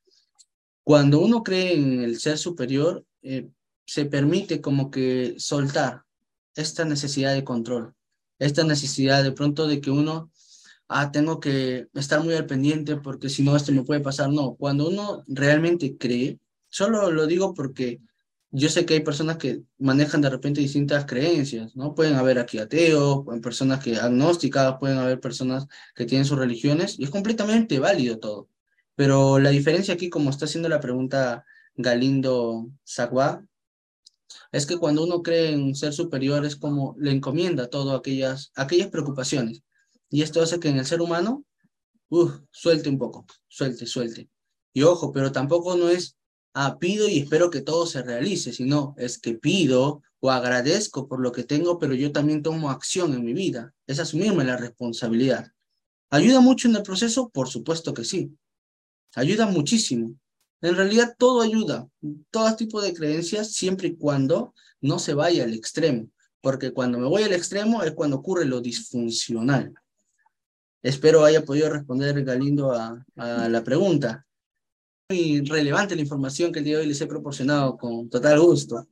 Cuando 0.83 1.19
uno 1.19 1.41
cree 1.43 1.73
en 1.73 2.01
el 2.01 2.19
ser 2.19 2.37
superior, 2.37 3.05
eh, 3.21 3.49
se 3.85 4.05
permite 4.05 4.61
como 4.61 4.91
que 4.91 5.35
soltar 5.37 6.03
esta 6.55 6.85
necesidad 6.85 7.33
de 7.33 7.43
control, 7.43 7.93
esta 8.39 8.63
necesidad 8.63 9.23
de 9.23 9.31
pronto 9.31 9.67
de 9.67 9.81
que 9.81 9.91
uno, 9.91 10.31
ah, 10.87 11.11
tengo 11.11 11.39
que 11.39 11.87
estar 11.93 12.23
muy 12.23 12.33
al 12.33 12.45
pendiente 12.45 12.97
porque 12.97 13.29
si 13.29 13.43
no 13.43 13.55
esto 13.55 13.71
me 13.71 13.83
puede 13.83 14.01
pasar. 14.01 14.29
No, 14.29 14.55
cuando 14.55 14.87
uno 14.87 15.23
realmente 15.27 15.97
cree, 15.97 16.39
solo 16.69 17.11
lo 17.11 17.27
digo 17.27 17.53
porque 17.53 18.01
yo 18.51 18.69
sé 18.69 18.85
que 18.85 18.95
hay 18.95 18.99
personas 19.01 19.37
que 19.37 19.63
manejan 19.77 20.21
de 20.21 20.29
repente 20.29 20.61
distintas 20.61 21.05
creencias, 21.05 21.75
¿no? 21.75 21.93
Pueden 21.93 22.15
haber 22.15 22.39
aquí 22.39 22.57
ateos, 22.57 23.25
personas 23.41 23.83
que 23.83 23.97
agnósticas, 23.97 24.77
pueden 24.79 24.97
haber 24.97 25.19
personas 25.19 25.67
que 25.93 26.05
tienen 26.05 26.25
sus 26.25 26.37
religiones 26.37 26.97
y 26.97 27.03
es 27.03 27.09
completamente 27.09 27.79
válido 27.79 28.17
todo. 28.19 28.49
Pero 28.95 29.39
la 29.39 29.49
diferencia 29.49 29.93
aquí, 29.93 30.09
como 30.09 30.29
está 30.29 30.45
haciendo 30.45 30.69
la 30.69 30.79
pregunta 30.79 31.45
Galindo 31.75 32.69
Zaguá, 32.87 33.45
es 34.51 34.65
que 34.65 34.77
cuando 34.77 35.03
uno 35.03 35.21
cree 35.21 35.51
en 35.51 35.75
ser 35.75 35.93
superior 35.93 36.45
es 36.45 36.55
como 36.55 36.95
le 36.99 37.11
encomienda 37.11 37.69
todo 37.69 37.95
aquellas, 37.95 38.51
aquellas 38.55 38.89
preocupaciones. 38.89 39.63
Y 40.09 40.21
esto 40.21 40.41
hace 40.41 40.59
que 40.59 40.69
en 40.69 40.77
el 40.77 40.85
ser 40.85 41.01
humano, 41.01 41.45
suelte 42.51 42.89
un 42.89 42.97
poco, 42.97 43.25
suelte, 43.47 43.85
suelte. 43.85 44.29
Y 44.73 44.83
ojo, 44.83 45.11
pero 45.11 45.31
tampoco 45.31 45.75
no 45.75 45.89
es, 45.89 46.15
ah, 46.53 46.77
pido 46.79 47.07
y 47.07 47.19
espero 47.19 47.49
que 47.49 47.61
todo 47.61 47.85
se 47.85 48.01
realice, 48.01 48.53
sino 48.53 48.95
es 48.97 49.17
que 49.17 49.33
pido 49.33 50.01
o 50.19 50.31
agradezco 50.31 51.07
por 51.07 51.19
lo 51.19 51.31
que 51.31 51.43
tengo, 51.43 51.77
pero 51.79 51.93
yo 51.93 52.11
también 52.11 52.43
tomo 52.43 52.69
acción 52.69 53.13
en 53.13 53.23
mi 53.23 53.33
vida. 53.33 53.73
Es 53.87 53.99
asumirme 53.99 54.43
la 54.43 54.57
responsabilidad. 54.57 55.51
¿Ayuda 56.09 56.39
mucho 56.39 56.67
en 56.67 56.75
el 56.75 56.83
proceso? 56.83 57.29
Por 57.29 57.49
supuesto 57.49 57.93
que 57.93 58.03
sí. 58.03 58.31
Ayuda 59.15 59.45
muchísimo. 59.47 60.15
En 60.65 60.75
realidad 60.75 61.15
todo 61.17 61.41
ayuda, 61.41 61.87
todo 62.31 62.55
tipo 62.55 62.81
de 62.81 62.93
creencias, 62.93 63.53
siempre 63.53 63.89
y 63.89 63.95
cuando 63.95 64.53
no 64.81 64.99
se 64.99 65.13
vaya 65.13 65.43
al 65.43 65.53
extremo, 65.53 66.09
porque 66.41 66.71
cuando 66.71 66.97
me 66.97 67.07
voy 67.07 67.23
al 67.23 67.33
extremo 67.33 67.83
es 67.83 67.91
cuando 67.91 68.17
ocurre 68.17 68.45
lo 68.45 68.61
disfuncional. 68.61 69.73
Espero 70.81 71.23
haya 71.23 71.43
podido 71.43 71.69
responder 71.69 72.23
Galindo 72.23 72.71
a, 72.71 73.03
a 73.15 73.49
la 73.49 73.63
pregunta. 73.63 74.25
Muy 75.09 75.41
relevante 75.41 75.95
la 75.95 76.01
información 76.01 76.51
que 76.51 76.59
el 76.59 76.65
día 76.65 76.77
de 76.77 76.81
hoy 76.81 76.87
les 76.87 77.01
he 77.01 77.07
proporcionado 77.07 77.77
con 77.77 78.09
total 78.09 78.39
gusto. 78.39 78.87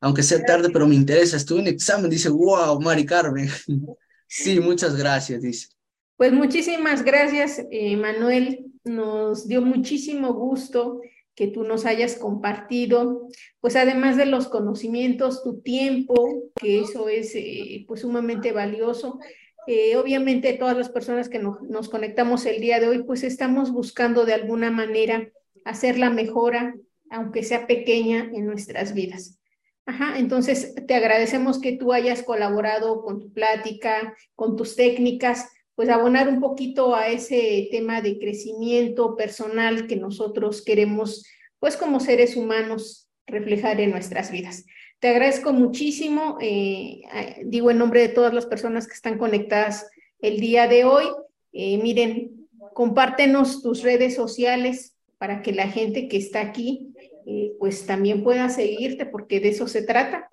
Aunque 0.00 0.22
sea 0.22 0.44
tarde, 0.44 0.70
pero 0.70 0.86
me 0.86 0.94
interesa. 0.94 1.36
Estuve 1.36 1.60
en 1.60 1.68
examen, 1.68 2.10
dice, 2.10 2.28
wow, 2.28 2.80
Mari 2.80 3.04
Carmen. 3.04 3.48
sí, 4.28 4.60
muchas 4.60 4.96
gracias, 4.96 5.42
dice. 5.42 5.68
Pues 6.16 6.32
muchísimas 6.32 7.04
gracias, 7.04 7.62
eh, 7.70 7.96
Manuel 7.96 8.67
nos 8.84 9.48
dio 9.48 9.62
muchísimo 9.62 10.32
gusto 10.32 11.00
que 11.34 11.46
tú 11.46 11.62
nos 11.62 11.86
hayas 11.86 12.16
compartido, 12.16 13.28
pues 13.60 13.76
además 13.76 14.16
de 14.16 14.26
los 14.26 14.48
conocimientos, 14.48 15.44
tu 15.44 15.60
tiempo, 15.60 16.42
que 16.60 16.80
eso 16.80 17.08
es 17.08 17.32
eh, 17.36 17.84
pues 17.86 18.00
sumamente 18.00 18.50
valioso. 18.50 19.20
Eh, 19.68 19.96
obviamente 19.96 20.54
todas 20.54 20.76
las 20.76 20.88
personas 20.88 21.28
que 21.28 21.38
nos 21.38 21.88
conectamos 21.88 22.44
el 22.46 22.60
día 22.60 22.80
de 22.80 22.88
hoy, 22.88 23.04
pues 23.04 23.22
estamos 23.22 23.70
buscando 23.70 24.24
de 24.24 24.34
alguna 24.34 24.70
manera 24.70 25.28
hacer 25.64 25.98
la 25.98 26.10
mejora, 26.10 26.74
aunque 27.10 27.44
sea 27.44 27.66
pequeña, 27.66 28.30
en 28.34 28.46
nuestras 28.46 28.92
vidas. 28.94 29.38
Ajá, 29.86 30.18
entonces 30.18 30.74
te 30.86 30.94
agradecemos 30.94 31.60
que 31.60 31.72
tú 31.72 31.92
hayas 31.92 32.22
colaborado 32.22 33.00
con 33.02 33.20
tu 33.20 33.32
plática, 33.32 34.14
con 34.34 34.56
tus 34.56 34.76
técnicas, 34.76 35.48
pues 35.78 35.90
abonar 35.90 36.28
un 36.28 36.40
poquito 36.40 36.96
a 36.96 37.06
ese 37.06 37.68
tema 37.70 38.02
de 38.02 38.18
crecimiento 38.18 39.14
personal 39.14 39.86
que 39.86 39.94
nosotros 39.94 40.60
queremos, 40.60 41.24
pues 41.60 41.76
como 41.76 42.00
seres 42.00 42.34
humanos, 42.34 43.08
reflejar 43.28 43.80
en 43.80 43.92
nuestras 43.92 44.32
vidas. 44.32 44.64
Te 44.98 45.06
agradezco 45.06 45.52
muchísimo, 45.52 46.36
eh, 46.40 47.02
digo 47.44 47.70
en 47.70 47.78
nombre 47.78 48.00
de 48.00 48.08
todas 48.08 48.34
las 48.34 48.46
personas 48.46 48.88
que 48.88 48.94
están 48.94 49.18
conectadas 49.18 49.88
el 50.20 50.40
día 50.40 50.66
de 50.66 50.84
hoy. 50.84 51.04
Eh, 51.52 51.78
miren, 51.80 52.48
compártenos 52.74 53.62
tus 53.62 53.84
redes 53.84 54.16
sociales 54.16 54.96
para 55.16 55.42
que 55.42 55.52
la 55.52 55.68
gente 55.68 56.08
que 56.08 56.16
está 56.16 56.40
aquí, 56.40 56.92
eh, 57.24 57.52
pues 57.60 57.86
también 57.86 58.24
pueda 58.24 58.48
seguirte, 58.48 59.06
porque 59.06 59.38
de 59.38 59.50
eso 59.50 59.68
se 59.68 59.82
trata. 59.82 60.28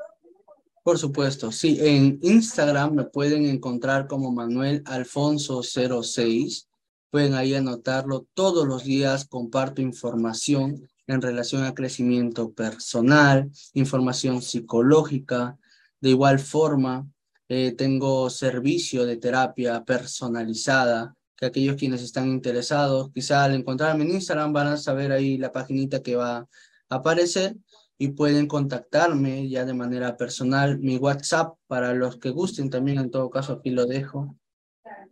Por 0.86 1.00
supuesto, 1.00 1.52
sí, 1.52 1.80
en 1.82 2.20
Instagram 2.22 2.94
me 2.94 3.06
pueden 3.06 3.48
encontrar 3.48 4.06
como 4.06 4.32
Manuel 4.32 4.84
Alfonso 4.86 5.64
06. 5.64 6.70
Pueden 7.10 7.34
ahí 7.34 7.56
anotarlo 7.56 8.28
todos 8.36 8.68
los 8.68 8.84
días, 8.84 9.26
comparto 9.28 9.82
información 9.82 10.88
en 11.08 11.24
relación 11.24 11.64
a 11.64 11.74
crecimiento 11.74 12.54
personal, 12.54 13.50
información 13.74 14.44
psicológica. 14.44 15.58
De 16.00 16.12
igual 16.12 16.38
forma, 16.38 17.10
eh, 17.50 17.72
tengo 17.72 18.30
servicio 18.30 19.08
de 19.08 19.18
terapia 19.18 19.84
personalizada, 19.84 21.16
que 21.36 21.48
aquellos 21.48 21.78
quienes 21.78 22.04
están 22.04 22.30
interesados, 22.30 23.12
quizá 23.12 23.44
al 23.44 23.56
encontrarme 23.56 24.04
en 24.04 24.12
Instagram 24.12 24.54
van 24.54 24.68
a 24.68 24.78
saber 24.78 25.12
ahí 25.12 25.40
la 25.40 25.52
paginita 25.52 26.04
que 26.04 26.16
va 26.16 26.38
a 26.38 26.48
aparecer 26.90 27.56
y 27.98 28.10
pueden 28.10 28.48
contactarme 28.48 29.48
ya 29.48 29.66
de 29.66 29.74
manera 29.74 30.18
personal. 30.18 30.80
Mi 30.80 30.98
WhatsApp, 30.98 31.56
para 31.68 31.94
los 31.94 32.18
que 32.18 32.30
gusten 32.30 32.70
también, 32.70 33.00
en 33.00 33.12
todo 33.12 33.30
caso 33.30 33.54
aquí 33.54 33.70
lo 33.70 33.86
dejo. 33.86 34.36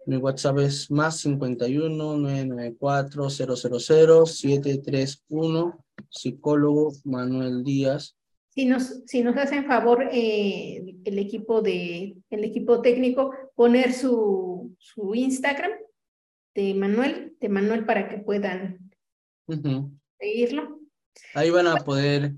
Mi 0.05 0.17
WhatsApp 0.17 0.59
es 0.59 0.91
más 0.91 1.19
51 1.19 2.17
994 2.17 3.29
000 3.29 4.25
731 4.25 5.85
psicólogo 6.09 6.91
Manuel 7.05 7.63
Díaz. 7.63 8.15
Si 8.49 8.65
nos, 8.65 9.01
si 9.07 9.23
nos 9.23 9.35
hacen 9.37 9.65
favor 9.65 10.09
eh, 10.11 10.97
el 11.05 11.17
equipo 11.17 11.61
de 11.61 12.17
el 12.29 12.43
equipo 12.43 12.81
técnico 12.81 13.31
poner 13.55 13.93
su, 13.93 14.75
su 14.77 15.15
Instagram 15.15 15.71
de 16.53 16.73
Manuel, 16.75 17.35
de 17.39 17.49
Manuel 17.49 17.85
para 17.85 18.09
que 18.09 18.17
puedan 18.19 18.91
seguirlo. 20.19 20.79
Ahí 21.33 21.49
van 21.49 21.67
a 21.67 21.77
poder 21.77 22.33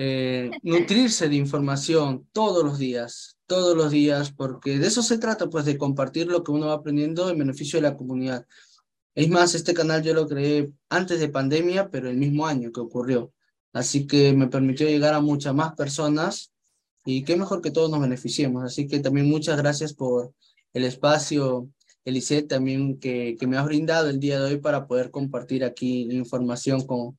eh, 0.00 0.52
nutrirse 0.62 1.28
de 1.28 1.34
información 1.34 2.28
todos 2.30 2.64
los 2.64 2.78
días, 2.78 3.36
todos 3.46 3.76
los 3.76 3.90
días, 3.90 4.30
porque 4.30 4.78
de 4.78 4.86
eso 4.86 5.02
se 5.02 5.18
trata, 5.18 5.50
pues 5.50 5.64
de 5.64 5.76
compartir 5.76 6.28
lo 6.28 6.44
que 6.44 6.52
uno 6.52 6.68
va 6.68 6.74
aprendiendo 6.74 7.28
en 7.28 7.38
beneficio 7.38 7.78
de 7.78 7.88
la 7.88 7.96
comunidad. 7.96 8.46
Es 9.16 9.28
más, 9.28 9.56
este 9.56 9.74
canal 9.74 10.04
yo 10.04 10.14
lo 10.14 10.28
creé 10.28 10.70
antes 10.88 11.18
de 11.18 11.28
pandemia, 11.28 11.90
pero 11.90 12.08
el 12.08 12.16
mismo 12.16 12.46
año 12.46 12.70
que 12.70 12.78
ocurrió. 12.78 13.32
Así 13.72 14.06
que 14.06 14.32
me 14.32 14.46
permitió 14.46 14.86
llegar 14.86 15.14
a 15.14 15.20
muchas 15.20 15.52
más 15.52 15.74
personas 15.74 16.52
y 17.04 17.24
qué 17.24 17.36
mejor 17.36 17.60
que 17.60 17.72
todos 17.72 17.90
nos 17.90 18.00
beneficiemos. 18.00 18.62
Así 18.62 18.86
que 18.86 19.00
también 19.00 19.28
muchas 19.28 19.56
gracias 19.56 19.94
por 19.94 20.32
el 20.74 20.84
espacio, 20.84 21.68
Elisette, 22.04 22.46
también 22.46 23.00
que, 23.00 23.36
que 23.36 23.48
me 23.48 23.56
has 23.56 23.64
brindado 23.64 24.08
el 24.10 24.20
día 24.20 24.38
de 24.38 24.52
hoy 24.52 24.58
para 24.58 24.86
poder 24.86 25.10
compartir 25.10 25.64
aquí 25.64 26.02
información 26.12 26.86
con, 26.86 27.18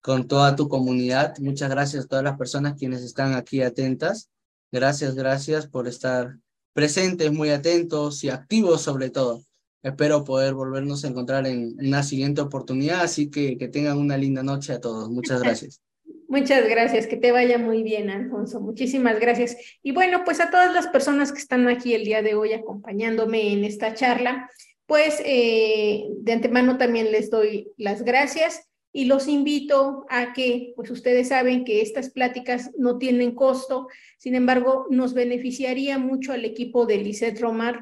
con 0.00 0.26
toda 0.26 0.56
tu 0.56 0.68
comunidad. 0.68 1.36
Muchas 1.38 1.70
gracias 1.70 2.04
a 2.04 2.08
todas 2.08 2.24
las 2.24 2.38
personas 2.38 2.74
quienes 2.78 3.02
están 3.02 3.34
aquí 3.34 3.62
atentas. 3.62 4.30
Gracias, 4.72 5.14
gracias 5.14 5.66
por 5.66 5.88
estar 5.88 6.36
presentes, 6.72 7.32
muy 7.32 7.50
atentos 7.50 8.22
y 8.24 8.30
activos 8.30 8.82
sobre 8.82 9.10
todo. 9.10 9.42
Espero 9.82 10.24
poder 10.24 10.54
volvernos 10.54 11.04
a 11.04 11.08
encontrar 11.08 11.46
en 11.46 11.74
una 11.78 12.02
siguiente 12.02 12.40
oportunidad, 12.40 13.00
así 13.00 13.30
que 13.30 13.56
que 13.56 13.68
tengan 13.68 13.98
una 13.98 14.16
linda 14.16 14.42
noche 14.42 14.74
a 14.74 14.80
todos. 14.80 15.08
Muchas 15.10 15.42
gracias. 15.42 15.80
Muchas 16.28 16.68
gracias, 16.68 17.08
que 17.08 17.16
te 17.16 17.32
vaya 17.32 17.58
muy 17.58 17.82
bien, 17.82 18.08
Alfonso. 18.08 18.60
Muchísimas 18.60 19.18
gracias. 19.18 19.56
Y 19.82 19.90
bueno, 19.90 20.22
pues 20.24 20.38
a 20.38 20.50
todas 20.50 20.72
las 20.72 20.86
personas 20.86 21.32
que 21.32 21.38
están 21.38 21.66
aquí 21.66 21.92
el 21.92 22.04
día 22.04 22.22
de 22.22 22.34
hoy 22.34 22.52
acompañándome 22.52 23.52
en 23.52 23.64
esta 23.64 23.94
charla, 23.94 24.48
pues 24.86 25.20
eh, 25.24 26.04
de 26.20 26.32
antemano 26.32 26.78
también 26.78 27.10
les 27.10 27.30
doy 27.30 27.72
las 27.76 28.02
gracias 28.02 28.69
y 28.92 29.04
los 29.04 29.28
invito 29.28 30.04
a 30.08 30.32
que, 30.32 30.72
pues 30.74 30.90
ustedes 30.90 31.28
saben 31.28 31.64
que 31.64 31.80
estas 31.80 32.10
pláticas 32.10 32.70
no 32.76 32.98
tienen 32.98 33.34
costo, 33.34 33.88
sin 34.18 34.34
embargo, 34.34 34.86
nos 34.90 35.14
beneficiaría 35.14 35.98
mucho 35.98 36.32
al 36.32 36.44
equipo 36.44 36.86
de 36.86 36.98
Lisette 36.98 37.40
Romar 37.40 37.80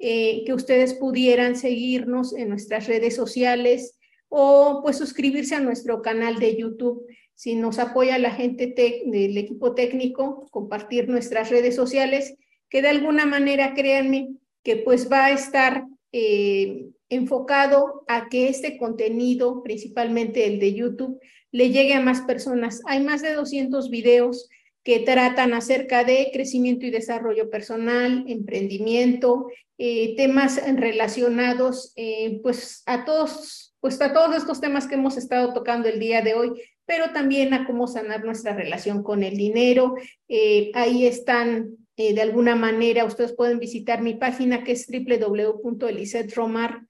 eh, 0.00 0.44
que 0.44 0.54
ustedes 0.54 0.94
pudieran 0.94 1.56
seguirnos 1.56 2.32
en 2.32 2.48
nuestras 2.48 2.86
redes 2.86 3.16
sociales 3.16 3.98
o 4.28 4.80
pues 4.82 4.96
suscribirse 4.96 5.56
a 5.56 5.60
nuestro 5.60 6.02
canal 6.02 6.38
de 6.38 6.56
YouTube. 6.56 7.06
Si 7.34 7.54
nos 7.54 7.78
apoya 7.78 8.18
la 8.18 8.30
gente 8.32 8.74
del 9.06 9.36
equipo 9.38 9.74
técnico, 9.74 10.48
compartir 10.50 11.08
nuestras 11.08 11.50
redes 11.50 11.74
sociales, 11.74 12.34
que 12.68 12.82
de 12.82 12.88
alguna 12.88 13.26
manera, 13.26 13.74
créanme, 13.74 14.28
que 14.62 14.76
pues 14.76 15.10
va 15.10 15.26
a 15.26 15.32
estar 15.32 15.84
eh, 16.12 16.90
enfocado 17.08 18.04
a 18.06 18.28
que 18.28 18.48
este 18.48 18.76
contenido, 18.76 19.62
principalmente 19.62 20.46
el 20.46 20.58
de 20.58 20.74
YouTube, 20.74 21.18
le 21.50 21.70
llegue 21.70 21.94
a 21.94 22.00
más 22.00 22.20
personas. 22.22 22.82
Hay 22.86 23.02
más 23.02 23.22
de 23.22 23.32
200 23.32 23.90
videos 23.90 24.48
que 24.84 25.00
tratan 25.00 25.54
acerca 25.54 26.04
de 26.04 26.30
crecimiento 26.32 26.86
y 26.86 26.90
desarrollo 26.90 27.50
personal, 27.50 28.24
emprendimiento, 28.28 29.48
eh, 29.76 30.14
temas 30.16 30.60
relacionados 30.76 31.92
eh, 31.96 32.40
pues 32.42 32.82
a 32.86 33.04
todos, 33.04 33.74
pues 33.80 34.00
a 34.00 34.12
todos 34.12 34.36
estos 34.36 34.60
temas 34.60 34.86
que 34.86 34.94
hemos 34.94 35.16
estado 35.16 35.52
tocando 35.52 35.88
el 35.88 36.00
día 36.00 36.22
de 36.22 36.34
hoy, 36.34 36.52
pero 36.86 37.12
también 37.12 37.54
a 37.54 37.66
cómo 37.66 37.86
sanar 37.86 38.24
nuestra 38.24 38.54
relación 38.54 39.02
con 39.02 39.22
el 39.22 39.36
dinero. 39.36 39.94
Eh, 40.28 40.70
ahí 40.74 41.06
están 41.06 41.76
de 41.96 42.22
alguna 42.22 42.54
manera, 42.54 43.04
ustedes 43.04 43.32
pueden 43.32 43.58
visitar 43.58 44.02
mi 44.02 44.14
página 44.14 44.62
que 44.62 44.70
es 44.70 44.86
www.elisetromar.com 44.86 46.87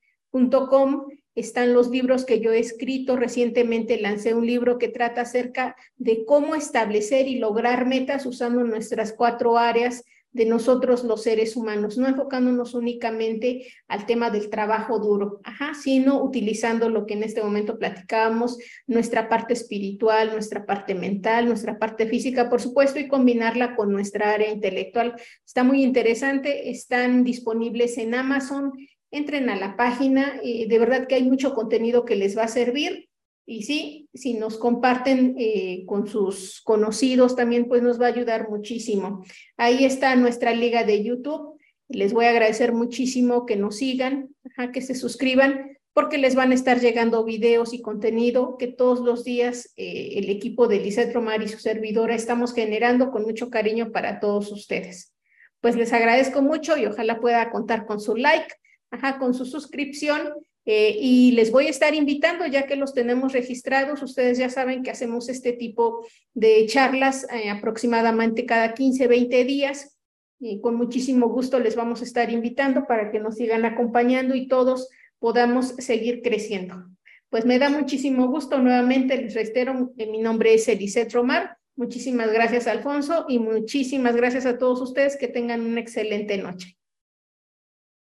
están 1.34 1.72
los 1.72 1.90
libros 1.90 2.24
que 2.24 2.40
yo 2.40 2.52
he 2.52 2.58
escrito. 2.58 3.16
Recientemente 3.16 4.00
lancé 4.00 4.34
un 4.34 4.46
libro 4.46 4.78
que 4.78 4.88
trata 4.88 5.22
acerca 5.22 5.76
de 5.96 6.24
cómo 6.24 6.54
establecer 6.54 7.28
y 7.28 7.38
lograr 7.38 7.86
metas 7.86 8.26
usando 8.26 8.64
nuestras 8.64 9.12
cuatro 9.12 9.58
áreas 9.58 10.04
de 10.32 10.44
nosotros 10.44 11.04
los 11.04 11.22
seres 11.22 11.56
humanos, 11.56 11.96
no 11.96 12.06
enfocándonos 12.06 12.74
únicamente 12.74 13.66
al 13.88 14.04
tema 14.04 14.30
del 14.30 14.50
trabajo 14.50 14.98
duro, 14.98 15.40
ajá, 15.42 15.72
sino 15.74 16.22
utilizando 16.22 16.90
lo 16.90 17.06
que 17.06 17.14
en 17.14 17.22
este 17.22 17.42
momento 17.42 17.78
platicábamos, 17.78 18.58
nuestra 18.86 19.28
parte 19.28 19.54
espiritual, 19.54 20.30
nuestra 20.32 20.66
parte 20.66 20.94
mental, 20.94 21.46
nuestra 21.46 21.78
parte 21.78 22.06
física, 22.06 22.50
por 22.50 22.60
supuesto, 22.60 22.98
y 23.00 23.08
combinarla 23.08 23.74
con 23.74 23.90
nuestra 23.90 24.32
área 24.32 24.50
intelectual. 24.50 25.14
Está 25.44 25.64
muy 25.64 25.82
interesante, 25.82 26.70
están 26.70 27.24
disponibles 27.24 27.96
en 27.96 28.14
Amazon, 28.14 28.72
entren 29.10 29.48
a 29.50 29.56
la 29.56 29.76
página, 29.76 30.40
de 30.42 30.78
verdad 30.78 31.06
que 31.06 31.14
hay 31.14 31.24
mucho 31.24 31.54
contenido 31.54 32.04
que 32.04 32.16
les 32.16 32.36
va 32.36 32.44
a 32.44 32.48
servir. 32.48 33.08
Y 33.50 33.62
sí, 33.62 34.10
si 34.12 34.34
nos 34.34 34.58
comparten 34.58 35.34
eh, 35.38 35.84
con 35.86 36.06
sus 36.06 36.60
conocidos 36.60 37.34
también, 37.34 37.66
pues 37.66 37.82
nos 37.82 37.98
va 37.98 38.04
a 38.04 38.10
ayudar 38.10 38.50
muchísimo. 38.50 39.24
Ahí 39.56 39.86
está 39.86 40.14
nuestra 40.16 40.52
liga 40.52 40.84
de 40.84 41.02
YouTube. 41.02 41.58
Les 41.88 42.12
voy 42.12 42.26
a 42.26 42.30
agradecer 42.30 42.74
muchísimo 42.74 43.46
que 43.46 43.56
nos 43.56 43.76
sigan, 43.76 44.28
que 44.74 44.82
se 44.82 44.94
suscriban, 44.94 45.78
porque 45.94 46.18
les 46.18 46.34
van 46.34 46.52
a 46.52 46.54
estar 46.54 46.78
llegando 46.78 47.24
videos 47.24 47.72
y 47.72 47.80
contenido 47.80 48.58
que 48.58 48.66
todos 48.66 49.00
los 49.00 49.24
días 49.24 49.72
eh, 49.76 50.10
el 50.16 50.28
equipo 50.28 50.68
de 50.68 50.80
Lizeth 50.80 51.14
Romar 51.14 51.42
y 51.42 51.48
su 51.48 51.58
servidora 51.58 52.14
estamos 52.14 52.52
generando 52.52 53.10
con 53.10 53.22
mucho 53.22 53.48
cariño 53.48 53.92
para 53.92 54.20
todos 54.20 54.52
ustedes. 54.52 55.14
Pues 55.62 55.74
les 55.74 55.94
agradezco 55.94 56.42
mucho 56.42 56.76
y 56.76 56.84
ojalá 56.84 57.18
pueda 57.18 57.50
contar 57.50 57.86
con 57.86 57.98
su 57.98 58.14
like 58.14 58.54
ajá, 58.90 59.18
con 59.18 59.34
su 59.34 59.44
suscripción. 59.44 60.32
Eh, 60.64 60.98
y 61.00 61.32
les 61.32 61.50
voy 61.50 61.66
a 61.66 61.70
estar 61.70 61.94
invitando, 61.94 62.46
ya 62.46 62.66
que 62.66 62.76
los 62.76 62.92
tenemos 62.92 63.32
registrados, 63.32 64.02
ustedes 64.02 64.36
ya 64.36 64.50
saben 64.50 64.82
que 64.82 64.90
hacemos 64.90 65.30
este 65.30 65.54
tipo 65.54 66.06
de 66.34 66.66
charlas 66.66 67.26
eh, 67.32 67.48
aproximadamente 67.48 68.44
cada 68.44 68.74
15, 68.74 69.06
20 69.06 69.44
días. 69.44 69.96
Y 70.38 70.60
con 70.60 70.76
muchísimo 70.76 71.28
gusto 71.28 71.58
les 71.58 71.74
vamos 71.74 72.02
a 72.02 72.04
estar 72.04 72.30
invitando 72.30 72.86
para 72.86 73.10
que 73.10 73.18
nos 73.18 73.36
sigan 73.36 73.64
acompañando 73.64 74.34
y 74.34 74.46
todos 74.46 74.88
podamos 75.18 75.68
seguir 75.78 76.22
creciendo. 76.22 76.84
Pues 77.30 77.44
me 77.44 77.58
da 77.58 77.68
muchísimo 77.70 78.28
gusto 78.28 78.58
nuevamente, 78.58 79.20
les 79.20 79.34
reitero, 79.34 79.92
mi 79.96 80.18
nombre 80.18 80.54
es 80.54 80.68
Elisette 80.68 81.12
Romar. 81.12 81.58
Muchísimas 81.76 82.32
gracias, 82.32 82.66
Alfonso, 82.66 83.26
y 83.28 83.38
muchísimas 83.38 84.16
gracias 84.16 84.46
a 84.46 84.58
todos 84.58 84.80
ustedes. 84.80 85.16
Que 85.16 85.28
tengan 85.28 85.60
una 85.60 85.80
excelente 85.80 86.36
noche. 86.38 86.77